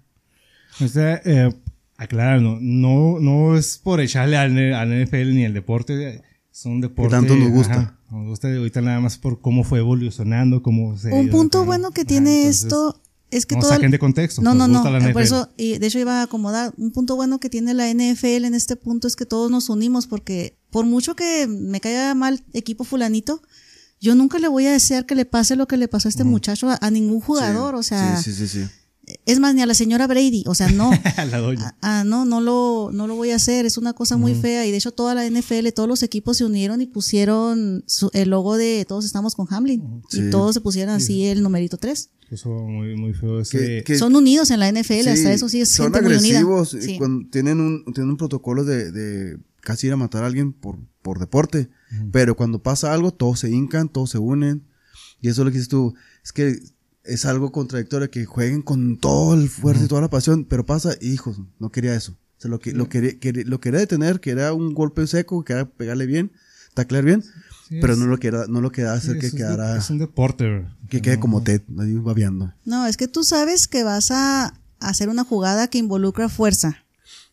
O 0.82 0.88
sea, 0.88 1.22
eh, 1.24 1.54
aclarando, 1.98 2.58
no, 2.60 3.20
no 3.20 3.56
es 3.56 3.78
por 3.78 4.02
echarle 4.02 4.38
al, 4.38 4.58
al 4.74 4.90
NFL 5.06 5.34
ni 5.36 5.46
al 5.46 5.54
deporte, 5.54 6.24
es 6.54 6.66
un 6.66 6.82
deporte. 6.82 7.12
tanto 7.16 7.36
nos 7.36 7.50
gusta. 7.50 7.74
ajá, 7.74 8.00
nos 8.12 8.28
gusta 8.28 8.48
ahorita 8.56 8.82
nada 8.82 9.00
más 9.00 9.18
por 9.18 9.42
cómo 9.42 9.64
fue 9.64 9.80
evolucionando, 9.80 10.62
cómo 10.62 10.98
se. 10.98 11.12
Un 11.12 11.30
punto 11.30 11.66
bueno 11.66 11.92
que 11.92 12.06
tiene 12.06 12.42
entonces, 12.42 12.64
esto 12.66 13.02
es 13.32 13.46
que 13.48 13.56
no 13.56 13.62
todo. 13.62 13.72
saquen 13.72 13.90
de 13.92 13.98
contexto. 14.00 14.42
No, 14.42 14.54
no, 14.54 14.68
no. 14.68 14.84
Por 15.14 15.22
eso, 15.22 15.50
y 15.58 15.80
de 15.80 15.88
hecho 15.88 15.98
iba 16.00 16.20
a 16.20 16.24
acomodar. 16.24 16.74
Un 16.78 16.92
punto 16.92 17.16
bueno 17.16 17.40
que 17.40 17.50
tiene 17.50 17.74
la 17.74 17.92
NFL 17.92 18.46
en 18.46 18.54
este 18.54 18.76
punto 18.76 19.08
es 19.08 19.16
que 19.16 19.26
todos 19.26 19.50
nos 19.50 19.70
unimos, 19.70 20.06
porque 20.06 20.58
por 20.70 20.86
mucho 20.86 21.16
que 21.16 21.48
me 21.48 21.80
caiga 21.82 22.14
mal 22.14 22.44
equipo 22.54 22.84
fulanito, 22.84 23.42
yo 24.00 24.14
nunca 24.14 24.38
le 24.38 24.48
voy 24.48 24.68
a 24.68 24.72
desear 24.72 25.06
que 25.08 25.16
le 25.16 25.26
pase 25.26 25.56
lo 25.56 25.68
que 25.68 25.78
le 25.78 25.88
pasó 25.88 26.08
a 26.08 26.12
este 26.12 26.24
muchacho 26.24 26.70
a, 26.70 26.78
a 26.80 26.92
ningún 26.92 27.20
jugador. 27.20 27.74
Sí, 27.74 27.80
o 27.80 27.84
sea, 27.84 28.18
Sí, 28.18 28.32
sí, 28.32 28.48
sí. 28.48 28.60
sí. 28.66 28.70
Es 29.26 29.40
más, 29.40 29.54
ni 29.54 29.62
a 29.62 29.66
la 29.66 29.74
señora 29.74 30.08
Brady. 30.08 30.44
O 30.48 30.56
sea, 30.56 30.70
no. 30.72 30.92
la 31.32 31.38
doña. 31.40 31.76
Ah, 31.82 32.04
no, 32.06 32.26
no 32.26 32.40
lo, 32.42 32.90
no 32.94 33.08
lo 33.08 33.16
voy 33.16 33.32
a 33.32 33.36
hacer, 33.36 33.66
es 33.66 33.78
una 33.78 33.94
cosa 33.94 34.16
muy 34.18 34.34
fea 34.36 34.66
y 34.66 34.72
de 34.72 34.78
hecho 34.78 34.92
toda 34.92 35.14
la 35.16 35.26
NFL, 35.30 35.68
todos 35.76 35.90
los 35.90 36.04
equipos 36.04 36.38
se 36.38 36.46
unieron 36.46 36.82
y 36.82 36.88
pusieron 36.88 37.84
su- 37.88 38.10
el 38.14 38.30
logo 38.30 38.58
de 38.58 38.86
todos 38.88 39.06
estamos 39.06 39.36
con 39.36 39.48
Hamlin 39.50 40.02
Sí. 40.10 40.22
y 40.22 40.30
todos 40.30 40.54
se 40.54 40.62
pusieron 40.62 40.94
así 40.96 41.26
el 41.26 41.44
numerito 41.44 41.78
3. 41.78 42.10
Eso 42.32 42.50
muy, 42.50 42.96
muy 42.96 43.14
feo 43.14 43.40
ese. 43.42 43.58
Que- 43.58 43.84
que- 43.84 43.98
Son 43.98 44.16
unidos 44.16 44.50
en 44.52 44.60
la 44.60 44.68
NFL, 44.72 45.04
Sí, 45.04 45.10
hasta 45.10 45.34
eso 45.34 45.50
sí 45.50 45.62
es 45.62 45.70
son 45.70 45.94
gente 45.94 46.02
muy 46.02 46.16
unida. 46.18 46.40
agresivos 46.40 46.74
eh, 46.74 46.82
Sí. 46.82 46.98
cuando 46.98 47.30
tienen 47.30 47.60
un 47.60 47.84
tienen 47.94 48.10
un 48.12 48.18
protocolo 48.18 48.64
de, 48.64 48.92
de 48.92 49.38
casi 49.62 49.88
ir 49.88 49.94
a 49.94 49.98
matar 49.98 50.24
a 50.24 50.28
alguien 50.28 50.52
por, 50.54 50.80
por 51.02 51.20
deporte 51.20 51.70
pero 52.12 52.36
cuando 52.36 52.62
pasa 52.64 52.92
algo 52.94 53.12
todos 53.14 53.40
se 53.42 53.50
hincan 53.52 53.88
todos 53.90 54.10
se 54.10 54.18
unen 54.18 54.66
y 55.22 55.30
eso 55.30 55.42
es 55.42 55.46
lo 55.46 55.52
que 55.52 55.58
dices 55.58 55.70
tú 55.70 55.94
es 56.24 56.32
que 56.34 56.58
es 57.04 57.26
algo 57.26 57.52
contradictorio 57.52 58.10
que 58.10 58.26
jueguen 58.26 58.62
con 58.62 58.98
todo 58.98 59.34
el 59.34 59.50
fuerza 59.50 59.86
y 59.86 59.88
toda 59.88 60.02
la 60.02 60.10
pasión 60.10 60.46
pero 60.46 60.66
pasa 60.66 60.96
hijos 61.02 61.38
no 61.60 61.70
quería 61.72 61.96
eso 61.96 62.14
o 62.14 62.42
sea, 62.44 62.50
lo 62.52 62.60
que 62.60 62.72
lo 62.74 62.90
quería, 62.90 63.20
quería- 63.20 63.44
lo 63.46 63.60
quería 63.60 63.80
detener 63.80 64.20
quería 64.20 64.54
un 64.54 64.74
golpe 64.74 65.06
seco 65.08 65.44
quería 65.44 65.66
pegarle 65.66 66.06
bien 66.06 66.32
taclear 66.74 67.04
bien 67.06 67.24
Sí, 67.70 67.80
pero 67.82 67.94
es- 67.94 68.00
no 68.00 68.08
lo 68.08 68.18
quería 68.20 68.46
no 68.48 68.60
lo 68.62 68.72
quería 68.72 68.94
hacer 68.94 69.14
Sí, 69.16 69.20
que 69.20 69.28
es 69.28 69.34
quedara 69.34 69.78
Es 69.78 69.90
un 69.90 69.98
deporte. 70.00 70.66
que 70.90 71.02
quede 71.02 71.20
como 71.20 71.42
Ted 71.44 71.62
ahí 71.80 71.94
babeando 71.96 72.54
No, 72.66 72.86
es 72.88 72.98
que 72.98 73.08
tú 73.08 73.24
sabes 73.24 73.68
que 73.68 73.84
vas 73.84 74.12
a 74.12 74.54
hacer 74.80 75.08
una 75.10 75.24
jugada 75.24 75.70
que 75.70 75.78
involucra 75.78 76.28
fuerza, 76.28 76.84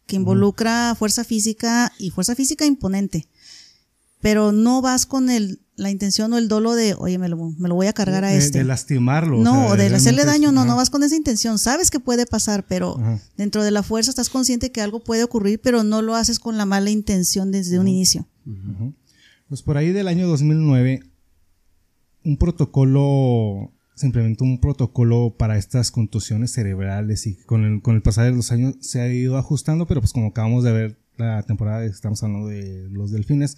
que 0.06 0.14
involucra 0.16 0.94
fuerza 0.96 1.24
física 1.24 1.92
y 1.98 2.10
fuerza 2.10 2.36
física 2.36 2.64
imponente. 2.64 3.26
Pero 4.20 4.52
no 4.52 4.82
vas 4.82 5.04
con 5.06 5.30
el, 5.30 5.60
la 5.80 5.90
intención 5.90 6.32
o 6.32 6.38
el 6.38 6.48
dolo 6.48 6.74
de, 6.74 6.94
oye, 6.94 7.18
me 7.18 7.28
lo, 7.28 7.36
me 7.58 7.68
lo 7.68 7.74
voy 7.74 7.86
a 7.86 7.92
cargar 7.92 8.24
a 8.24 8.28
de, 8.28 8.36
este. 8.36 8.58
de 8.58 8.64
lastimarlo. 8.64 9.38
o 9.38 9.42
No, 9.42 9.52
sea, 9.52 9.66
o 9.72 9.76
de 9.76 9.86
hacerle 9.94 10.24
daño, 10.24 10.52
no, 10.52 10.64
no 10.64 10.76
vas 10.76 10.90
con 10.90 11.02
esa 11.02 11.16
intención. 11.16 11.58
Sabes 11.58 11.90
que 11.90 11.98
puede 12.00 12.26
pasar, 12.26 12.66
pero 12.68 12.98
Ajá. 12.98 13.18
dentro 13.36 13.64
de 13.64 13.70
la 13.70 13.82
fuerza 13.82 14.10
estás 14.10 14.28
consciente 14.28 14.70
que 14.70 14.82
algo 14.82 15.00
puede 15.00 15.24
ocurrir, 15.24 15.60
pero 15.62 15.82
no 15.82 16.02
lo 16.02 16.14
haces 16.14 16.38
con 16.38 16.58
la 16.58 16.66
mala 16.66 16.90
intención 16.90 17.50
desde 17.50 17.78
un 17.78 17.88
inicio. 17.88 18.26
Pues 19.48 19.62
por 19.62 19.76
ahí 19.76 19.90
del 19.92 20.06
año 20.08 20.28
2009, 20.28 21.00
un 22.24 22.36
protocolo, 22.36 23.72
se 23.94 24.06
implementó 24.06 24.44
un 24.44 24.60
protocolo 24.60 25.34
para 25.38 25.56
estas 25.58 25.90
contusiones 25.90 26.52
cerebrales 26.52 27.26
y 27.26 27.36
con 27.44 27.64
el, 27.64 27.82
con 27.82 27.96
el 27.96 28.02
pasar 28.02 28.26
de 28.26 28.32
los 28.36 28.52
años 28.52 28.76
se 28.80 29.00
ha 29.00 29.12
ido 29.12 29.36
ajustando, 29.38 29.86
pero 29.86 30.00
pues 30.00 30.12
como 30.12 30.28
acabamos 30.28 30.62
de 30.64 30.72
ver 30.72 30.98
la 31.16 31.42
temporada, 31.42 31.84
estamos 31.84 32.22
hablando 32.22 32.48
de 32.48 32.88
los 32.90 33.10
delfines, 33.10 33.56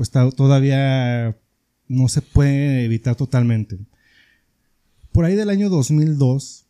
pues 0.00 0.10
todavía 0.10 1.36
no 1.86 2.08
se 2.08 2.22
puede 2.22 2.86
evitar 2.86 3.16
totalmente. 3.16 3.78
Por 5.12 5.26
ahí 5.26 5.34
del 5.34 5.50
año 5.50 5.68
2002, 5.68 6.64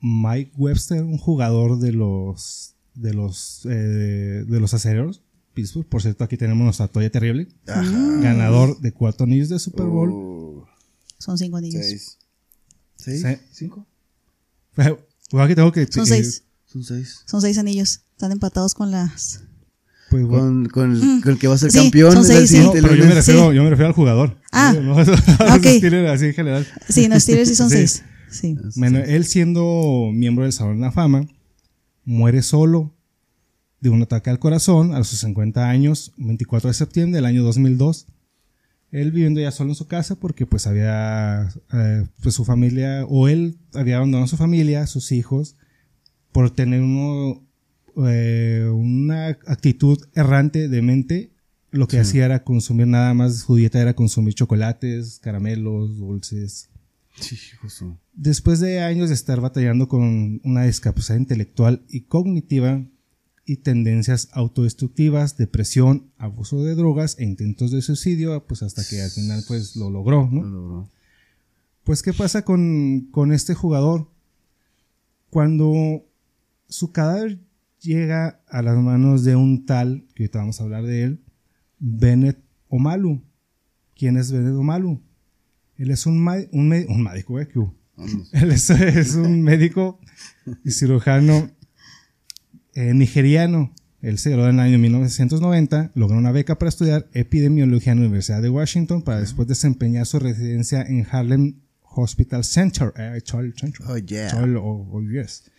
Mike 0.00 0.52
Webster, 0.56 1.02
un 1.02 1.18
jugador 1.18 1.78
de 1.78 1.92
los 1.92 2.74
de 2.94 3.12
los 3.12 3.66
eh, 3.66 4.46
de 4.48 4.60
los 4.60 4.72
acereros, 4.72 5.20
Pittsburgh, 5.52 5.86
por 5.86 6.00
cierto, 6.00 6.24
aquí 6.24 6.38
tenemos 6.38 6.64
nuestra 6.64 6.88
toalla 6.88 7.10
terrible, 7.10 7.48
ganador 7.66 8.80
de 8.80 8.92
cuatro 8.92 9.24
anillos 9.24 9.50
de 9.50 9.58
Super 9.58 9.84
Bowl. 9.84 10.10
Uh, 10.10 10.64
Son 11.18 11.36
cinco 11.36 11.58
anillos. 11.58 11.84
seis 11.84 12.16
seis 12.96 13.40
cinco 13.52 13.86
Bueno, 14.74 15.44
aquí 15.44 15.54
tengo 15.54 15.70
que 15.70 15.86
Son 15.86 16.04
eh, 16.04 16.06
seis. 16.06 16.44
son 16.64 16.82
seis 16.82 17.24
Son 17.26 17.42
seis 17.42 17.58
anillos. 17.58 18.00
Están 18.12 18.32
empatados 18.32 18.72
con 18.72 18.90
las. 18.90 19.42
Pues, 20.10 20.24
bueno, 20.26 20.44
con, 20.44 20.68
con, 20.68 20.92
el, 20.96 21.22
con 21.22 21.32
el 21.32 21.38
que 21.38 21.46
va 21.46 21.54
a 21.54 21.58
ser 21.58 21.70
Sí, 21.70 21.78
campeón. 21.78 22.12
son 22.12 22.24
seis, 22.24 22.50
sí. 22.50 22.58
no, 22.58 22.72
pero 22.72 22.94
yo 22.94 23.04
me 23.06 23.14
refiero, 23.14 23.52
yo 23.52 23.62
me 23.62 23.70
refiero 23.70 23.86
al 23.88 23.94
jugador. 23.94 24.36
Ah, 24.52 24.72
No, 24.82 24.82
no, 24.82 24.98
los 24.98 25.08
ok. 25.08 25.64
Steelers 25.78 26.10
así 26.10 26.26
en 26.26 26.34
general. 26.34 26.66
Sí, 26.88 27.08
no, 27.08 27.18
Steelers 27.20 27.48
sí 27.48 27.54
son 27.54 27.70
Sí. 27.70 27.76
seis. 27.76 28.02
Sí. 28.30 28.56
Bueno, 28.76 28.98
él 28.98 29.24
siendo 29.24 30.10
miembro 30.12 30.44
del 30.44 30.52
Salón 30.52 30.76
de 30.76 30.82
la 30.82 30.92
Fama, 30.92 31.26
muere 32.04 32.42
solo 32.42 32.92
de 33.80 33.88
un 33.90 34.02
ataque 34.02 34.30
al 34.30 34.38
corazón 34.38 34.94
a 34.94 35.02
sus 35.04 35.20
50 35.20 35.68
años, 35.68 36.12
24 36.16 36.68
de 36.68 36.74
septiembre 36.74 37.16
del 37.16 37.24
año 37.24 37.42
2002. 37.42 38.06
Él 38.92 39.12
viviendo 39.12 39.40
ya 39.40 39.50
solo 39.52 39.70
en 39.70 39.76
su 39.76 39.86
casa 39.86 40.16
porque 40.16 40.46
pues 40.46 40.66
había, 40.66 41.48
eh, 41.72 42.04
pues 42.22 42.34
su 42.34 42.44
familia, 42.44 43.04
o 43.08 43.28
él 43.28 43.58
había 43.74 43.96
abandonado 43.98 44.24
a 44.24 44.28
su 44.28 44.36
familia, 44.36 44.86
sus 44.88 45.12
hijos, 45.12 45.56
por 46.32 46.50
tener 46.50 46.82
uno, 46.82 47.42
eh, 48.06 48.68
una 48.72 49.28
actitud 49.28 49.98
errante 50.14 50.68
de 50.68 50.82
mente. 50.82 51.32
Lo 51.70 51.86
que 51.86 52.00
hacía 52.00 52.24
era 52.24 52.42
consumir 52.42 52.88
nada 52.88 53.14
más, 53.14 53.38
su 53.38 53.54
dieta 53.54 53.80
era 53.80 53.94
consumir 53.94 54.34
chocolates, 54.34 55.20
caramelos, 55.20 55.98
dulces, 55.98 56.70
Sí, 57.20 57.36
Después 58.14 58.60
de 58.60 58.80
años 58.80 59.08
de 59.08 59.14
estar 59.14 59.40
batallando 59.40 59.88
con 59.88 60.40
una 60.44 60.64
discapacidad 60.64 61.18
intelectual 61.18 61.82
y 61.88 62.02
cognitiva 62.02 62.84
y 63.44 63.56
tendencias 63.56 64.28
autodestructivas, 64.32 65.36
depresión, 65.36 66.10
abuso 66.18 66.62
de 66.62 66.74
drogas 66.74 67.16
e 67.18 67.24
intentos 67.24 67.70
de 67.72 67.82
suicidio, 67.82 68.46
pues 68.46 68.62
hasta 68.62 68.84
que 68.84 69.02
al 69.02 69.10
final 69.10 69.42
pues 69.46 69.76
lo 69.76 69.90
logró, 69.90 70.28
¿no? 70.30 70.42
lo 70.42 70.60
logró. 70.60 70.88
Pues 71.84 72.02
¿qué 72.02 72.12
pasa 72.12 72.44
con, 72.44 73.08
con 73.10 73.32
este 73.32 73.54
jugador? 73.54 74.08
Cuando 75.30 76.04
su 76.68 76.92
cadáver 76.92 77.38
llega 77.80 78.40
a 78.48 78.62
las 78.62 78.76
manos 78.78 79.24
de 79.24 79.36
un 79.36 79.64
tal, 79.66 80.06
que 80.14 80.24
ahorita 80.24 80.38
vamos 80.40 80.60
a 80.60 80.64
hablar 80.64 80.84
de 80.84 81.02
él, 81.04 81.20
Bennett 81.78 82.38
Omalu. 82.68 83.22
¿Quién 83.96 84.16
es 84.16 84.30
Bennett 84.32 84.54
Omalu? 84.54 85.00
Él 85.76 85.90
es 85.90 86.06
un, 86.06 86.16
un, 86.52 86.72
un 86.88 87.02
médico, 87.02 87.40
¿eh? 87.40 87.48
Él 88.32 88.50
es, 88.52 88.70
es 88.70 89.14
un 89.14 89.42
médico 89.42 89.98
y 90.64 90.70
cirujano 90.70 91.50
eh, 92.74 92.94
nigeriano. 92.94 93.72
Él 94.02 94.16
se 94.18 94.30
graduó 94.30 94.48
en 94.48 94.54
el 94.54 94.60
año 94.60 94.78
1990, 94.78 95.92
logró 95.94 96.16
una 96.16 96.32
beca 96.32 96.58
para 96.58 96.70
estudiar 96.70 97.08
epidemiología 97.12 97.92
en 97.92 97.98
la 98.00 98.06
Universidad 98.06 98.40
de 98.40 98.48
Washington 98.48 99.02
para 99.02 99.20
después 99.20 99.46
desempeñar 99.48 100.06
su 100.06 100.18
residencia 100.18 100.80
en 100.82 101.06
Harlem 101.10 101.56
Hospital 101.82 102.44
Center, 102.44 102.92
eh, 102.96 103.20
Oh, 103.86 103.96
yeah. 103.98 104.30
Child 104.30 104.56
o- 104.56 104.62
o 104.90 105.00
US, 105.02 105.50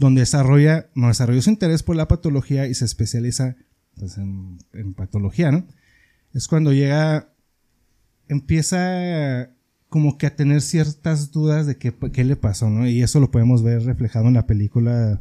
donde 0.00 0.22
desarrolla, 0.22 0.90
no, 0.94 1.08
desarrolló 1.08 1.42
su 1.42 1.50
interés 1.50 1.82
por 1.82 1.94
la 1.94 2.08
patología 2.08 2.66
y 2.66 2.74
se 2.74 2.84
especializa 2.86 3.56
pues, 3.96 4.16
en, 4.18 4.58
en 4.72 4.94
patología, 4.94 5.52
¿no? 5.52 5.66
Es 6.32 6.48
cuando 6.48 6.72
llega, 6.72 7.32
empieza 8.28 9.50
como 9.88 10.16
que 10.18 10.26
a 10.26 10.36
tener 10.36 10.62
ciertas 10.62 11.32
dudas 11.32 11.66
de 11.66 11.76
qué, 11.76 11.94
qué 12.12 12.24
le 12.24 12.36
pasó, 12.36 12.70
¿no? 12.70 12.88
Y 12.88 13.02
eso 13.02 13.20
lo 13.20 13.30
podemos 13.30 13.62
ver 13.62 13.82
reflejado 13.82 14.28
en 14.28 14.34
la 14.34 14.46
película 14.46 15.20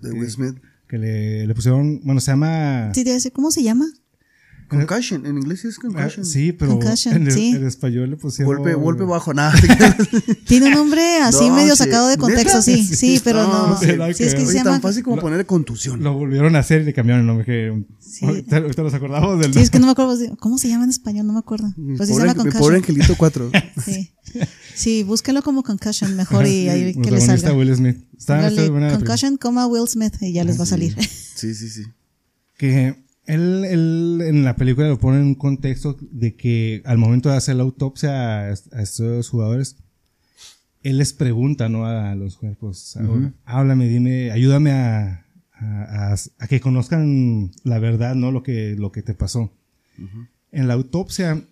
De 0.00 0.12
Will 0.12 0.30
Smith. 0.30 0.56
que 0.88 0.98
le, 0.98 1.46
le 1.46 1.54
pusieron, 1.54 2.00
bueno, 2.02 2.20
se 2.20 2.32
llama... 2.32 2.90
Sí, 2.94 3.04
debe 3.04 3.14
decir, 3.14 3.32
¿cómo 3.32 3.50
se 3.50 3.62
llama? 3.62 3.86
Concussion. 4.68 5.24
En 5.24 5.38
inglés 5.38 5.64
es 5.64 5.78
ah, 5.78 5.80
concussion. 5.82 6.24
sí, 6.26 6.52
pero 6.52 6.72
Concussion, 6.78 7.16
en, 7.16 7.26
el, 7.26 7.32
sí. 7.32 7.48
en 7.56 7.66
español 7.66 8.10
le 8.10 8.16
pusieron... 8.16 8.54
Golpe, 8.54 8.74
golpe 8.74 9.04
bajo, 9.04 9.32
nada. 9.32 9.54
Tiene 10.46 10.66
un 10.66 10.72
nombre 10.72 11.02
así 11.22 11.48
No, 11.48 11.56
medio 11.56 11.74
sí. 11.74 11.84
sacado 11.84 12.08
de 12.08 12.18
contexto, 12.18 12.58
¿Neta? 12.58 12.62
sí, 12.62 12.84
sí, 12.84 13.20
pero 13.24 13.42
No, 13.44 13.68
no. 13.68 13.78
Sí, 13.78 13.86
es 13.86 14.34
que 14.34 14.40
se 14.42 14.46
Oye, 14.46 14.54
tan 14.58 14.64
llama. 14.64 14.80
fácil 14.80 15.02
como 15.02 15.16
ponerle 15.18 15.46
contusión. 15.46 16.02
Lo 16.02 16.12
volvieron 16.12 16.54
a 16.54 16.58
hacer 16.58 16.82
y 16.82 16.84
le 16.84 16.92
cambiaron 16.92 17.22
el 17.22 17.26
nombre. 17.26 17.46
Que, 17.46 17.84
Sí. 17.98 18.24
ahorita, 18.24 18.56
ahorita 18.58 18.82
nos 18.82 18.94
acordamos 18.94 19.40
del 19.40 19.52
Sí, 19.52 19.60
es 19.60 19.70
que 19.70 19.78
no 19.78 19.86
me 19.86 19.92
acuerdo. 19.92 20.16
¿Cómo 20.38 20.58
se 20.58 20.68
llama 20.68 20.84
en 20.84 20.90
español? 20.90 21.26
No 21.26 21.32
me 21.34 21.38
acuerdo. 21.40 21.72
Pues 21.96 22.08
sí 22.08 22.14
se 22.14 22.20
pobre, 22.20 22.28
llama 22.28 22.44
mi 22.44 22.50
pobre 22.50 22.58
Concussion. 22.58 22.74
Angelito 22.76 23.14
4. 23.16 23.50
Sí. 23.84 24.10
Sí, 24.74 25.02
búsquenlo 25.02 25.42
como 25.42 25.62
Concussion 25.62 26.14
mejor 26.16 26.46
y 26.46 26.68
ahí 26.68 26.94
que 26.94 27.10
les 27.10 27.24
salga. 27.24 27.52
Will 27.52 27.74
Smith. 27.74 27.96
Está, 28.16 28.50
buena. 28.70 28.92
Concussion, 28.98 29.36
coma 29.36 29.66
Will 29.66 29.88
Smith 29.88 30.14
y 30.20 30.32
ya 30.32 30.44
les 30.44 30.58
va 30.58 30.64
a 30.64 30.66
salir. 30.66 30.96
Sí, 31.34 31.54
sí, 31.54 31.68
sí. 31.68 31.84
que 32.56 32.96
él, 33.28 33.64
él 33.66 34.22
en 34.24 34.42
la 34.42 34.56
película 34.56 34.88
lo 34.88 34.98
pone 34.98 35.18
en 35.18 35.26
un 35.26 35.34
contexto 35.34 35.96
de 36.00 36.34
que 36.34 36.82
al 36.86 36.96
momento 36.96 37.28
de 37.28 37.36
hacer 37.36 37.56
la 37.56 37.62
autopsia 37.62 38.10
a, 38.10 38.54
a 38.72 38.82
estos 38.82 39.28
jugadores, 39.28 39.76
él 40.82 40.96
les 40.96 41.12
pregunta, 41.12 41.68
¿no? 41.68 41.84
A 41.86 42.14
los 42.14 42.38
cuerpos, 42.38 42.98
háblame, 43.44 43.86
dime, 43.86 44.30
ayúdame 44.30 44.72
a, 44.72 45.26
a, 45.60 46.16
que 46.48 46.60
conozcan 46.60 47.50
la 47.64 47.78
verdad, 47.78 48.14
¿no? 48.14 48.32
Lo 48.32 48.42
que, 48.42 48.74
lo 48.76 48.92
que 48.92 49.02
te 49.02 49.12
pasó. 49.12 49.52
En 50.50 50.68
la 50.68 50.74
autopsia, 50.74 51.42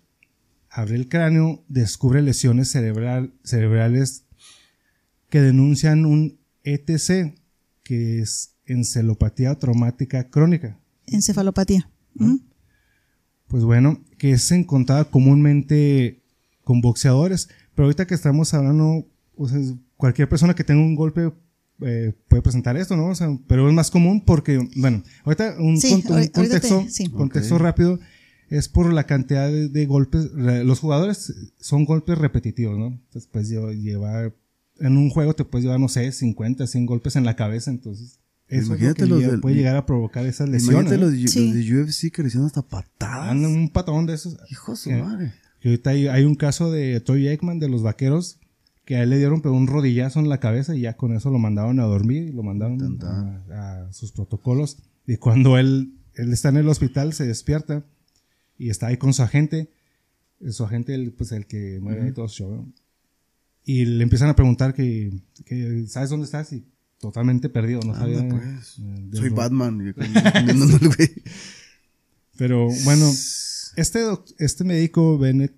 abre 0.71 0.95
el 0.95 1.09
cráneo, 1.09 1.63
descubre 1.67 2.23
lesiones 2.23 2.71
cerebral, 2.71 3.33
cerebrales 3.43 4.23
que 5.29 5.41
denuncian 5.41 6.05
un 6.05 6.39
ETC, 6.63 7.35
que 7.83 8.19
es 8.19 8.55
encelopatía 8.65 9.55
traumática 9.55 10.29
crónica. 10.29 10.79
Encefalopatía. 11.07 11.89
Pues 13.47 13.63
bueno, 13.63 13.99
que 14.17 14.31
es 14.31 14.51
encontrada 14.51 15.05
comúnmente 15.05 16.21
con 16.63 16.81
boxeadores, 16.81 17.49
pero 17.75 17.85
ahorita 17.85 18.07
que 18.07 18.15
estamos 18.15 18.53
hablando, 18.53 19.07
cualquier 19.95 20.27
persona 20.27 20.53
que 20.53 20.63
tenga 20.63 20.81
un 20.81 20.95
golpe 20.95 21.31
eh, 21.81 22.13
puede 22.27 22.41
presentar 22.41 22.75
esto, 22.75 22.97
¿no? 22.97 23.13
pero 23.47 23.67
es 23.67 23.73
más 23.73 23.91
común 23.91 24.21
porque, 24.25 24.59
bueno, 24.75 25.03
ahorita 25.23 25.55
un, 25.59 25.79
contexto, 26.33 26.85
contexto 27.13 27.57
rápido 27.57 27.99
es 28.49 28.67
por 28.67 28.91
la 28.91 29.05
cantidad 29.05 29.51
de, 29.51 29.85
golpes. 29.85 30.31
Los 30.33 30.79
jugadores 30.79 31.33
son 31.59 31.85
golpes 31.85 32.17
repetitivos, 32.17 32.77
¿no? 32.77 32.87
Entonces, 32.87 33.29
pues 33.31 33.49
llevar, 33.49 34.33
en 34.79 34.97
un 34.97 35.09
juego 35.09 35.33
te 35.33 35.45
puedes 35.45 35.65
llevar, 35.65 35.79
no 35.79 35.89
sé, 35.89 36.11
50, 36.11 36.65
100 36.65 36.85
golpes 36.85 37.15
en 37.15 37.25
la 37.25 37.35
cabeza, 37.35 37.71
entonces 37.71 38.19
eso 38.49 38.67
Imagínate 38.67 39.03
es 39.03 39.09
lo 39.09 39.19
que 39.19 39.37
puede 39.39 39.55
llegar 39.55 39.75
a 39.75 39.85
provocar 39.85 40.25
esas 40.25 40.47
lesiones. 40.47 40.91
Imagínate 40.91 40.97
los, 40.97 41.33
de, 41.35 41.83
UFC 41.83 42.11
que 42.11 42.21
le 42.21 42.29
hicieron 42.29 42.47
hasta 42.47 42.61
patadas. 42.61 43.35
un 43.35 43.69
patón 43.69 44.05
de 44.05 44.13
esos. 44.13 44.37
Hijo 44.49 44.71
de 44.71 44.77
su 44.77 44.91
madre. 44.91 45.33
Y 45.61 45.69
ahorita 45.69 45.89
hay, 45.89 46.23
un 46.23 46.35
caso 46.35 46.71
de 46.71 47.01
Troy 47.01 47.27
Aikman 47.27 47.59
de 47.59 47.67
los 47.67 47.83
vaqueros 47.83 48.39
que 48.85 48.95
a 48.95 49.03
él 49.03 49.09
le 49.09 49.17
dieron 49.17 49.41
pero 49.41 49.53
un 49.53 49.67
rodillazo 49.67 50.19
en 50.19 50.29
la 50.29 50.39
cabeza 50.39 50.73
y 50.73 50.81
ya 50.81 50.95
con 50.95 51.13
eso 51.13 51.29
lo 51.29 51.39
mandaron 51.39 51.79
a 51.81 51.83
dormir 51.83 52.23
y 52.23 52.31
lo 52.31 52.41
mandaron 52.41 52.99
a, 53.51 53.91
sus 53.91 54.13
protocolos. 54.13 54.77
Y 55.05 55.17
cuando 55.17 55.57
él, 55.57 55.93
él 56.13 56.31
está 56.31 56.49
en 56.49 56.57
el 56.57 56.69
hospital, 56.69 57.11
se 57.11 57.25
despierta 57.25 57.83
y 58.57 58.69
está 58.69 58.87
ahí 58.87 58.97
con 58.97 59.13
su 59.13 59.23
agente. 59.23 59.69
Su 60.51 60.63
agente, 60.63 60.93
el, 60.93 61.11
pues 61.11 61.33
el 61.33 61.47
que 61.47 61.79
mueve 61.81 62.03
ahí 62.03 62.11
todo 62.13 62.29
show. 62.29 62.71
Y 63.65 63.83
le 63.83 64.03
empiezan 64.03 64.29
a 64.29 64.35
preguntar 64.35 64.73
que, 64.73 65.11
que, 65.43 65.85
¿sabes 65.87 66.09
dónde 66.09 66.25
estás? 66.25 66.53
Y 66.53 66.65
totalmente 66.99 67.49
perdido, 67.49 67.81
no 67.85 67.95
sabía. 67.95 68.27
Pues. 68.27 68.79
Eh, 68.79 69.09
Soy 69.13 69.29
Batman. 69.29 69.93
Pero 72.37 72.67
bueno, 72.83 73.05
este, 73.75 73.99
este 74.37 74.63
médico 74.63 75.17
Bennett 75.17 75.55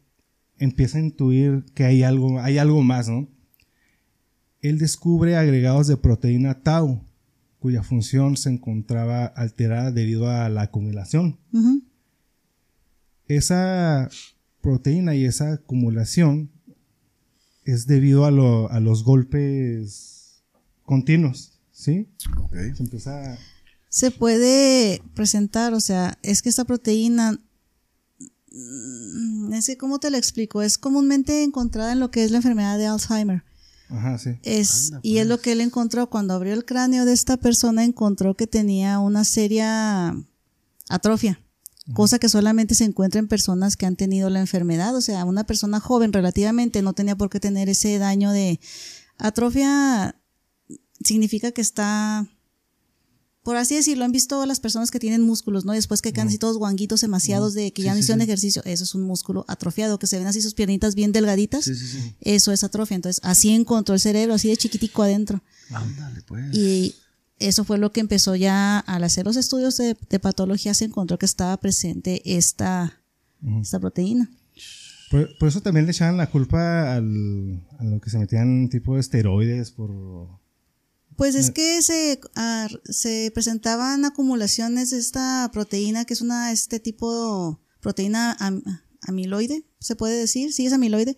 empieza 0.58 0.98
a 0.98 1.02
intuir 1.02 1.66
que 1.74 1.86
hay 1.86 2.04
algo, 2.04 2.40
hay 2.40 2.58
algo 2.58 2.82
más, 2.82 3.10
¿no? 3.10 3.28
Él 4.62 4.78
descubre 4.78 5.38
agregados 5.38 5.88
de 5.88 5.98
proteína 5.98 6.62
tau, 6.62 7.02
cuya 7.60 7.82
función 7.84 8.36
se 8.36 8.50
encontraba 8.50 9.26
alterada 9.26 9.92
debido 9.92 10.30
a 10.30 10.50
la 10.50 10.64
acumulación. 10.64 11.40
Esa 13.28 14.10
proteína 14.62 15.16
y 15.16 15.24
esa 15.24 15.54
acumulación 15.54 16.50
es 17.64 17.88
debido 17.88 18.26
a, 18.26 18.30
a 18.76 18.80
los 18.82 19.04
golpes 19.04 20.19
continuos, 20.90 21.52
¿sí? 21.72 22.10
Se 22.52 22.82
empieza 22.82 23.38
Se 23.90 24.10
puede 24.10 25.04
presentar, 25.14 25.76
o 25.76 25.80
sea, 25.80 26.18
es 26.24 26.42
que 26.42 26.50
esta 26.50 26.66
proteína, 26.66 27.40
mm, 28.52 29.54
es 29.54 29.68
que, 29.68 29.78
¿cómo 29.78 30.00
te 30.00 30.10
lo 30.10 30.18
explico? 30.18 30.64
Es 30.64 30.80
comúnmente 30.80 31.44
encontrada 31.44 31.92
en 31.92 32.00
lo 32.00 32.10
que 32.10 32.24
es 32.24 32.32
la 32.32 32.38
enfermedad 32.38 32.80
de 32.80 32.88
Alzheimer. 32.88 33.44
Ajá, 33.90 34.18
sí. 34.18 34.40
Es, 34.42 34.94
y 35.04 35.20
es 35.20 35.28
lo 35.28 35.36
pues. 35.36 35.44
que 35.44 35.52
él 35.52 35.62
encontró 35.62 36.10
cuando 36.10 36.34
abrió 36.34 36.56
el 36.56 36.66
cráneo 36.66 37.06
de 37.06 37.14
esta 37.14 37.38
persona, 37.38 37.84
encontró 37.84 38.34
que 38.34 38.48
tenía 38.48 38.98
una 38.98 39.26
seria 39.26 40.18
atrofia, 40.90 41.40
cosa 41.94 42.18
que 42.18 42.30
solamente 42.30 42.74
se 42.74 42.86
encuentra 42.86 43.20
en 43.20 43.28
personas 43.28 43.78
que 43.78 43.86
han 43.86 43.96
tenido 43.96 44.32
la 44.32 44.40
enfermedad. 44.40 44.96
O 44.96 45.02
sea, 45.02 45.24
una 45.26 45.44
persona 45.44 45.80
joven 45.80 46.14
relativamente 46.14 46.82
no 46.82 46.94
tenía 46.94 47.16
por 47.16 47.30
qué 47.30 47.40
tener 47.40 47.70
ese 47.70 48.00
daño 48.00 48.32
de 48.32 48.60
atrofia 49.20 50.16
significa 51.04 51.52
que 51.52 51.62
está, 51.62 52.28
por 53.44 53.56
así 53.56 53.76
decirlo, 53.76 54.06
han 54.06 54.12
visto 54.12 54.46
las 54.46 54.60
personas 54.60 54.92
que 54.92 55.00
tienen 55.00 55.22
músculos, 55.22 55.66
¿no? 55.66 55.74
Después 55.74 56.02
que 56.02 56.14
quedan 56.14 56.28
así 56.28 56.38
todos 56.38 56.58
guanguitos 56.58 57.02
demasiados 57.02 57.54
de 57.54 57.72
que 57.72 57.82
ya 57.82 57.94
no 57.94 58.00
hicieron 58.00 58.22
ejercicio, 58.22 58.62
eso 58.66 58.84
es 58.84 58.96
un 58.96 59.04
músculo 59.04 59.46
atrofiado, 59.48 60.00
que 60.00 60.08
se 60.08 60.18
ven 60.18 60.28
así 60.28 60.42
sus 60.42 60.54
piernitas 60.54 60.96
bien 60.96 61.12
delgaditas, 61.12 61.70
eso 62.22 62.52
es 62.52 62.64
atrofia. 62.64 62.96
Entonces, 62.96 63.22
así 63.24 63.50
encontró 63.50 63.96
el 63.96 64.02
cerebro, 64.02 64.34
así 64.34 64.50
de 64.50 64.58
chiquitico 64.58 65.04
adentro. 65.04 65.42
Ándale, 65.72 66.22
pues. 66.24 66.56
Y 66.56 66.96
eso 67.40 67.64
fue 67.64 67.78
lo 67.78 67.92
que 67.92 68.02
empezó 68.02 68.36
ya 68.36 68.80
al 68.80 69.04
hacer 69.04 69.26
los 69.26 69.38
estudios 69.38 69.78
de, 69.78 69.96
patología, 70.20 70.74
se 70.74 70.86
encontró 70.86 71.18
que 71.18 71.26
estaba 71.26 71.56
presente 71.58 72.22
esta, 72.26 73.02
esta 73.62 73.80
proteína. 73.80 74.30
Por, 75.10 75.48
eso 75.48 75.62
también 75.62 75.86
le 75.86 75.92
echaban 75.92 76.18
la 76.18 76.30
culpa 76.30 76.94
al, 76.94 77.66
a 77.80 77.84
lo 77.84 78.00
que 78.00 78.10
se 78.10 78.20
metían 78.20 78.70
tipo 78.70 78.94
de 78.94 79.00
esteroides 79.00 79.72
por 79.72 80.39
pues 81.20 81.36
es 81.36 81.52
que 81.52 81.82
se, 81.82 82.18
ah, 82.36 82.70
se 82.86 83.30
presentaban 83.34 84.06
acumulaciones 84.06 84.92
de 84.92 85.00
esta 85.00 85.50
proteína, 85.52 86.06
que 86.06 86.14
es 86.14 86.22
una, 86.22 86.54
este 86.54 86.80
tipo, 86.80 87.60
proteína 87.82 88.38
amiloide, 89.02 89.66
se 89.82 89.98
puede 89.98 90.18
decir, 90.18 90.54
sí 90.54 90.66
es 90.66 90.72
amiloide. 90.72 91.18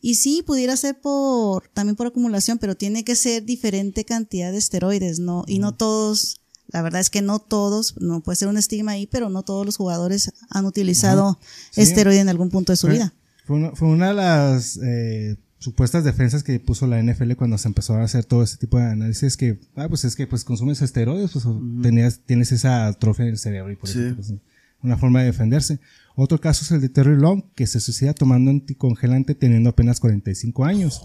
Y 0.00 0.14
sí, 0.14 0.42
pudiera 0.42 0.74
ser 0.78 0.98
por, 0.98 1.68
también 1.68 1.96
por 1.96 2.06
acumulación, 2.06 2.56
pero 2.56 2.76
tiene 2.76 3.04
que 3.04 3.14
ser 3.14 3.44
diferente 3.44 4.06
cantidad 4.06 4.52
de 4.52 4.56
esteroides, 4.56 5.18
¿no? 5.18 5.44
Y 5.46 5.58
no 5.58 5.74
todos, 5.74 6.40
la 6.68 6.80
verdad 6.80 7.02
es 7.02 7.10
que 7.10 7.20
no 7.20 7.38
todos, 7.38 7.96
no 8.00 8.22
puede 8.22 8.36
ser 8.36 8.48
un 8.48 8.56
estigma 8.56 8.92
ahí, 8.92 9.06
pero 9.06 9.28
no 9.28 9.42
todos 9.42 9.66
los 9.66 9.76
jugadores 9.76 10.32
han 10.48 10.64
utilizado 10.64 11.38
esteroide 11.76 12.20
en 12.20 12.30
algún 12.30 12.48
punto 12.48 12.72
de 12.72 12.76
su 12.78 12.86
vida. 12.86 13.12
Fue 13.44 13.56
una, 13.56 13.72
fue 13.72 13.88
una 13.88 14.08
de 14.08 14.14
las 14.14 14.78
eh, 14.82 15.36
supuestas 15.62 16.02
defensas 16.02 16.42
que 16.42 16.58
puso 16.58 16.86
la 16.86 17.00
NFL 17.02 17.32
cuando 17.34 17.56
se 17.56 17.68
empezó 17.68 17.94
a 17.94 18.02
hacer 18.02 18.24
todo 18.24 18.42
ese 18.42 18.56
tipo 18.56 18.78
de 18.78 18.84
análisis 18.84 19.36
que, 19.36 19.60
ah, 19.76 19.88
pues 19.88 20.04
es 20.04 20.16
que 20.16 20.26
pues 20.26 20.44
consumes 20.44 20.82
esteroides, 20.82 21.30
pues 21.32 21.46
tenías, 21.82 22.20
tienes 22.26 22.50
esa 22.50 22.88
atrofia 22.88 23.24
en 23.24 23.30
el 23.30 23.38
cerebro 23.38 23.70
y 23.70 23.76
por 23.76 23.88
eso 23.88 24.00
pues, 24.14 24.34
una 24.82 24.96
forma 24.96 25.20
de 25.20 25.26
defenderse. 25.26 25.78
Otro 26.16 26.40
caso 26.40 26.64
es 26.64 26.72
el 26.72 26.80
de 26.80 26.88
Terry 26.88 27.16
Long, 27.16 27.44
que 27.54 27.66
se 27.66 27.80
suicida 27.80 28.12
tomando 28.12 28.50
anticongelante 28.50 29.34
teniendo 29.34 29.70
apenas 29.70 30.00
45 30.00 30.64
años. 30.64 31.00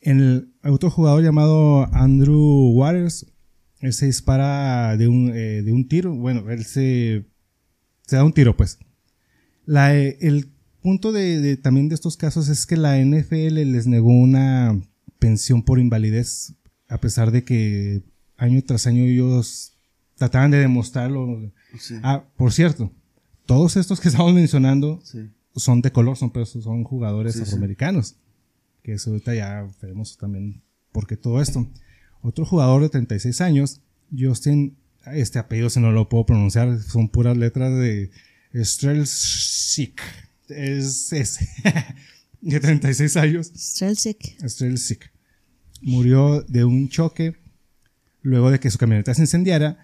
En 0.00 0.20
el 0.20 0.54
otro 0.62 0.90
jugador 0.90 1.22
llamado 1.22 1.88
Andrew 1.94 2.70
Waters, 2.74 3.26
él 3.80 3.94
se 3.94 4.06
dispara 4.06 4.96
de 4.98 5.08
un, 5.08 5.30
eh, 5.30 5.62
de 5.62 5.72
un 5.72 5.88
tiro, 5.88 6.14
bueno, 6.14 6.50
él 6.50 6.64
se, 6.64 7.24
se 8.06 8.16
da 8.16 8.24
un 8.24 8.34
tiro 8.34 8.56
pues. 8.56 8.78
La, 9.64 9.94
el 9.94 10.53
punto 10.84 11.12
de, 11.12 11.56
también 11.56 11.88
de 11.88 11.94
estos 11.94 12.18
casos 12.18 12.50
es 12.50 12.66
que 12.66 12.76
la 12.76 13.02
NFL 13.02 13.54
les 13.54 13.86
negó 13.86 14.10
una 14.10 14.78
pensión 15.18 15.62
por 15.62 15.78
invalidez, 15.78 16.52
a 16.88 17.00
pesar 17.00 17.30
de 17.30 17.42
que 17.42 18.02
año 18.36 18.62
tras 18.62 18.86
año 18.86 19.04
ellos 19.04 19.78
trataban 20.16 20.50
de 20.50 20.58
demostrarlo. 20.58 21.50
Ah, 22.02 22.24
por 22.36 22.52
cierto, 22.52 22.92
todos 23.46 23.78
estos 23.78 23.98
que 23.98 24.08
estamos 24.10 24.34
mencionando 24.34 25.02
son 25.56 25.80
de 25.80 25.90
color, 25.90 26.18
son, 26.18 26.30
son 26.44 26.84
jugadores 26.84 27.40
afroamericanos. 27.40 28.16
Que 28.82 28.92
eso 28.92 29.08
ahorita 29.08 29.34
ya 29.34 29.66
veremos 29.80 30.18
también 30.18 30.60
por 30.92 31.06
qué 31.06 31.16
todo 31.16 31.40
esto. 31.40 31.66
Otro 32.20 32.44
jugador 32.44 32.82
de 32.82 32.90
36 32.90 33.40
años, 33.40 33.80
Justin, 34.14 34.76
este 35.06 35.38
apellido 35.38 35.70
si 35.70 35.80
no 35.80 35.92
lo 35.92 36.10
puedo 36.10 36.26
pronunciar, 36.26 36.78
son 36.82 37.08
puras 37.08 37.38
letras 37.38 37.72
de 37.72 38.10
Strelsic 38.62 40.02
es 40.48 41.12
ese, 41.12 41.48
de 42.40 42.60
36 42.60 43.16
años. 43.16 43.52
Strelsic. 43.56 44.36
Strelsic. 44.48 45.12
Murió 45.82 46.42
de 46.42 46.64
un 46.64 46.88
choque 46.88 47.36
luego 48.22 48.50
de 48.50 48.58
que 48.58 48.70
su 48.70 48.78
camioneta 48.78 49.14
se 49.14 49.22
incendiara. 49.22 49.78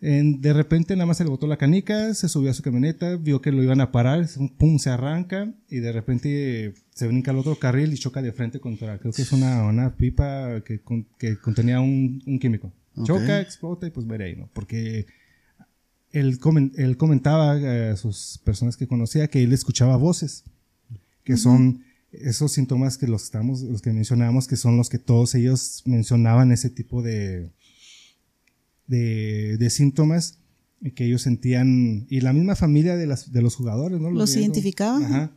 de 0.00 0.52
repente 0.52 0.94
nada 0.96 1.06
más 1.06 1.16
se 1.16 1.24
le 1.24 1.30
botó 1.30 1.46
la 1.46 1.56
canica, 1.56 2.12
se 2.14 2.28
subió 2.28 2.50
a 2.50 2.54
su 2.54 2.62
camioneta, 2.62 3.16
vio 3.16 3.40
que 3.40 3.52
lo 3.52 3.62
iban 3.62 3.80
a 3.80 3.92
parar, 3.92 4.26
pum, 4.58 4.78
se 4.78 4.90
arranca 4.90 5.54
y 5.68 5.78
de 5.78 5.92
repente 5.92 6.74
se 6.94 7.06
brinca 7.06 7.30
al 7.30 7.38
otro 7.38 7.56
carril 7.56 7.92
y 7.92 7.98
choca 7.98 8.20
de 8.20 8.32
frente 8.32 8.58
contra, 8.58 8.98
creo 8.98 9.12
que 9.12 9.22
es 9.22 9.32
una, 9.32 9.62
una 9.64 9.96
pipa 9.96 10.62
que, 10.64 10.80
que 11.18 11.36
contenía 11.38 11.80
un, 11.80 12.22
un 12.26 12.38
químico. 12.38 12.72
Choca, 13.04 13.40
explota 13.40 13.86
y 13.86 13.90
pues 13.90 14.04
muere 14.04 14.26
ahí, 14.26 14.36
¿no? 14.36 14.50
Porque 14.52 15.06
él, 16.12 16.38
comentaba 16.38 17.52
a 17.90 17.96
sus 17.96 18.40
personas 18.44 18.76
que 18.76 18.86
conocía 18.86 19.28
que 19.28 19.42
él 19.42 19.52
escuchaba 19.52 19.96
voces, 19.96 20.44
que 21.24 21.36
son 21.36 21.82
esos 22.12 22.52
síntomas 22.52 22.98
que 22.98 23.06
los 23.06 23.24
estamos, 23.24 23.62
los 23.62 23.80
que 23.80 23.92
mencionamos, 23.92 24.46
que 24.46 24.56
son 24.56 24.76
los 24.76 24.90
que 24.90 24.98
todos 24.98 25.34
ellos 25.34 25.82
mencionaban 25.86 26.52
ese 26.52 26.68
tipo 26.68 27.02
de, 27.02 27.50
de, 28.86 29.70
síntomas 29.70 30.38
que 30.94 31.06
ellos 31.06 31.22
sentían, 31.22 32.06
y 32.10 32.20
la 32.20 32.32
misma 32.32 32.56
familia 32.56 32.96
de, 32.96 33.06
las, 33.06 33.32
de 33.32 33.40
los 33.40 33.54
jugadores, 33.54 34.00
¿no? 34.00 34.10
Los, 34.10 34.36
identificaban. 34.36 35.04
Ajá. 35.04 35.36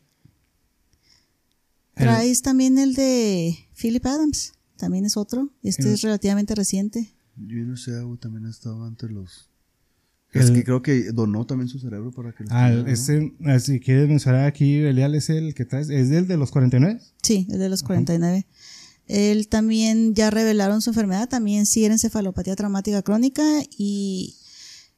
Traes 1.93 2.41
también 2.41 2.77
el 2.77 2.93
de 2.93 3.57
Philip 3.73 4.05
Adams, 4.05 4.53
también 4.75 5.05
es 5.05 5.15
otro, 5.15 5.49
este 5.63 5.93
es 5.93 6.01
relativamente 6.01 6.53
reciente. 6.53 7.13
Junior 7.37 7.77
Seau 7.77 8.17
también 8.17 8.45
estaba 8.47 8.87
entre 8.87 9.09
los. 9.09 9.49
Es 10.39 10.51
que 10.51 10.63
creo 10.63 10.81
que 10.81 11.11
donó 11.11 11.45
también 11.45 11.67
su 11.67 11.79
cerebro 11.79 12.11
para 12.11 12.33
que. 12.33 12.43
Ah, 12.49 12.71
ese, 12.87 13.33
ah, 13.45 13.59
si 13.59 13.79
quieres 13.79 14.07
mencionar 14.07 14.45
aquí, 14.45 14.81
Belial 14.81 15.15
es 15.15 15.29
el 15.29 15.53
que 15.53 15.65
trae. 15.65 15.81
¿Es 15.81 16.09
del 16.09 16.27
de 16.27 16.37
los 16.37 16.51
49? 16.51 16.99
Sí, 17.21 17.47
es 17.49 17.59
de 17.59 17.69
los 17.69 17.83
49. 17.83 18.45
Él 19.07 19.47
también 19.47 20.15
ya 20.15 20.31
revelaron 20.31 20.81
su 20.81 20.89
enfermedad, 20.89 21.29
también 21.29 21.65
sí 21.65 21.85
era 21.85 21.93
encefalopatía 21.93 22.55
traumática 22.55 23.03
crónica 23.03 23.43
y 23.77 24.35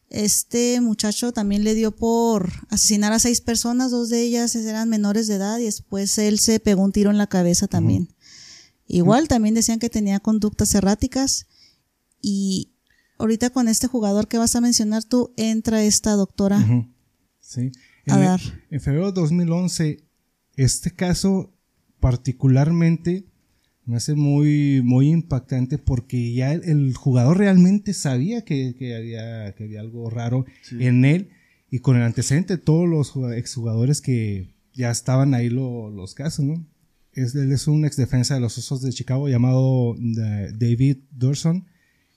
este 0.09 0.79
muchacho 0.79 1.33
también 1.33 1.65
le 1.65 1.75
dio 1.75 1.91
por 1.91 2.49
asesinar 2.69 3.11
a 3.11 3.19
seis 3.19 3.41
personas, 3.41 3.91
dos 3.91 4.09
de 4.09 4.21
ellas 4.21 4.55
eran 4.55 4.87
menores 4.87 5.27
de 5.27 5.35
edad 5.35 5.59
y 5.59 5.65
después 5.65 6.17
él 6.17 6.39
se 6.39 6.61
pegó 6.61 6.83
un 6.83 6.93
tiro 6.93 7.11
en 7.11 7.17
la 7.17 7.27
cabeza 7.27 7.67
también. 7.67 8.13
Igual 8.87 9.27
también 9.27 9.55
decían 9.55 9.79
que 9.79 9.89
tenía 9.89 10.21
conductas 10.21 10.73
erráticas 10.73 11.47
y 12.21 12.71
ahorita 13.17 13.49
con 13.49 13.67
este 13.67 13.87
jugador 13.87 14.27
que 14.27 14.37
vas 14.37 14.55
a 14.55 14.61
mencionar 14.61 15.03
tú 15.03 15.33
entra 15.37 15.83
esta 15.83 16.11
doctora. 16.11 16.59
Sí. 17.39 17.71
En, 18.05 18.39
en 18.69 18.81
febrero 18.81 19.11
de 19.11 19.21
2011 19.21 20.07
este 20.57 20.91
caso 20.91 21.53
particularmente 21.99 23.25
me 23.85 23.95
hace 23.95 24.15
muy, 24.15 24.81
muy 24.83 25.09
impactante 25.09 25.77
porque 25.77 26.33
ya 26.33 26.51
el, 26.51 26.93
jugador 26.93 27.37
realmente 27.37 27.93
sabía 27.93 28.43
que, 28.43 28.75
había, 28.97 29.53
que 29.55 29.63
había 29.63 29.79
algo 29.79 30.09
raro 30.09 30.45
en 30.71 31.05
él 31.05 31.29
y 31.71 31.79
con 31.79 31.95
el 31.95 32.03
antecedente 32.03 32.57
de 32.57 32.63
todos 32.63 32.87
los 32.87 33.15
exjugadores 33.33 34.01
que 34.01 34.53
ya 34.73 34.91
estaban 34.91 35.33
ahí 35.33 35.49
los 35.49 36.13
casos, 36.15 36.43
¿no? 36.43 36.67
Es, 37.13 37.33
él 37.33 37.51
es 37.51 37.67
un 37.67 37.85
ex 37.85 37.95
defensa 37.95 38.35
de 38.35 38.41
los 38.41 38.57
Osos 38.57 38.81
de 38.81 38.91
Chicago 38.91 39.29
llamado 39.29 39.95
eh, 39.95 40.51
David 40.53 40.97
Dorson. 41.11 41.65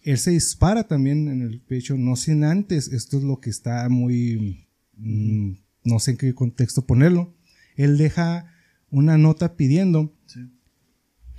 Él 0.02 0.18
se 0.18 0.30
dispara 0.30 0.84
también 0.84 1.28
en 1.28 1.42
el 1.42 1.60
pecho, 1.60 1.96
no 1.96 2.16
sin 2.16 2.44
antes, 2.44 2.88
esto 2.88 3.18
es 3.18 3.22
lo 3.22 3.40
que 3.40 3.50
está 3.50 3.88
muy, 3.88 4.66
mm, 4.96 5.52
no 5.84 5.98
sé 5.98 6.12
en 6.12 6.16
qué 6.16 6.34
contexto 6.34 6.86
ponerlo. 6.86 7.34
Él 7.76 7.98
deja 7.98 8.46
una 8.90 9.18
nota 9.18 9.56
pidiendo 9.56 10.14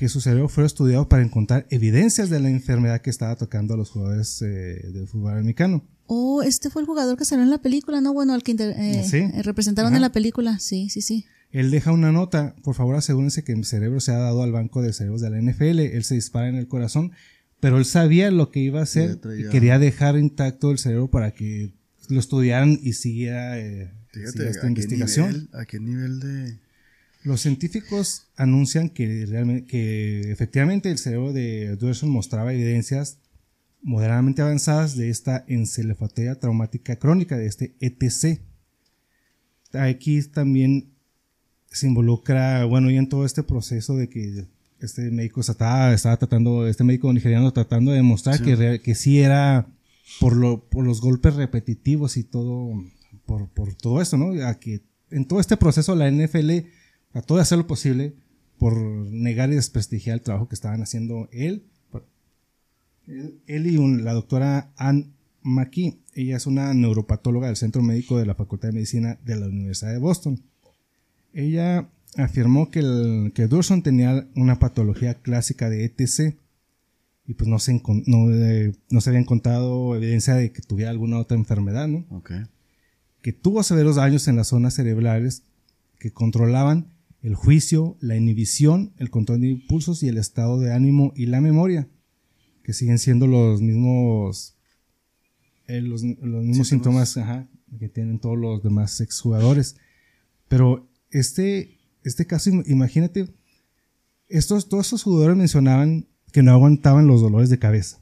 que 0.02 0.10
su 0.10 0.20
cerebro 0.20 0.50
fuera 0.50 0.66
estudiado 0.66 1.08
para 1.08 1.22
encontrar 1.22 1.68
evidencias 1.70 2.32
de 2.32 2.40
la 2.40 2.50
enfermedad 2.50 3.02
que 3.02 3.12
estaba 3.12 3.36
tocando 3.36 3.76
a 3.76 3.78
los 3.78 3.92
jugadores 3.92 4.42
eh, 4.42 4.90
del 4.92 5.08
fútbol 5.08 5.34
americano. 5.34 5.86
Oh, 6.08 6.42
este 6.42 6.72
fue 6.72 6.82
el 6.82 6.88
jugador 6.88 7.18
que 7.18 7.24
salió 7.24 7.44
en 7.44 7.52
la 7.52 7.62
película, 7.62 8.02
¿no? 8.02 8.12
Bueno, 8.12 8.34
al 8.34 8.42
que 8.42 8.54
eh, 8.54 9.06
eh, 9.14 9.42
representaron 9.44 9.94
en 9.94 10.02
la 10.02 10.12
película, 10.12 10.58
sí, 10.58 10.90
sí, 10.90 11.02
sí. 11.02 11.26
Él 11.52 11.70
deja 11.70 11.92
una 11.92 12.12
nota, 12.12 12.56
por 12.64 12.74
favor 12.74 12.96
asegúrense 12.96 13.44
que 13.44 13.56
mi 13.56 13.64
cerebro 13.64 14.00
se 14.00 14.12
ha 14.12 14.18
dado 14.18 14.42
al 14.42 14.52
banco 14.52 14.82
de 14.82 14.92
cerebros 14.92 15.22
de 15.22 15.30
la 15.30 15.40
NFL, 15.40 15.80
él 15.80 16.04
se 16.04 16.16
dispara 16.16 16.50
en 16.50 16.56
el 16.56 16.68
corazón, 16.68 17.12
pero 17.62 17.78
él 17.78 17.86
sabía 17.86 18.32
lo 18.32 18.52
que 18.52 18.60
iba 18.60 18.82
a 18.82 18.84
hacer 18.84 19.20
y 19.38 19.48
quería 19.50 19.80
dejar 19.80 20.18
intacto 20.18 20.72
el 20.72 20.80
cerebro 20.80 21.10
para 21.10 21.32
que 21.32 21.72
lo 22.10 22.20
estudiaran 22.20 22.78
y 22.82 22.94
siguiera, 22.94 23.58
esta 23.58 24.68
investigación. 24.68 25.48
¿A 25.54 25.66
qué 25.66 25.80
nivel 25.80 26.20
de 26.20 26.60
los 27.24 27.40
científicos 27.40 28.28
anuncian 28.36 28.90
que, 28.90 29.28
realmente, 29.28 29.68
que 29.68 30.32
efectivamente 30.32 30.90
el 30.90 30.98
cerebro 30.98 31.34
de 31.34 31.76
Duerson 31.76 32.10
mostraba 32.10 32.52
evidencias 32.52 33.20
moderadamente 33.84 34.42
avanzadas 34.42 34.98
de 34.98 35.10
esta 35.10 35.46
encefalopatía 35.48 36.40
traumática 36.40 36.96
crónica, 36.98 37.38
de 37.38 37.46
este 37.46 37.76
ETC. 37.80 38.42
Aquí 39.74 40.22
también 40.24 40.90
se 41.68 41.88
involucra, 41.88 42.66
bueno, 42.66 42.90
y 42.90 42.98
en 42.98 43.08
todo 43.08 43.24
este 43.24 43.44
proceso 43.44 43.96
de 43.96 44.10
que 44.10 44.46
este 44.82 45.12
médico 45.12 45.42
estaba, 45.42 45.94
estaba 45.94 46.18
tratando, 46.18 46.68
este 46.68 46.84
médico 46.84 47.12
nigeriano 47.14 47.52
tratando 47.54 47.92
de 47.92 47.98
demostrar 47.98 48.42
Que, 48.42 48.82
que 48.84 48.96
sí 48.96 49.20
era 49.20 49.68
por, 50.20 50.36
lo, 50.36 50.64
por 50.66 50.86
los 50.86 51.02
golpes 51.02 51.36
repetitivos 51.36 52.18
y 52.18 52.24
todo, 52.24 52.84
por, 53.26 53.48
por 53.50 53.76
todo 53.76 54.02
esto, 54.02 54.18
¿no? 54.18 54.46
A 54.46 54.56
que 54.56 54.82
en 55.10 55.26
todo 55.26 55.40
este 55.40 55.58
proceso 55.58 55.96
la 55.96 56.10
NFL 56.10 56.52
trató 57.12 57.36
de 57.36 57.42
hacer 57.42 57.58
lo 57.58 57.68
posible 57.68 58.14
por 58.58 58.76
negar 58.78 59.52
y 59.52 59.56
desprestigiar 59.56 60.16
el 60.16 60.22
trabajo 60.22 60.48
que 60.48 60.56
estaban 60.56 60.82
haciendo 60.82 61.28
él, 61.32 61.64
él 63.48 63.68
y 63.68 64.02
la 64.02 64.14
doctora 64.14 64.72
Ann 64.78 65.14
McKee. 65.42 65.98
Ella 66.14 66.38
es 66.38 66.46
una 66.46 66.74
neuropatóloga 66.74 67.48
del 67.48 67.56
Centro 67.56 67.82
Médico 67.82 68.18
de 68.18 68.26
la 68.26 68.36
Facultad 68.36 68.70
de 68.70 68.76
Medicina 68.76 69.18
de 69.26 69.36
la 69.36 69.48
Universidad 69.48 69.92
de 69.92 69.98
Boston. 69.98 70.42
Ella 71.34 71.90
afirmó 72.18 72.70
que, 72.70 72.80
el, 72.80 73.32
que 73.34 73.48
Durson 73.48 73.84
tenía 73.84 74.28
una 74.36 74.60
patología 74.60 75.16
clásica 75.16 75.70
de 75.70 75.86
ETC 75.86 76.38
y 77.26 77.34
pues 77.34 77.48
no 77.48 77.60
se, 77.60 77.74
eh, 77.74 78.74
no, 78.90 79.02
se 79.02 79.10
había 79.10 79.22
encontrado 79.22 79.96
evidencia 79.96 80.36
de 80.36 80.52
que 80.52 80.62
tuviera 80.62 80.92
alguna 80.92 81.20
otra 81.20 81.38
enfermedad, 81.38 81.88
¿no? 81.88 82.06
Que 83.22 83.32
tuvo 83.32 83.64
severos 83.64 83.96
daños 83.96 84.28
en 84.28 84.36
las 84.36 84.48
zonas 84.48 84.74
cerebrales 84.74 85.44
que 86.00 86.12
controlaban 86.12 86.88
el 87.22 87.36
juicio, 87.36 87.98
la 88.00 88.18
inhibición, 88.18 88.94
el 88.98 89.12
control 89.12 89.42
de 89.42 89.50
impulsos 89.50 90.02
y 90.02 90.08
el 90.08 90.18
estado 90.18 90.60
de 90.60 90.74
ánimo 90.74 91.14
y 91.16 91.28
la 91.28 91.40
memoria, 91.40 91.88
que 92.64 92.74
siguen 92.74 92.98
siendo 92.98 93.28
los 93.28 93.62
mismos, 93.62 94.56
eh, 95.68 95.82
los, 95.82 96.04
mismos 96.04 96.68
síntomas 96.68 97.18
que 97.80 97.90
tienen 97.90 98.20
todos 98.20 98.38
los 98.38 98.64
demás 98.64 99.00
exjugadores. 99.02 99.78
Pero 100.48 100.90
este, 101.12 101.78
este 102.04 102.26
caso, 102.26 102.50
imagínate, 102.66 103.30
estos, 104.28 104.70
todos 104.70 104.88
estos 104.88 105.04
jugadores 105.04 105.38
mencionaban 105.38 106.08
que 106.32 106.44
no 106.44 106.52
aguantaban 106.52 107.08
los 107.08 107.22
dolores 107.22 107.50
de 107.50 107.60
cabeza. 107.60 108.00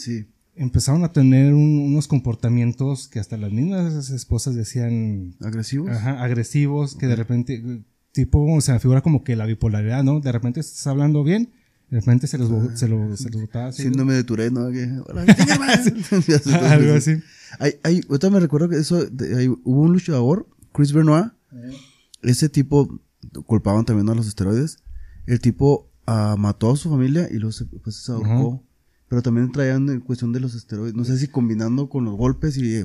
Sí. 0.00 0.26
Empezaron 0.56 1.04
a 1.04 1.12
tener 1.12 1.54
unos 1.54 2.08
comportamientos 2.08 3.08
que 3.08 3.20
hasta 3.20 3.36
las 3.36 3.52
mismas 3.52 4.10
esposas 4.10 4.54
decían... 4.54 5.36
¿Agresivos? 5.40 5.90
Ajá, 5.90 6.22
agresivos, 6.22 6.96
que 6.96 7.06
de 7.06 7.16
repente 7.16 7.82
tipo, 8.12 8.60
se 8.60 8.72
me 8.72 8.80
figura 8.80 9.00
como 9.00 9.22
que 9.22 9.36
la 9.36 9.46
bipolaridad, 9.46 10.02
¿no? 10.02 10.18
De 10.20 10.32
repente 10.32 10.58
estás 10.58 10.84
hablando 10.88 11.22
bien, 11.22 11.52
de 11.88 12.00
repente 12.00 12.26
se 12.26 12.36
los, 12.36 12.50
ah, 12.50 12.76
se 12.76 12.88
los, 12.88 13.20
se 13.20 13.30
los 13.30 13.42
botaba 13.42 13.68
así. 13.68 13.82
Síndrome 13.82 14.14
de 14.14 14.24
Tourette, 14.24 14.52
¿no? 14.52 14.66
Algo 14.66 14.80
así. 16.94 17.12
Hay, 17.60 17.74
hay, 17.84 18.00
ahorita 18.08 18.30
me 18.30 18.40
recuerdo 18.40 18.68
que 18.68 18.78
eso, 18.78 19.06
hubo 19.64 19.82
un 19.82 19.92
luchador, 19.92 20.48
Chris 20.72 20.92
Benoit, 20.92 21.26
ese 22.22 22.48
tipo, 22.48 23.00
culpaban 23.46 23.84
también 23.84 24.08
a 24.08 24.14
los 24.14 24.26
esteroides, 24.26 24.78
el 25.26 25.40
tipo 25.40 25.90
uh, 26.06 26.36
mató 26.36 26.72
a 26.72 26.76
su 26.76 26.90
familia 26.90 27.28
y 27.30 27.34
luego 27.34 27.52
se, 27.52 27.66
pues, 27.66 27.96
se 27.96 28.12
ahorcó. 28.12 28.62
Pero 29.08 29.22
también 29.22 29.50
traían 29.50 29.88
en 29.88 30.00
cuestión 30.00 30.32
de 30.32 30.40
los 30.40 30.54
esteroides, 30.54 30.94
no 30.94 31.04
sé 31.04 31.18
si 31.18 31.28
combinando 31.28 31.88
con 31.88 32.04
los 32.04 32.14
golpes 32.16 32.56
y, 32.58 32.84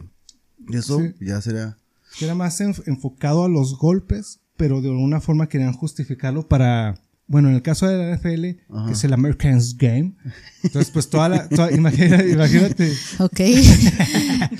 eso 0.72 1.02
ya 1.20 1.42
sería... 1.42 1.78
Era 2.22 2.36
más 2.36 2.62
enfocado 2.62 3.44
a 3.44 3.50
los 3.50 3.78
golpes 3.78 4.40
pero 4.58 4.82
de 4.82 4.90
alguna 4.90 5.20
forma 5.20 5.50
querían 5.50 5.74
justificarlo 5.74 6.48
para, 6.48 6.96
bueno, 7.26 7.50
en 7.50 7.56
el 7.56 7.62
caso 7.62 7.88
de 7.88 7.98
la 7.98 8.16
NFL, 8.16 8.42
que 8.86 8.92
es 8.92 9.04
el 9.06 9.14
Americans 9.14 9.78
Game. 9.78 10.14
Entonces, 10.62 10.92
pues 10.92 11.10
toda 11.10 11.30
la, 11.30 11.48
imagínate, 11.72 12.30
imagínate. 12.32 12.94
Ok. 13.20 13.40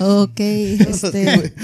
ok. 0.00 0.40
Este. 0.40 1.54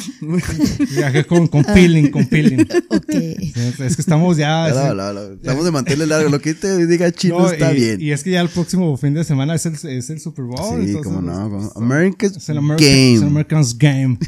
Viaje 0.95 1.25
con, 1.25 1.49
con 1.49 1.65
peeling, 1.65 2.11
con 2.11 2.27
peeling. 2.27 2.67
Ok. 2.91 3.15
Es 3.15 3.97
que 3.97 4.03
estamos 4.03 4.37
ya. 4.37 4.69
Estamos 4.69 5.65
de 5.65 5.71
mantenerle 5.71 6.07
largo. 6.07 6.29
Lo 6.29 6.41
que 6.41 6.55
te 6.55 6.87
diga 6.87 7.11
chino 7.13 7.51
está 7.51 7.71
bien. 7.71 8.01
Y 8.01 8.13
es 8.13 8.23
que 8.23 8.33
ya 8.33 8.43
el 8.43 8.51
próximo 8.51 8.95
fin 8.99 9.15
de 9.15 9.25
semana 9.25 9.55
es 9.55 9.65
el, 9.67 9.75
es 9.75 10.11
el 10.11 10.21
Super 10.21 10.45
Bowl. 10.45 10.87
Sí, 10.87 10.95
como 11.03 11.23
no. 11.23 11.73
Americans 11.77 12.37
es 12.37 12.49
el 12.51 12.57
Game. 12.57 13.15
Es 13.15 13.23
el 13.23 13.29
Americans 13.29 13.77
Game. 13.79 14.19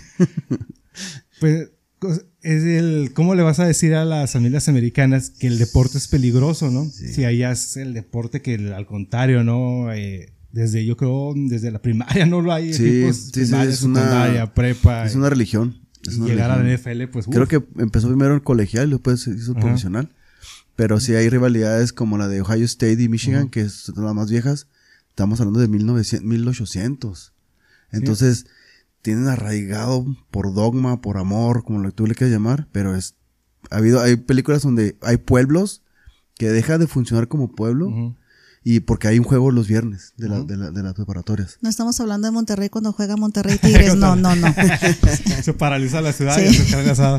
pues 1.40 1.70
es 2.10 2.64
el, 2.64 3.12
¿cómo 3.14 3.34
le 3.34 3.42
vas 3.42 3.60
a 3.60 3.66
decir 3.66 3.94
a 3.94 4.04
las 4.04 4.32
familias 4.32 4.68
americanas 4.68 5.30
que 5.30 5.46
el 5.46 5.58
deporte 5.58 5.98
es 5.98 6.08
peligroso, 6.08 6.70
no? 6.70 6.84
Si 6.84 7.24
allá 7.24 7.52
es 7.52 7.76
el 7.76 7.94
deporte 7.94 8.42
que 8.42 8.54
al 8.74 8.86
contrario, 8.86 9.44
¿no? 9.44 9.92
Eh, 9.92 10.32
desde, 10.52 10.84
yo 10.84 10.96
creo, 10.96 11.32
desde 11.34 11.70
la 11.70 11.80
primaria 11.80 12.26
no 12.26 12.40
lo 12.40 12.52
hay. 12.52 12.72
Sí, 12.74 13.10
sí, 13.12 13.40
es 13.40 13.82
una, 13.82 14.52
prepa. 14.54 15.04
Es 15.06 15.14
una 15.14 15.30
religión. 15.30 15.80
llegar 16.02 16.50
a 16.50 16.62
la 16.62 16.76
NFL, 16.76 17.04
pues. 17.12 17.26
Creo 17.26 17.48
que 17.48 17.62
empezó 17.78 18.08
primero 18.08 18.34
en 18.34 18.40
colegial 18.40 18.88
y 18.88 18.92
después 18.92 19.20
se 19.20 19.30
hizo 19.30 19.54
profesional. 19.54 20.10
Pero 20.74 21.00
sí 21.00 21.14
hay 21.14 21.28
rivalidades 21.28 21.92
como 21.92 22.16
la 22.16 22.28
de 22.28 22.40
Ohio 22.40 22.64
State 22.64 23.02
y 23.02 23.08
Michigan, 23.08 23.48
que 23.50 23.68
son 23.68 24.04
las 24.04 24.14
más 24.14 24.30
viejas. 24.30 24.68
Estamos 25.10 25.40
hablando 25.40 25.60
de 25.60 25.68
1900, 25.68 26.26
1800. 26.26 27.32
Entonces, 27.92 28.46
tienen 29.02 29.28
arraigado 29.28 30.06
por 30.30 30.54
dogma, 30.54 31.00
por 31.00 31.18
amor, 31.18 31.64
como 31.64 31.80
lo 31.80 31.90
que 31.90 31.94
tú 31.94 32.06
le 32.06 32.14
quieras 32.14 32.32
llamar, 32.32 32.68
pero 32.72 32.96
es, 32.96 33.16
ha 33.70 33.76
habido, 33.76 34.00
hay 34.00 34.16
películas 34.16 34.62
donde 34.62 34.96
hay 35.02 35.16
pueblos 35.18 35.82
que 36.36 36.48
dejan 36.48 36.80
de 36.80 36.86
funcionar 36.86 37.28
como 37.28 37.52
pueblo. 37.52 38.16
Y 38.64 38.78
porque 38.78 39.08
hay 39.08 39.18
un 39.18 39.24
juego 39.24 39.50
los 39.50 39.66
viernes 39.66 40.14
de, 40.16 40.28
la, 40.28 40.40
de, 40.42 40.56
la, 40.56 40.70
de, 40.70 40.84
las 40.84 40.94
preparatorias. 40.94 41.58
No 41.62 41.68
estamos 41.68 41.98
hablando 41.98 42.28
de 42.28 42.32
Monterrey 42.32 42.68
cuando 42.68 42.92
juega 42.92 43.16
Monterrey 43.16 43.58
Tigres. 43.60 43.96
no, 43.96 44.14
no, 44.14 44.36
no. 44.36 44.54
se 45.42 45.52
paraliza 45.52 46.00
la 46.00 46.12
ciudad 46.12 46.38
y 46.38 46.54
se 46.54 46.70
carga 46.70 47.18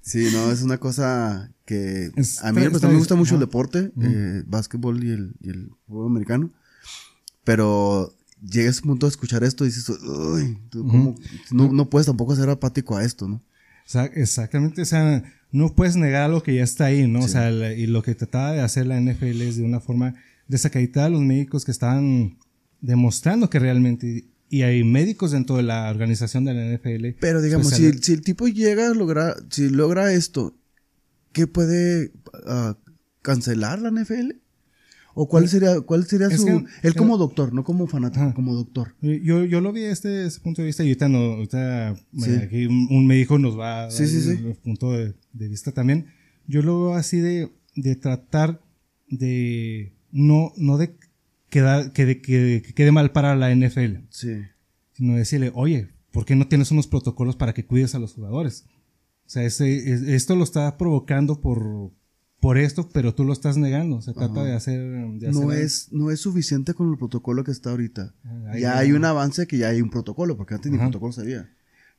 Sí, 0.00 0.28
no, 0.32 0.50
es 0.50 0.62
una 0.62 0.78
cosa 0.78 1.52
que 1.64 2.10
a 2.42 2.52
mí 2.52 2.68
pues, 2.68 2.82
me 2.82 2.96
gusta 2.96 3.14
mucho 3.14 3.34
el 3.34 3.40
deporte, 3.40 3.92
eh, 4.02 4.42
básquetbol 4.44 5.04
y 5.04 5.10
el, 5.10 5.34
y 5.40 5.50
el 5.50 5.70
fútbol 5.86 6.10
americano. 6.10 6.50
Pero 7.44 8.12
llegas 8.42 8.78
a 8.78 8.82
un 8.82 8.88
punto 8.90 9.06
de 9.06 9.10
escuchar 9.10 9.44
esto 9.44 9.64
y 9.64 9.68
dices, 9.68 9.88
uy, 9.88 10.58
tú 10.70 10.86
cómo- 10.86 11.14
no, 11.50 11.72
no 11.72 11.88
puedes 11.90 12.06
tampoco 12.06 12.34
ser 12.36 12.48
apático 12.50 12.96
a 12.96 13.04
esto, 13.04 13.28
¿no? 13.28 13.42
Exactamente, 14.14 14.82
o 14.82 14.84
sea, 14.84 15.22
no 15.50 15.74
puedes 15.74 15.96
negar 15.96 16.30
lo 16.30 16.42
que 16.42 16.54
ya 16.54 16.64
está 16.64 16.86
ahí, 16.86 17.06
¿no? 17.06 17.20
O 17.20 17.28
sea, 17.28 17.50
la- 17.50 17.72
y 17.74 17.86
lo 17.86 18.02
que 18.02 18.14
trataba 18.14 18.52
de 18.52 18.60
hacer 18.60 18.86
la 18.86 18.96
NFL 19.00 19.42
es 19.42 19.56
de 19.56 19.64
una 19.64 19.80
forma 19.80 20.14
desacreditar 20.48 21.04
a 21.04 21.08
los 21.10 21.20
médicos 21.20 21.64
que 21.64 21.70
estaban 21.72 22.38
demostrando 22.80 23.50
que 23.50 23.58
realmente, 23.58 24.28
y 24.48 24.62
hay 24.62 24.82
médicos 24.84 25.30
dentro 25.32 25.56
de 25.56 25.62
la 25.62 25.88
organización 25.90 26.44
de 26.44 26.54
la 26.54 26.64
NFL. 26.66 27.16
Pero 27.20 27.40
digamos, 27.42 27.68
si, 27.68 27.74
especial- 27.86 27.92
el- 27.96 28.02
si 28.02 28.12
el 28.12 28.22
tipo 28.22 28.48
llega 28.48 28.88
a 28.90 28.94
lograr, 28.94 29.36
si 29.50 29.68
logra 29.68 30.12
esto, 30.12 30.56
¿qué 31.32 31.46
puede 31.46 32.12
ah, 32.46 32.76
cancelar 33.22 33.78
la 33.80 33.90
NFL? 33.90 34.41
¿O 35.14 35.28
cuál 35.28 35.48
sería, 35.48 35.80
cuál 35.82 36.06
sería 36.06 36.28
Es 36.28 36.40
su... 36.40 36.46
que- 36.46 36.64
él 36.82 36.94
como 36.94 37.18
doctor, 37.18 37.52
no 37.52 37.64
como 37.64 37.86
fanático, 37.86 38.24
Ajá. 38.24 38.34
como 38.34 38.54
doctor. 38.54 38.94
Yo, 39.00 39.44
yo 39.44 39.60
lo 39.60 39.72
vi 39.72 39.82
desde 39.82 40.26
ese 40.26 40.40
punto 40.40 40.62
de 40.62 40.66
vista 40.66 40.82
y 40.84 40.88
ahorita, 40.88 41.08
no, 41.08 41.18
ahorita 41.18 41.96
Sí. 42.16 42.30
eh, 42.30 42.40
aquí 42.44 42.66
un, 42.66 43.06
médico 43.06 43.38
nos 43.38 43.58
va 43.58 43.78
a 43.78 43.82
dar 43.82 43.92
Sí, 43.92 44.06
sí, 44.06 44.30
el 44.30 44.54
punto 44.56 44.92
de, 44.92 45.14
de 45.32 45.48
vista 45.48 45.72
también. 45.72 46.06
Yo 46.46 46.62
lo 46.62 46.80
veo 46.82 46.94
así 46.94 47.18
de, 47.18 47.52
de 47.76 47.96
tratar 47.96 48.60
de 49.08 49.92
no, 50.10 50.52
no 50.56 50.78
de 50.78 50.96
quedar, 51.50 51.92
que, 51.92 52.06
de- 52.06 52.20
que- 52.22 52.62
que 52.64 52.72
quede 52.74 52.92
mal 52.92 53.12
para 53.12 53.34
la 53.36 53.50
NFL, 53.54 54.06
Sí. 54.10 54.30
sino 54.94 55.14
decirle, 55.16 55.52
oye, 55.54 55.88
¿por 56.10 56.24
qué 56.24 56.34
no 56.36 56.48
tienes 56.48 56.70
unos 56.70 56.86
protocolos 56.86 57.36
para 57.36 57.52
que 57.54 57.66
cuides 57.66 57.94
a 57.94 57.98
los 57.98 58.14
jugadores? 58.14 58.64
O 59.26 59.30
sea, 59.32 59.44
ese- 59.44 59.92
es- 59.92 60.02
esto 60.02 60.36
lo 60.36 60.44
está 60.44 60.76
provocando 60.78 61.40
por, 61.40 61.90
por 62.42 62.58
esto, 62.58 62.88
pero 62.92 63.14
tú 63.14 63.22
lo 63.24 63.32
estás 63.32 63.56
negando. 63.56 64.02
Se 64.02 64.12
trata 64.12 64.32
Ajá. 64.40 64.44
de 64.44 64.52
hacer... 64.54 64.80
de 64.80 65.30
No 65.30 65.48
hacer- 65.50 65.62
es, 65.62 65.88
no 65.92 66.10
es 66.10 66.18
suficiente 66.20 66.74
con 66.74 66.90
el 66.90 66.98
protocolo 66.98 67.44
que 67.44 67.52
está 67.52 67.70
ahorita. 67.70 68.14
Ah, 68.24 68.42
ahí 68.50 68.60
ya 68.62 68.76
hay 68.78 68.90
un 68.92 69.04
avance 69.04 69.46
que 69.46 69.58
ya 69.58 69.68
hay 69.68 69.80
un 69.80 69.90
protocolo, 69.90 70.36
porque 70.36 70.54
antes 70.54 70.70
ni 70.72 70.76
protocolo 70.76 71.12
sabía. 71.12 71.48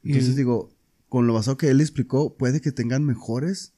Entonces 0.04 0.36
digo, 0.36 0.70
con 1.08 1.28
lo 1.28 1.34
basado 1.34 1.56
que 1.56 1.70
él 1.70 1.80
explicó, 1.80 2.36
puede 2.36 2.60
que 2.60 2.74
tengan 2.74 3.06
mejores 3.06 3.74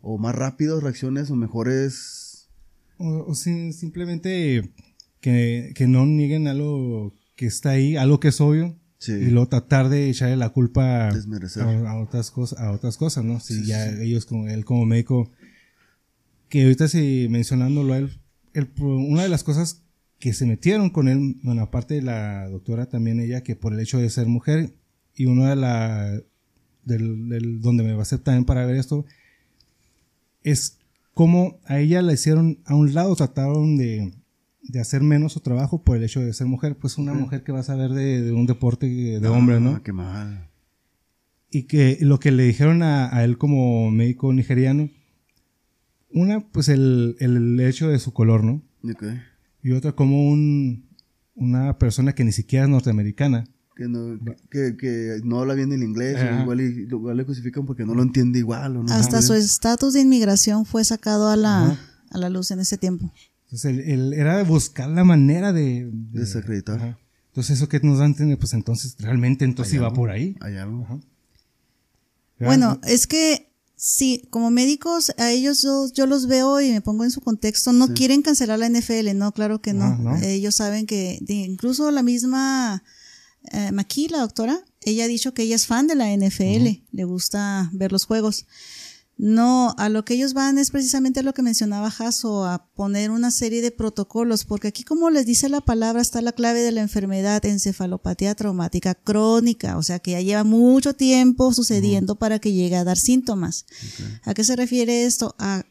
o 0.00 0.16
más 0.16 0.34
rápidas 0.36 0.82
reacciones 0.84 1.30
o 1.30 1.36
mejores... 1.36 2.48
O, 2.98 3.24
o 3.26 3.34
si- 3.34 3.72
simplemente 3.72 4.72
que, 5.20 5.72
que 5.74 5.88
no 5.88 6.06
nieguen 6.06 6.46
algo 6.46 7.12
que 7.34 7.46
está 7.46 7.70
ahí, 7.70 7.96
algo 7.96 8.20
que 8.20 8.28
es 8.28 8.40
obvio, 8.40 8.78
Sí. 8.98 9.12
y 9.12 9.26
luego 9.30 9.48
tratar 9.48 9.90
de 9.90 10.08
echarle 10.08 10.36
la 10.36 10.48
culpa 10.48 11.08
a, 11.10 11.96
otras 12.00 12.30
cosas, 12.30 12.58
a 12.58 12.70
otras 12.70 12.96
cosas, 12.96 13.22
¿no? 13.24 13.38
Si 13.40 13.54
sí, 13.60 13.66
ya 13.66 13.90
sí. 13.90 13.96
ellos 14.02 14.24
como 14.24 14.48
él 14.48 14.64
como 14.64 14.86
médico, 14.86 15.30
que 16.54 16.62
ahorita 16.62 16.86
sí 16.86 17.26
mencionándolo 17.28 17.94
a 17.94 17.98
él, 17.98 18.10
el- 18.52 18.70
una 18.80 19.24
de 19.24 19.28
las 19.28 19.42
cosas 19.42 19.82
que 20.20 20.32
se 20.32 20.46
metieron 20.46 20.88
con 20.88 21.08
él, 21.08 21.34
bueno, 21.42 21.62
aparte 21.62 21.94
de 21.94 22.02
la 22.02 22.48
doctora 22.48 22.86
también 22.86 23.18
ella, 23.18 23.42
que 23.42 23.56
por 23.56 23.72
el 23.74 23.80
hecho 23.80 23.98
de 23.98 24.08
ser 24.08 24.28
mujer, 24.28 24.72
y 25.16 25.26
una 25.26 25.50
de 25.50 25.56
la, 25.56 26.20
del, 26.84 27.28
del- 27.28 27.60
donde 27.60 27.82
me 27.82 27.94
basé 27.94 28.18
también 28.18 28.44
para 28.44 28.64
ver 28.66 28.76
esto, 28.76 29.04
es 30.44 30.78
cómo 31.12 31.58
a 31.64 31.80
ella 31.80 32.02
la 32.02 32.12
hicieron 32.12 32.60
a 32.66 32.76
un 32.76 32.94
lado, 32.94 33.16
trataron 33.16 33.76
de, 33.76 34.12
de 34.62 34.80
hacer 34.80 35.02
menos 35.02 35.32
su 35.32 35.40
trabajo 35.40 35.82
por 35.82 35.96
el 35.96 36.04
hecho 36.04 36.20
de 36.20 36.32
ser 36.34 36.46
mujer, 36.46 36.76
pues 36.76 36.98
una 36.98 37.14
mujer 37.14 37.42
que 37.42 37.50
va 37.50 37.58
a 37.58 37.64
saber 37.64 37.90
de, 37.90 38.22
de 38.22 38.30
un 38.32 38.46
deporte 38.46 38.86
de 38.86 39.28
hombres, 39.28 39.60
¿no? 39.60 39.70
Ah, 39.74 39.82
qué 39.84 39.92
mal. 39.92 40.48
Y 41.50 41.64
que 41.64 41.98
lo 42.00 42.20
que 42.20 42.30
le 42.30 42.44
dijeron 42.44 42.84
a, 42.84 43.12
a 43.12 43.24
él 43.24 43.38
como 43.38 43.90
médico 43.90 44.32
nigeriano, 44.32 44.88
una, 46.14 46.40
pues 46.40 46.68
el, 46.68 47.16
el 47.20 47.60
hecho 47.60 47.88
de 47.88 47.98
su 47.98 48.12
color, 48.14 48.42
¿no? 48.44 48.62
Ok. 48.90 49.04
Y 49.62 49.72
otra 49.72 49.92
como 49.92 50.28
un, 50.30 50.86
una 51.34 51.78
persona 51.78 52.14
que 52.14 52.24
ni 52.24 52.32
siquiera 52.32 52.64
es 52.64 52.70
norteamericana. 52.70 53.44
Que 53.76 53.88
no, 53.88 54.18
que, 54.50 54.76
que 54.76 55.20
no 55.24 55.40
habla 55.40 55.54
bien 55.54 55.72
el 55.72 55.82
inglés, 55.82 56.16
o 56.16 56.42
igual, 56.42 56.60
y, 56.60 56.82
igual 56.82 57.16
le 57.16 57.24
crucifican 57.24 57.66
porque 57.66 57.84
no 57.84 57.94
lo 57.94 58.02
entiende 58.02 58.38
igual. 58.38 58.76
O 58.76 58.82
no 58.84 58.92
Hasta 58.92 59.20
su 59.20 59.34
estatus 59.34 59.94
de 59.94 60.00
inmigración 60.00 60.64
fue 60.64 60.84
sacado 60.84 61.28
a 61.28 61.36
la, 61.36 61.64
Ajá. 61.72 61.78
a 62.10 62.18
la 62.18 62.28
luz 62.30 62.50
en 62.52 62.60
ese 62.60 62.78
tiempo. 62.78 63.12
Entonces 63.46 63.64
él, 63.72 63.80
él 63.80 64.12
era 64.12 64.36
de 64.36 64.44
buscar 64.44 64.88
la 64.90 65.02
manera 65.04 65.52
de... 65.52 65.90
de- 65.92 66.20
Desacreditar. 66.20 66.76
Ajá. 66.76 66.98
Entonces 67.30 67.56
eso 67.56 67.68
que 67.68 67.80
nos 67.80 67.98
da 67.98 68.04
a 68.04 68.06
entender, 68.06 68.38
pues 68.38 68.54
entonces 68.54 68.94
realmente 69.00 69.44
entonces 69.44 69.74
iba 69.74 69.86
algo. 69.86 69.96
por 69.96 70.10
ahí. 70.10 70.36
Hay 70.40 70.56
algo. 70.56 70.84
Ajá. 70.84 71.00
Bueno, 72.38 72.80
es 72.86 73.06
que 73.06 73.43
sí, 73.86 74.22
como 74.30 74.50
médicos, 74.50 75.12
a 75.18 75.30
ellos 75.30 75.60
yo, 75.60 75.92
yo 75.92 76.06
los 76.06 76.26
veo 76.26 76.58
y 76.58 76.70
me 76.70 76.80
pongo 76.80 77.04
en 77.04 77.10
su 77.10 77.20
contexto, 77.20 77.70
no 77.74 77.92
quieren 77.92 78.22
cancelar 78.22 78.58
la 78.58 78.66
NFL, 78.66 79.14
no, 79.14 79.30
claro 79.32 79.60
que 79.60 79.74
no. 79.74 79.94
¿no? 79.98 80.16
Ellos 80.22 80.54
saben 80.54 80.86
que, 80.86 81.18
incluso 81.28 81.90
la 81.90 82.02
misma 82.02 82.82
eh, 83.52 83.72
Maki, 83.72 84.08
la 84.08 84.20
doctora, 84.20 84.64
ella 84.80 85.04
ha 85.04 85.06
dicho 85.06 85.34
que 85.34 85.42
ella 85.42 85.56
es 85.56 85.66
fan 85.66 85.86
de 85.86 85.96
la 85.96 86.10
NFL, 86.16 86.80
le 86.92 87.04
gusta 87.04 87.68
ver 87.74 87.92
los 87.92 88.06
juegos. 88.06 88.46
No, 89.16 89.74
a 89.78 89.88
lo 89.88 90.04
que 90.04 90.14
ellos 90.14 90.34
van 90.34 90.58
es 90.58 90.72
precisamente 90.72 91.20
a 91.20 91.22
lo 91.22 91.32
que 91.34 91.42
mencionaba 91.42 91.88
Jaso, 91.90 92.44
a 92.44 92.66
poner 92.74 93.12
una 93.12 93.30
serie 93.30 93.62
de 93.62 93.70
protocolos, 93.70 94.44
porque 94.44 94.66
aquí 94.68 94.82
como 94.82 95.08
les 95.08 95.24
dice 95.24 95.48
la 95.48 95.60
palabra 95.60 96.02
está 96.02 96.20
la 96.20 96.32
clave 96.32 96.62
de 96.62 96.72
la 96.72 96.80
enfermedad, 96.80 97.44
encefalopatía 97.44 98.34
traumática 98.34 98.96
crónica, 98.96 99.78
o 99.78 99.84
sea 99.84 100.00
que 100.00 100.10
ya 100.12 100.20
lleva 100.20 100.42
mucho 100.42 100.94
tiempo 100.94 101.52
sucediendo 101.54 102.16
para 102.16 102.40
que 102.40 102.52
llegue 102.52 102.74
a 102.74 102.82
dar 102.82 102.96
síntomas. 102.98 103.66
¿A 104.24 104.34
qué 104.34 104.42
se 104.42 104.56
refiere 104.56 105.04
esto? 105.04 105.36
A, 105.38 105.62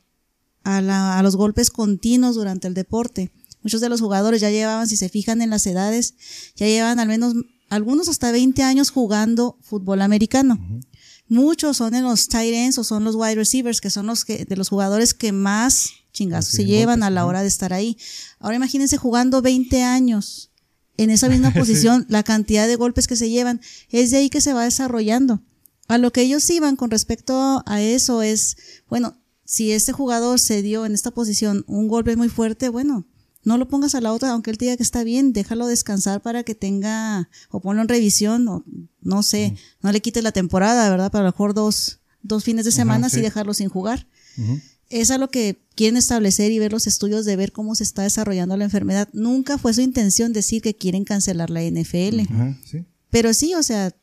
a, 0.64 0.80
la- 0.82 1.20
a 1.20 1.24
los 1.24 1.36
golpes 1.36 1.70
continuos 1.70 2.36
durante 2.36 2.70
el 2.70 2.74
deporte. 2.74 3.32
Muchos 3.62 3.82
de 3.82 3.90
los 3.90 4.00
jugadores 4.00 4.40
ya 4.40 4.52
llevaban, 4.52 4.88
si 4.88 4.96
se 4.96 5.10
fijan 5.10 5.42
en 5.42 5.50
las 5.50 5.68
edades, 5.68 6.14
ya 6.56 6.66
llevan 6.68 7.00
al 7.02 7.10
menos 7.10 7.34
algunos 7.70 8.08
hasta 8.08 8.32
20 8.32 8.64
años 8.64 8.90
jugando 8.90 9.58
fútbol 9.62 10.02
americano. 10.02 10.60
Muchos 11.34 11.78
son 11.78 11.96
en 11.96 12.04
los 12.04 12.28
tight 12.28 12.54
ends 12.54 12.78
o 12.78 12.84
son 12.84 13.04
los 13.04 13.16
wide 13.16 13.34
receivers, 13.34 13.82
que 13.82 13.90
son 13.90 14.06
los 14.06 14.24
que, 14.24 14.46
de 14.46 14.56
los 14.56 14.70
jugadores 14.70 15.16
que 15.16 15.32
más 15.32 15.90
chingazos 16.12 16.54
se 16.54 16.64
llevan 16.64 17.00
golpes, 17.00 17.08
a 17.08 17.10
la 17.10 17.26
hora 17.26 17.42
de 17.42 17.48
estar 17.48 17.74
ahí. 17.74 17.98
Ahora 18.38 18.58
imagínense 18.58 18.98
jugando 18.98 19.42
20 19.42 19.82
años 19.82 20.52
en 20.96 21.10
esa 21.10 21.30
misma 21.30 21.52
posición, 21.56 22.06
la 22.08 22.22
cantidad 22.22 22.68
de 22.68 22.76
golpes 22.76 23.08
que 23.08 23.16
se 23.16 23.32
llevan, 23.32 23.62
es 23.90 24.12
de 24.12 24.18
ahí 24.18 24.30
que 24.30 24.42
se 24.42 24.54
va 24.54 24.64
desarrollando. 24.64 25.42
A 25.88 25.98
lo 25.98 26.14
que 26.14 26.22
ellos 26.22 26.48
iban 26.52 26.76
con 26.76 26.92
respecto 26.92 27.64
a 27.66 27.82
eso 27.82 28.22
es, 28.22 28.56
bueno, 28.88 29.20
si 29.44 29.72
este 29.72 29.92
jugador 29.92 30.40
se 30.40 30.62
dio 30.62 30.86
en 30.86 30.94
esta 30.94 31.10
posición 31.10 31.66
un 31.68 31.88
golpe 31.88 32.16
muy 32.16 32.30
fuerte, 32.30 32.70
bueno, 32.70 33.08
no 33.44 33.58
lo 33.58 33.68
pongas 33.68 33.96
a 33.96 34.02
la 34.02 34.14
otra, 34.14 34.30
aunque 34.32 34.52
él 34.52 34.58
te 34.58 34.66
diga 34.66 34.78
que 34.78 34.84
está 34.84 35.04
bien, 35.04 35.34
déjalo 35.34 35.68
descansar 35.68 36.22
para 36.22 36.44
que 36.44 36.56
tenga, 36.56 37.30
o 37.50 37.60
ponlo 37.62 37.82
en 37.82 37.88
revisión, 37.88 38.48
o 38.48 38.64
no 39.02 39.24
sé, 39.24 39.56
no 39.82 39.92
le 39.92 40.02
quites 40.02 40.24
la 40.24 40.32
temporada, 40.32 40.90
¿verdad? 40.90 41.12
Para 41.12 41.24
a 41.24 41.28
lo 41.28 41.32
mejor 41.34 41.54
dos, 41.54 42.00
dos 42.22 42.44
fines 42.44 42.66
de 42.66 42.72
semana 42.72 43.10
sí. 43.10 43.20
y 43.20 43.22
dejarlo 43.22 43.54
sin 43.54 43.70
jugar. 43.70 44.08
Es 44.90 45.12
a 45.12 45.18
lo 45.18 45.30
que 45.30 45.62
quieren 45.76 45.98
establecer 45.98 46.52
y 46.52 46.60
ver 46.60 46.72
los 46.72 46.88
estudios 46.88 47.26
de 47.26 47.36
ver 47.36 47.52
cómo 47.52 47.74
se 47.76 47.84
está 47.84 48.04
desarrollando 48.04 48.56
la 48.58 48.66
enfermedad. 48.66 49.10
Nunca 49.14 49.58
fue 49.58 49.74
su 49.74 49.82
intención 49.82 50.34
decir 50.34 50.62
que 50.62 50.76
quieren 50.76 51.04
cancelar 51.04 51.50
la 51.50 51.62
NFL. 51.64 52.22
Sí. 52.66 52.86
Pero 53.10 53.34
sí, 53.34 53.54
o 53.56 53.64
sea, 53.64 53.96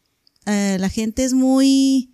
eh, 0.47 0.77
la 0.81 0.89
gente 0.89 1.25
es 1.25 1.33
muy 1.33 2.13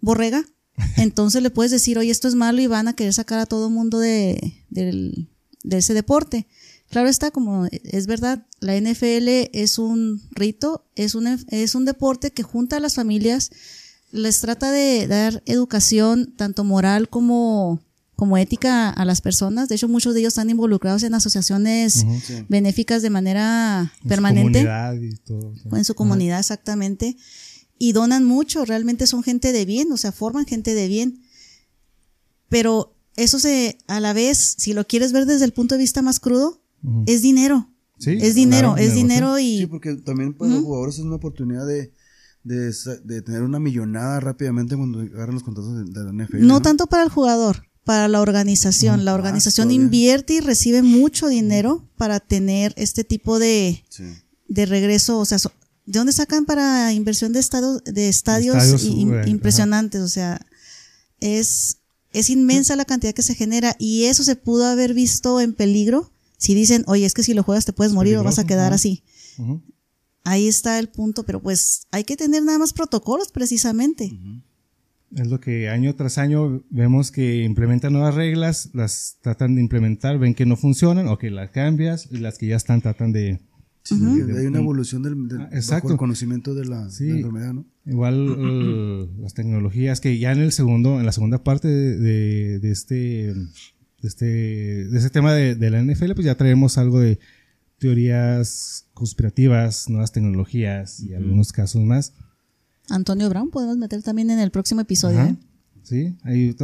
borrega. 0.00 0.44
Entonces 0.96 1.42
le 1.42 1.50
puedes 1.50 1.70
decir, 1.70 1.98
oye, 1.98 2.10
esto 2.10 2.28
es 2.28 2.34
malo 2.34 2.60
y 2.62 2.66
van 2.66 2.88
a 2.88 2.94
querer 2.94 3.12
sacar 3.12 3.38
a 3.38 3.46
todo 3.46 3.68
mundo 3.70 3.98
de, 3.98 4.54
del- 4.70 5.28
de 5.62 5.78
ese 5.78 5.94
deporte. 5.94 6.46
Claro 6.90 7.08
está, 7.08 7.30
como 7.30 7.66
es 7.70 8.06
verdad, 8.06 8.46
la 8.60 8.78
NFL 8.78 9.48
es 9.52 9.78
un 9.78 10.20
rito, 10.32 10.84
es 10.94 11.14
un, 11.14 11.26
es 11.26 11.74
un 11.74 11.84
deporte 11.84 12.32
que 12.32 12.42
junta 12.42 12.76
a 12.76 12.80
las 12.80 12.96
familias, 12.96 13.50
les 14.10 14.40
trata 14.40 14.70
de 14.70 15.06
dar 15.06 15.42
educación, 15.46 16.34
tanto 16.36 16.64
moral 16.64 17.08
como, 17.08 17.80
como 18.14 18.36
ética 18.36 18.90
a 18.90 19.04
las 19.06 19.22
personas. 19.22 19.70
De 19.70 19.76
hecho, 19.76 19.88
muchos 19.88 20.12
de 20.12 20.20
ellos 20.20 20.34
están 20.34 20.50
involucrados 20.50 21.02
en 21.02 21.14
asociaciones. 21.14 22.04
Sí. 22.26 22.44
benéficas 22.50 23.00
de 23.00 23.08
manera 23.08 23.80
En 23.80 24.02
su 24.02 24.08
permanente 24.08 24.58
comunidad 24.58 24.94
y 25.00 25.16
todo. 25.16 25.54
en 25.72 25.84
su 25.84 25.94
comunidad 25.94 26.40
exactamente 26.40 27.16
y 27.82 27.90
donan 27.90 28.22
mucho, 28.22 28.64
realmente 28.64 29.08
son 29.08 29.24
gente 29.24 29.50
de 29.50 29.64
bien, 29.64 29.90
o 29.90 29.96
sea, 29.96 30.12
forman 30.12 30.46
gente 30.46 30.72
de 30.72 30.86
bien. 30.86 31.20
Pero 32.48 32.91
eso 33.16 33.38
se, 33.38 33.78
a 33.86 34.00
la 34.00 34.12
vez, 34.12 34.54
si 34.58 34.72
lo 34.72 34.86
quieres 34.86 35.12
ver 35.12 35.26
desde 35.26 35.44
el 35.44 35.52
punto 35.52 35.74
de 35.74 35.80
vista 35.80 36.02
más 36.02 36.20
crudo, 36.20 36.60
es 37.06 37.22
dinero. 37.22 37.68
Sí, 37.98 38.18
es 38.20 38.34
dinero, 38.34 38.74
claro, 38.74 38.88
es 38.88 38.94
dinero 38.94 39.38
y 39.38 39.58
Sí, 39.58 39.66
porque 39.66 39.94
también 39.94 40.34
para 40.34 40.50
los 40.50 40.64
jugadores 40.64 40.96
es 40.96 41.02
una 41.04 41.14
oportunidad 41.16 41.64
de, 41.66 41.92
de, 42.42 43.22
tener 43.22 43.42
una 43.42 43.60
millonada 43.60 44.18
rápidamente 44.18 44.76
cuando 44.76 44.98
agarran 45.00 45.34
los 45.34 45.44
contratos 45.44 45.72
de, 45.76 45.84
de 45.84 46.04
la 46.12 46.24
NFL. 46.24 46.44
no 46.44 46.60
tanto 46.62 46.88
para 46.88 47.04
el 47.04 47.10
jugador, 47.10 47.68
para 47.84 48.08
la 48.08 48.20
organización. 48.20 49.04
La 49.04 49.14
organización 49.14 49.68
todavía. 49.68 49.84
invierte 49.84 50.34
y 50.34 50.40
recibe 50.40 50.82
mucho 50.82 51.28
dinero 51.28 51.88
para 51.96 52.18
tener 52.18 52.72
este 52.76 53.04
tipo 53.04 53.38
de, 53.38 53.84
Sí. 53.88 54.04
de 54.48 54.66
regreso, 54.66 55.18
o 55.20 55.24
sea, 55.24 55.38
so- 55.38 55.52
¿de 55.86 55.98
dónde 55.98 56.12
sacan 56.12 56.44
para 56.44 56.92
inversión 56.92 57.32
de 57.32 57.38
estadios, 57.38 57.84
de 57.84 58.08
estadios, 58.08 58.84
impresionantes? 59.26 60.00
O 60.00 60.08
sea, 60.08 60.44
es, 61.20 61.78
es 62.12 62.30
inmensa 62.30 62.76
la 62.76 62.84
cantidad 62.84 63.14
que 63.14 63.22
se 63.22 63.34
genera 63.34 63.76
y 63.78 64.04
eso 64.04 64.24
se 64.24 64.36
pudo 64.36 64.66
haber 64.66 64.94
visto 64.94 65.40
en 65.40 65.54
peligro 65.54 66.12
si 66.36 66.54
dicen, 66.54 66.84
oye, 66.86 67.06
es 67.06 67.14
que 67.14 67.22
si 67.22 67.34
lo 67.34 67.42
juegas 67.42 67.64
te 67.64 67.72
puedes 67.72 67.92
morir 67.92 68.16
o 68.16 68.24
vas 68.24 68.38
a 68.38 68.46
quedar 68.46 68.72
así. 68.72 69.04
Ahí 70.24 70.48
está 70.48 70.78
el 70.78 70.88
punto, 70.88 71.24
pero 71.24 71.40
pues 71.40 71.86
hay 71.90 72.04
que 72.04 72.16
tener 72.16 72.42
nada 72.42 72.58
más 72.58 72.72
protocolos 72.72 73.30
precisamente. 73.30 74.10
Es 75.14 75.26
lo 75.26 75.40
que 75.40 75.68
año 75.68 75.94
tras 75.94 76.18
año 76.18 76.64
vemos 76.70 77.10
que 77.10 77.42
implementan 77.42 77.92
nuevas 77.92 78.14
reglas, 78.14 78.70
las 78.72 79.18
tratan 79.20 79.54
de 79.54 79.60
implementar, 79.60 80.18
ven 80.18 80.34
que 80.34 80.46
no 80.46 80.56
funcionan 80.56 81.06
o 81.08 81.18
que 81.18 81.30
las 81.30 81.50
cambias 81.50 82.08
y 82.10 82.18
las 82.18 82.38
que 82.38 82.46
ya 82.46 82.56
están 82.56 82.80
tratan 82.80 83.12
de... 83.12 83.40
Sí, 83.84 83.94
hay 83.94 84.46
una 84.46 84.58
evolución 84.58 85.02
del, 85.02 85.28
del 85.28 85.40
ah, 85.40 85.80
conocimiento 85.96 86.54
de 86.54 86.66
la, 86.66 86.84
enfermedad, 86.84 87.52
¿no? 87.52 87.66
Igual 87.84 89.10
las 89.20 89.34
tecnologías 89.34 90.00
que 90.00 90.18
ya 90.18 90.30
en 90.30 90.38
el 90.38 90.52
segundo, 90.52 91.00
en 91.00 91.06
la 91.06 91.12
segunda 91.12 91.42
parte 91.42 91.66
de, 91.66 92.60
de, 92.60 92.70
este, 92.70 92.94
de 93.34 93.48
este, 94.02 94.26
de 94.26 94.96
este 94.96 95.10
tema 95.10 95.34
de, 95.34 95.56
de 95.56 95.70
la 95.70 95.82
NFL, 95.82 96.12
pues 96.12 96.24
ya 96.24 96.36
traemos 96.36 96.78
algo 96.78 97.00
de 97.00 97.18
teorías 97.78 98.86
conspirativas, 98.94 99.88
nuevas 99.88 100.12
tecnologías 100.12 101.00
y 101.00 101.14
algunos 101.14 101.50
casos 101.50 101.82
más. 101.82 102.12
Antonio 102.88 103.28
Brown 103.28 103.50
podemos 103.50 103.76
meter 103.76 104.02
también 104.04 104.30
en 104.30 104.38
el 104.38 104.52
próximo 104.52 104.80
episodio. 104.80 105.20
¿eh? 105.20 105.36
Sí, 105.82 106.16
ahí, 106.22 106.54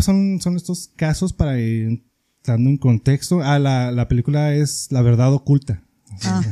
son, 0.00 0.40
son 0.40 0.56
estos 0.56 0.90
casos 0.96 1.34
para 1.34 1.60
ir 1.60 2.02
dando 2.42 2.70
un 2.70 2.78
contexto. 2.78 3.42
Ah, 3.42 3.58
la, 3.58 3.92
la 3.92 4.08
película 4.08 4.54
es 4.54 4.88
La 4.90 5.02
Verdad 5.02 5.34
Oculta. 5.34 5.83
Ah. 6.22 6.42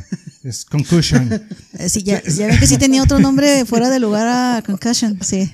Es 0.43 0.65
Concussion. 0.65 1.31
Eh, 1.79 1.89
sí, 1.89 2.03
ya, 2.03 2.21
ya 2.23 2.47
ven 2.47 2.59
que 2.59 2.67
sí 2.67 2.77
tenía 2.77 3.01
otro 3.01 3.19
nombre 3.19 3.65
fuera 3.65 3.89
de 3.89 3.99
lugar 3.99 4.27
a 4.27 4.61
Concussion, 4.61 5.19
sí. 5.21 5.49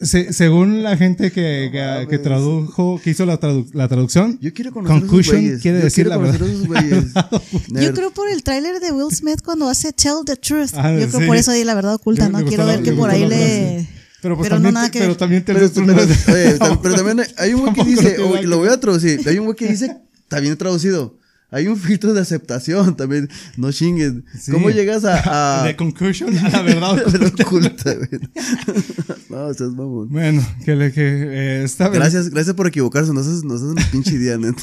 Según 0.00 0.84
la 0.84 0.96
gente 0.96 1.32
que, 1.32 1.70
que, 1.72 2.06
que, 2.08 2.18
tradujo, 2.18 3.00
que 3.02 3.10
hizo 3.10 3.26
la, 3.26 3.40
la 3.72 3.88
traducción, 3.88 4.38
Yo 4.40 4.54
quiero 4.54 4.72
conocer 4.72 5.00
conclusion 5.00 5.58
quiere 5.58 5.78
decir 5.78 6.06
la 6.06 6.18
verdad. 6.18 6.46
Yo 7.68 7.92
creo 7.92 8.12
por 8.12 8.28
el 8.28 8.44
tráiler 8.44 8.78
de 8.78 8.92
Will 8.92 9.12
Smith 9.12 9.40
cuando 9.44 9.68
hace 9.68 9.92
Tell 9.92 10.24
the 10.24 10.36
Truth. 10.36 10.70
Ah, 10.74 10.96
Yo 10.96 11.08
creo 11.08 11.26
por 11.26 11.36
eso 11.36 11.50
ahí 11.50 11.64
la 11.64 11.74
verdad 11.74 11.94
oculta, 11.94 12.28
¿no? 12.28 12.44
Quiero 12.44 12.66
ver 12.66 12.82
que 12.82 12.92
por 12.92 13.10
ahí 13.10 13.26
le... 13.26 13.88
Pero, 14.20 14.36
pues, 14.36 14.48
pero, 14.48 14.56
también, 14.56 14.74
no 14.74 14.80
nada 14.80 14.90
que 14.90 14.98
pero 14.98 15.16
también 15.16 15.44
te 15.44 15.54
pero, 15.54 15.70
pero, 15.72 15.86
pero, 16.26 16.80
pero, 16.82 16.94
también 16.96 17.26
hay 17.36 17.54
un 17.54 17.60
güey 17.60 17.72
que 17.72 17.84
dice, 17.84 18.16
lo 18.44 18.58
voy 18.58 18.68
a 18.68 18.80
traducir, 18.80 19.20
hay 19.28 19.38
un 19.38 19.44
güey 19.44 19.56
que 19.56 19.68
dice, 19.68 19.96
está 20.22 20.40
bien 20.40 20.56
traducido, 20.56 21.16
hay 21.50 21.66
un 21.66 21.76
filtro 21.78 22.12
de 22.12 22.20
aceptación 22.20 22.96
también. 22.96 23.28
No 23.56 23.72
chingues. 23.72 24.12
¿Cómo 24.50 24.70
llegas 24.70 25.04
a, 25.04 25.62
a... 25.62 25.64
De 25.66 25.76
conclusion 25.76 26.36
a 26.36 26.48
la 26.48 26.62
verdad 26.62 27.02
oculta. 27.40 27.94
no, 29.30 29.50
estás 29.50 29.70
mamón. 29.70 30.08
Bueno, 30.10 30.46
que 30.64 30.76
le 30.76 30.92
que 30.92 31.02
eh, 31.02 31.62
esta 31.64 31.88
Gracias, 31.88 32.28
gracias 32.30 32.54
por 32.54 32.66
equivocarse. 32.66 33.12
No 33.14 33.22
seas, 33.22 33.44
no 33.44 33.56
seas 33.56 33.70
un 33.70 33.90
pinche 33.90 34.18
día, 34.18 34.36
neta. 34.36 34.62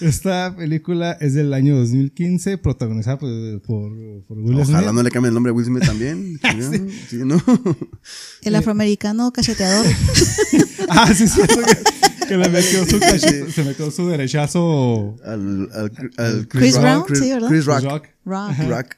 Esta 0.00 0.54
película 0.56 1.12
es 1.20 1.34
del 1.34 1.52
año 1.54 1.76
2015, 1.76 2.58
protagonizada 2.58 3.18
por, 3.18 3.62
por, 3.62 3.92
Will 3.92 4.64
Smith. 4.64 4.76
Ojalá 4.76 4.92
no 4.92 5.02
le 5.02 5.10
cambie 5.10 5.28
el 5.28 5.34
nombre 5.34 5.50
a 5.50 5.52
Will 5.52 5.66
Smith 5.66 5.84
también. 5.84 6.40
sí. 7.08 7.18
¿no? 7.18 7.42
El 8.42 8.54
afroamericano 8.54 9.32
cacheteador. 9.32 9.86
ah, 10.88 11.12
sí, 11.14 11.26
sí 11.28 11.40
que 12.26 12.36
le 12.36 12.48
metió 12.48 12.84
su 12.86 12.98
se 12.98 13.64
metió 13.64 13.90
su 13.90 14.08
derechazo 14.08 15.16
al, 15.24 15.68
al, 16.16 16.48
Chris, 16.48 16.78
Brown, 16.78 17.04
sí, 17.12 17.30
¿verdad? 17.30 17.48
Chris 17.48 17.64
Rock. 17.66 18.08
Rock. 18.24 18.96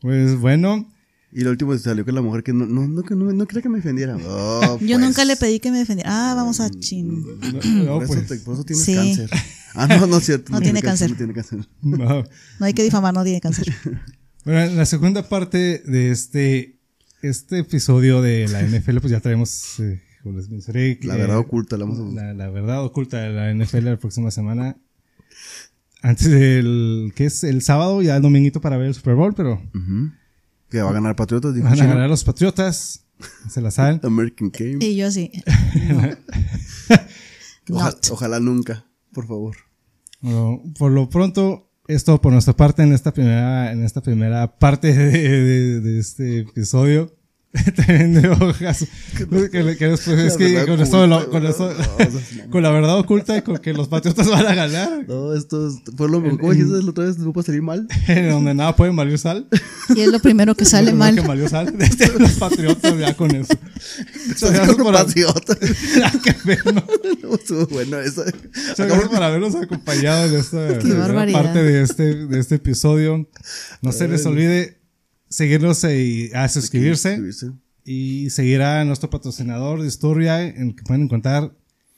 Pues 0.00 0.36
bueno. 0.38 0.90
Y 1.32 1.42
lo 1.42 1.50
último 1.50 1.76
salió 1.78 2.04
con 2.04 2.16
la 2.16 2.22
mujer 2.22 2.42
que 2.42 2.52
no, 2.52 2.66
no, 2.66 2.88
no, 2.88 3.02
no, 3.02 3.32
no 3.32 3.46
quería 3.46 3.62
que 3.62 3.68
me 3.68 3.76
defendiera. 3.76 4.16
Oh, 4.26 4.78
Yo 4.80 4.96
pues. 4.96 4.98
nunca 4.98 5.24
le 5.24 5.36
pedí 5.36 5.60
que 5.60 5.70
me 5.70 5.78
defendiera. 5.78 6.10
Ah, 6.12 6.34
vamos 6.34 6.60
a 6.60 6.68
chin. 6.70 7.24
No, 7.84 8.00
por, 8.00 8.18
eso, 8.18 8.24
pues. 8.26 8.40
por 8.40 8.64
tienes 8.64 8.86
cáncer. 8.86 9.30
Ah, 9.74 9.86
no, 9.86 10.06
no 10.06 10.18
es 10.18 10.24
cierto. 10.24 10.52
No, 10.52 10.60
tiene 10.60 10.82
cáncer. 10.82 11.10
No 11.10 11.16
tiene 11.16 11.32
cáncer. 11.32 11.66
No. 11.82 12.24
hay 12.60 12.74
que 12.74 12.82
difamar, 12.82 13.14
no 13.14 13.24
tiene 13.24 13.40
cáncer. 13.40 13.72
Bueno, 14.42 14.60
en 14.62 14.76
la 14.78 14.86
segunda 14.86 15.28
parte 15.28 15.82
de 15.84 16.10
este, 16.10 16.78
este 17.20 17.58
episodio 17.58 18.22
de 18.22 18.48
la 18.48 18.62
NFL, 18.66 18.96
pues 19.00 19.10
ya 19.10 19.20
traemos 19.20 19.78
eh, 19.80 20.00
la 21.02 21.16
verdad 21.16 21.36
oculta, 21.36 21.76
la, 21.76 21.84
vamos 21.84 22.16
a... 22.18 22.32
la, 22.32 22.48
verdad 22.48 22.82
oculta 22.82 23.18
de 23.18 23.30
la 23.34 23.52
NFL 23.52 23.84
la 23.84 23.98
próxima 23.98 24.30
semana. 24.30 24.78
Antes 26.00 26.30
del, 26.30 27.12
que 27.14 27.26
es 27.26 27.44
el 27.44 27.60
sábado, 27.60 28.00
ya 28.00 28.16
el 28.16 28.22
dominguito 28.22 28.62
para 28.62 28.78
ver 28.78 28.86
el 28.86 28.94
Super 28.94 29.14
Bowl, 29.14 29.34
pero... 29.34 29.60
Que 30.70 30.80
va 30.80 30.90
a 30.90 30.92
ganar 30.92 31.16
Patriotas. 31.16 31.60
Van 31.60 31.80
a 31.80 31.86
ganar 31.86 32.08
los 32.08 32.24
Patriotas. 32.24 33.04
Se 33.48 33.60
la 33.60 33.70
saben. 33.70 34.00
American 34.04 34.50
Game. 34.50 34.78
Y 34.80 34.96
yo 34.96 35.10
sí. 35.10 35.30
ojalá, 38.10 38.40
nunca, 38.40 38.86
por 39.12 39.26
favor. 39.26 39.56
por 40.78 40.90
lo 40.90 41.08
pronto, 41.08 41.70
esto 41.88 42.20
por 42.20 42.32
nuestra 42.32 42.54
parte 42.54 42.82
en 42.82 42.92
esta 42.92 43.12
primera, 43.12 43.72
en 43.72 43.84
esta 43.84 44.00
primera 44.00 44.58
parte 44.58 44.92
de 44.94 45.98
este 45.98 46.40
episodio. 46.40 47.19
Tremendo 47.74 48.32
hojas. 48.32 48.86
Que, 49.16 49.26
que, 49.50 49.86
después 49.88 50.18
es 50.18 50.36
que 50.36 50.64
con 50.66 50.80
esto, 50.80 51.30
con, 51.30 51.46
esto 51.46 51.74
con 52.50 52.62
la 52.62 52.70
verdad 52.70 52.96
oculta 52.96 53.36
y 53.36 53.42
con 53.42 53.58
que 53.58 53.72
los 53.72 53.88
patriotas 53.88 54.28
van 54.30 54.46
a 54.46 54.54
ganar. 54.54 55.04
No, 55.08 55.34
esto 55.34 55.66
es, 55.66 55.82
fue 55.96 56.08
lo 56.08 56.22
¿cómo 56.22 56.52
dijiste 56.52 56.80
la 56.80 56.90
otra 56.90 57.06
vez? 57.06 57.18
¿No 57.18 57.32
puede 57.32 57.46
salir 57.46 57.62
mal? 57.62 57.88
En 58.06 58.30
donde 58.30 58.54
nada 58.54 58.76
puede 58.76 58.94
valer 58.94 59.18
sal. 59.18 59.48
Y 59.96 60.00
es 60.00 60.08
lo 60.08 60.20
primero 60.20 60.54
que 60.54 60.64
sale 60.64 60.92
mal. 60.92 61.16
que 61.16 61.22
valió 61.22 61.48
sal. 61.48 61.76
Desde 61.76 62.16
los 62.20 62.32
patriotas 62.32 62.96
ya 62.96 63.16
con 63.16 63.34
eso. 63.34 63.54
Gracias 64.40 64.76
por 64.76 64.92
patriotas. 64.92 65.58
que 65.58 66.36
ver, 66.44 66.72
¿no? 66.72 66.84
Estuvo 67.34 67.66
bueno 67.66 67.98
eso. 67.98 68.24
Gracias 68.76 69.08
para 69.08 69.26
habernos 69.26 69.56
acompañado 69.56 70.26
en 70.26 70.34
esta 70.36 70.68
parte 71.32 71.62
de 71.64 71.82
este, 71.82 72.26
de 72.26 72.38
este 72.38 72.54
episodio. 72.56 73.28
No 73.82 73.90
se 73.90 74.06
les 74.06 74.24
olvide 74.24 74.79
seguirnos 75.30 75.82
y 75.84 76.30
a 76.34 76.48
suscribirse. 76.48 77.18
Y 77.84 78.28
seguir 78.30 78.60
a 78.60 78.84
nuestro 78.84 79.08
patrocinador 79.08 79.82
Disturbia, 79.82 80.42
en 80.46 80.68
el 80.68 80.76
que 80.76 80.82
pueden 80.82 81.04
encontrar, 81.04 81.52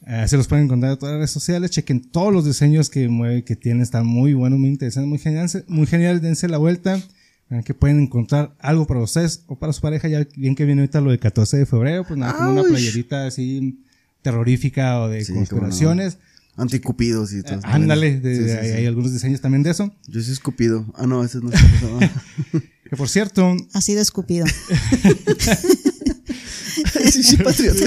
así 0.07 0.37
los 0.37 0.47
pueden 0.47 0.67
encontrar 0.67 0.93
en 0.93 0.99
todas 0.99 1.15
las 1.15 1.19
redes 1.21 1.31
sociales. 1.33 1.71
Chequen 1.73 2.03
todos 2.03 2.33
los 2.33 2.45
diseños 2.45 2.89
que 2.89 3.09
mueve, 3.09 3.43
que 3.43 3.57
tienen, 3.57 3.83
están 3.83 4.07
muy 4.07 4.33
buenos, 4.35 4.61
muy 4.61 4.69
interesantes, 4.69 5.09
muy 5.09 5.19
geniales, 5.19 5.65
muy 5.67 5.87
genial. 5.87 6.21
Dense 6.21 6.49
la 6.49 6.59
vuelta. 6.59 7.01
Que 7.67 7.75
pueden 7.75 8.01
encontrar 8.01 8.57
algo 8.61 8.87
para 8.87 9.01
ustedes 9.01 9.43
o 9.47 9.59
para 9.59 9.75
su 9.75 9.83
pareja. 9.83 10.09
Ya 10.09 10.27
bien 10.37 10.55
que 10.55 10.65
viene 10.65 10.81
ahorita 10.81 11.03
lo 11.03 11.11
del 11.11 11.19
14 11.19 11.59
de 11.59 11.67
febrero, 11.67 12.03
pues 12.03 12.19
nada, 12.19 12.33
como 12.33 12.53
una 12.53 12.63
playerita 12.63 13.27
así 13.27 13.79
terrorífica 14.23 15.01
o 15.01 15.09
de 15.09 15.27
conspiraciones. 15.27 16.17
Anticupidos 16.57 17.31
y 17.35 17.43
todo. 17.43 17.61
ándale, 17.65 18.23
hay, 18.63 18.87
algunos 18.87 19.13
diseños 19.13 19.43
también 19.43 19.63
de 19.63 19.71
eso. 19.71 19.95
Yo 20.07 20.23
soy 20.23 20.33
escupido. 20.33 20.87
Ah, 20.95 21.07
no, 21.07 21.23
ese 21.23 21.41
no 21.41 21.51
es. 21.51 21.61
Que 22.93 22.97
por 22.99 23.09
cierto. 23.09 23.57
Ha 23.73 23.81
sido 23.81 24.03
escupido. 24.03 24.45
sí, 27.11 27.23
sí, 27.23 27.37
patriota. 27.37 27.85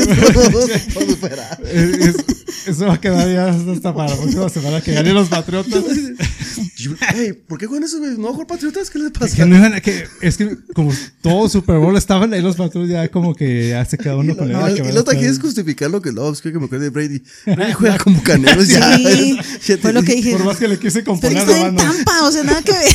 Eso 2.66 2.88
va 2.88 2.93
a 2.96 3.02
quedar 3.02 3.28
ya 3.32 3.48
hasta 3.50 3.93
para 3.93 4.10
la 4.12 4.18
próxima 4.18 4.50
semana 4.50 4.82
que 4.82 4.93
ganen 4.93 5.14
los 5.14 5.30
patriotas. 5.30 5.84
Ey, 7.16 7.34
¿por 7.34 7.58
qué 7.58 7.68
con 7.68 7.84
esos 7.84 8.00
güeyes? 8.00 8.18
¿No 8.18 8.30
mejor 8.30 8.48
patriotas? 8.48 8.89
¿Qué 8.89 9.00
les 9.00 9.12
pasa? 9.12 9.26
Es 9.26 9.36
que, 9.36 9.46
no 9.46 9.82
que, 9.82 10.08
es 10.22 10.38
que 10.38 10.58
como 10.74 10.91
todo 11.22 11.48
Super 11.50 11.78
Bowl 11.78 11.96
estaban 11.98 12.34
ahí 12.34 12.41
los 12.41 12.56
patriotas, 12.56 12.91
ya 12.91 13.08
como 13.10 13.36
que 13.36 13.70
ya 13.70 13.86
se 13.86 13.98
quedó 13.98 14.20
uno 14.20 14.36
con 14.36 14.52
no, 14.52 14.68
el. 14.68 14.78
Y 14.78 14.91
luego 14.91 15.12
quieres 15.12 15.39
justificar 15.39 15.89
lo 15.89 16.02
que 16.02 16.12
no, 16.12 16.32
es 16.32 16.41
que 16.41 16.52
me 16.52 16.66
acuerdo 16.66 16.84
de 16.84 16.89
Brady. 16.89 17.22
Brady 17.46 17.74
juega 17.74 17.98
como 17.98 18.22
caneros 18.24 18.68
ya. 18.68 18.98
Sí, 18.98 19.38
fue 19.82 19.93
lo 19.93 20.04
que 20.04 20.16
dije. 20.16 20.32
Por 20.32 20.46
más 20.46 20.58
que 20.58 20.68
le 20.68 20.80
quise 20.80 21.04
componer, 21.04 21.43
Pero 21.46 21.68
en 21.68 21.76
Tampa, 21.76 22.24
o 22.24 22.32
sea, 22.32 22.43
nada 22.43 22.62
que 22.62 22.72
ver. 22.72 22.91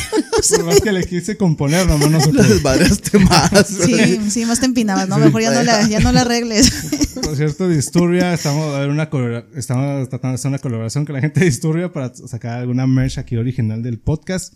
Por 0.49 0.65
más 0.65 0.81
que 0.81 0.91
le 0.91 1.05
quise 1.05 1.37
componer, 1.37 1.87
nomás 1.87 2.09
no 2.09 2.21
se 2.21 2.29
pudo. 2.29 2.43
desmadreaste 2.43 3.19
más. 3.19 3.67
Sí, 3.67 4.19
sí, 4.29 4.45
más 4.45 4.59
te 4.59 4.65
empinabas, 4.65 5.07
¿no? 5.07 5.17
Mejor 5.17 5.40
ya 5.41 5.51
no 5.51 5.63
la, 5.63 5.87
ya 5.87 5.99
no 5.99 6.11
la 6.11 6.21
arregles. 6.21 6.71
Por 7.21 7.35
cierto, 7.35 7.67
Disturbia, 7.67 8.33
estamos 8.33 8.75
a 8.75 8.85
una 8.87 9.09
estamos 9.55 10.09
tratando 10.09 10.29
de 10.29 10.35
hacer 10.35 10.49
una 10.49 10.59
colaboración 10.59 11.05
con 11.05 11.15
la 11.15 11.21
gente 11.21 11.43
Disturbia 11.43 11.91
para 11.91 12.13
sacar 12.13 12.59
alguna 12.59 12.87
merch 12.87 13.17
aquí 13.17 13.37
original 13.37 13.83
del 13.83 13.99
podcast. 13.99 14.55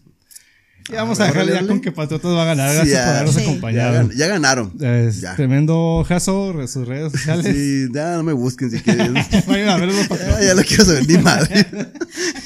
Y 0.87 0.93
vamos 0.93 1.19
a 1.19 1.25
dejarle 1.25 1.53
ya 1.53 1.65
con 1.65 1.81
que 1.81 1.91
Patriotas 1.91 2.31
va 2.31 2.43
a 2.43 2.45
ganar. 2.45 2.71
Gracias 2.75 2.99
por 2.99 3.09
habernos 3.09 3.37
acompañado. 3.37 4.11
Ya, 4.11 4.27
ganaron. 4.27 4.71
Tremendo 5.35 6.05
jazo, 6.07 6.53
sus 6.67 6.87
redes 6.87 7.11
sociales. 7.11 7.55
Sí, 7.55 7.87
ya 7.91 8.17
no 8.17 8.23
me 8.23 8.33
busquen 8.33 8.69
si 8.69 8.79
quieren. 8.81 9.13
Vayan 9.47 9.69
a 9.69 9.77
ver 9.77 9.87
los 9.87 10.07
Patriotas. 10.07 10.25
Ya, 10.35 10.47
ya 10.47 10.53
lo 10.53 10.63
quiero 10.63 10.85
saber, 10.85 11.07
ni 11.07 11.17
madre. 11.17 11.65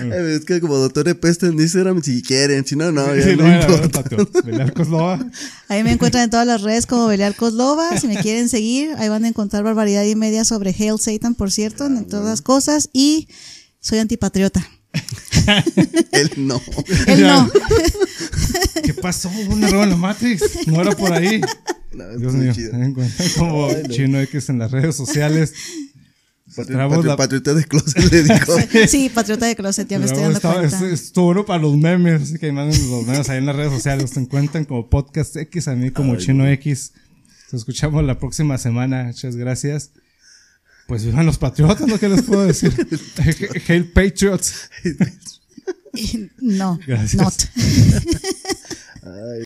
es 0.00 0.44
que 0.44 0.60
como 0.60 0.76
doctor 0.76 1.04
de 1.04 1.14
peste 1.14 1.46
en 1.46 1.60
Instagram, 1.60 2.02
si 2.02 2.22
quieren, 2.22 2.64
si 2.64 2.76
no, 2.76 2.92
no, 2.92 3.14
ya 3.14 3.22
sí, 3.22 3.36
no, 3.36 3.44
no 3.44 3.54
importa. 3.60 4.02
Belial 4.44 4.72
Coslova. 4.72 5.18
Ahí 5.68 5.82
me 5.82 5.92
encuentran 5.92 6.24
en 6.24 6.30
todas 6.30 6.46
las 6.46 6.62
redes 6.62 6.86
como 6.86 7.06
Belial 7.06 7.34
Coslova. 7.34 7.98
Si 7.98 8.06
me 8.06 8.16
quieren 8.16 8.48
seguir, 8.48 8.94
ahí 8.98 9.08
van 9.08 9.24
a 9.24 9.28
encontrar 9.28 9.62
barbaridad 9.62 10.04
y 10.04 10.14
media 10.16 10.44
sobre 10.44 10.70
Hail 10.70 10.98
Satan, 10.98 11.34
por 11.34 11.50
cierto, 11.50 11.86
en 11.86 12.06
todas 12.06 12.24
las 12.24 12.40
cosas. 12.40 12.88
Y 12.92 13.28
soy 13.80 13.98
antipatriota. 13.98 14.66
Él 16.12 16.30
no. 16.36 16.60
Él 17.06 17.22
no. 17.22 17.50
¿Qué 18.84 18.94
pasó? 18.94 19.30
Un 19.48 19.62
error 19.64 19.84
en 19.84 19.90
la 19.90 19.96
Matrix. 19.96 20.66
No 20.66 20.80
era 20.80 20.92
por 20.92 21.12
ahí. 21.12 21.40
Dios 22.18 22.34
mío. 22.34 22.52
Como 23.36 23.70
Chino 23.88 24.20
X 24.20 24.48
en 24.48 24.58
las 24.58 24.70
redes 24.70 24.96
sociales. 24.96 25.52
Patriota 27.16 27.54
de 27.54 27.64
closet 27.64 28.12
le 28.12 28.22
dijo. 28.24 28.56
sí, 28.88 29.08
patriota 29.08 29.46
de 29.46 29.54
closet, 29.54 29.88
ya 29.88 29.98
me 29.98 30.06
estoy 30.06 30.22
dando 30.22 30.40
cuenta. 30.40 30.88
Estuvo 30.88 31.26
bueno 31.26 31.44
para 31.46 31.62
los 31.62 31.76
memes, 31.76 32.22
así 32.22 32.38
que 32.38 32.50
manden 32.50 32.90
los 32.90 33.06
memes 33.06 33.28
ahí 33.28 33.38
en 33.38 33.46
las 33.46 33.54
redes 33.54 33.72
sociales. 33.72 34.10
Se 34.10 34.20
encuentran 34.20 34.64
como 34.64 34.88
Podcast 34.90 35.36
X, 35.36 35.68
a 35.68 35.76
mí 35.76 35.90
como 35.90 36.16
Chino 36.16 36.48
X. 36.48 36.92
Nos 37.52 37.62
escuchamos 37.62 38.04
la 38.04 38.18
próxima 38.18 38.58
semana. 38.58 39.04
Muchas 39.04 39.36
gracias. 39.36 39.92
Pues 40.90 41.04
vivan 41.04 41.24
los 41.24 41.38
patriotas, 41.38 41.86
¿no? 41.86 42.00
¿Qué 42.00 42.08
les 42.08 42.22
puedo 42.22 42.44
decir? 42.44 42.74
Hail 43.68 43.92
Patriots. 43.92 44.68
no, 46.40 46.80
Gracias. 46.84 47.22
not. 47.22 47.34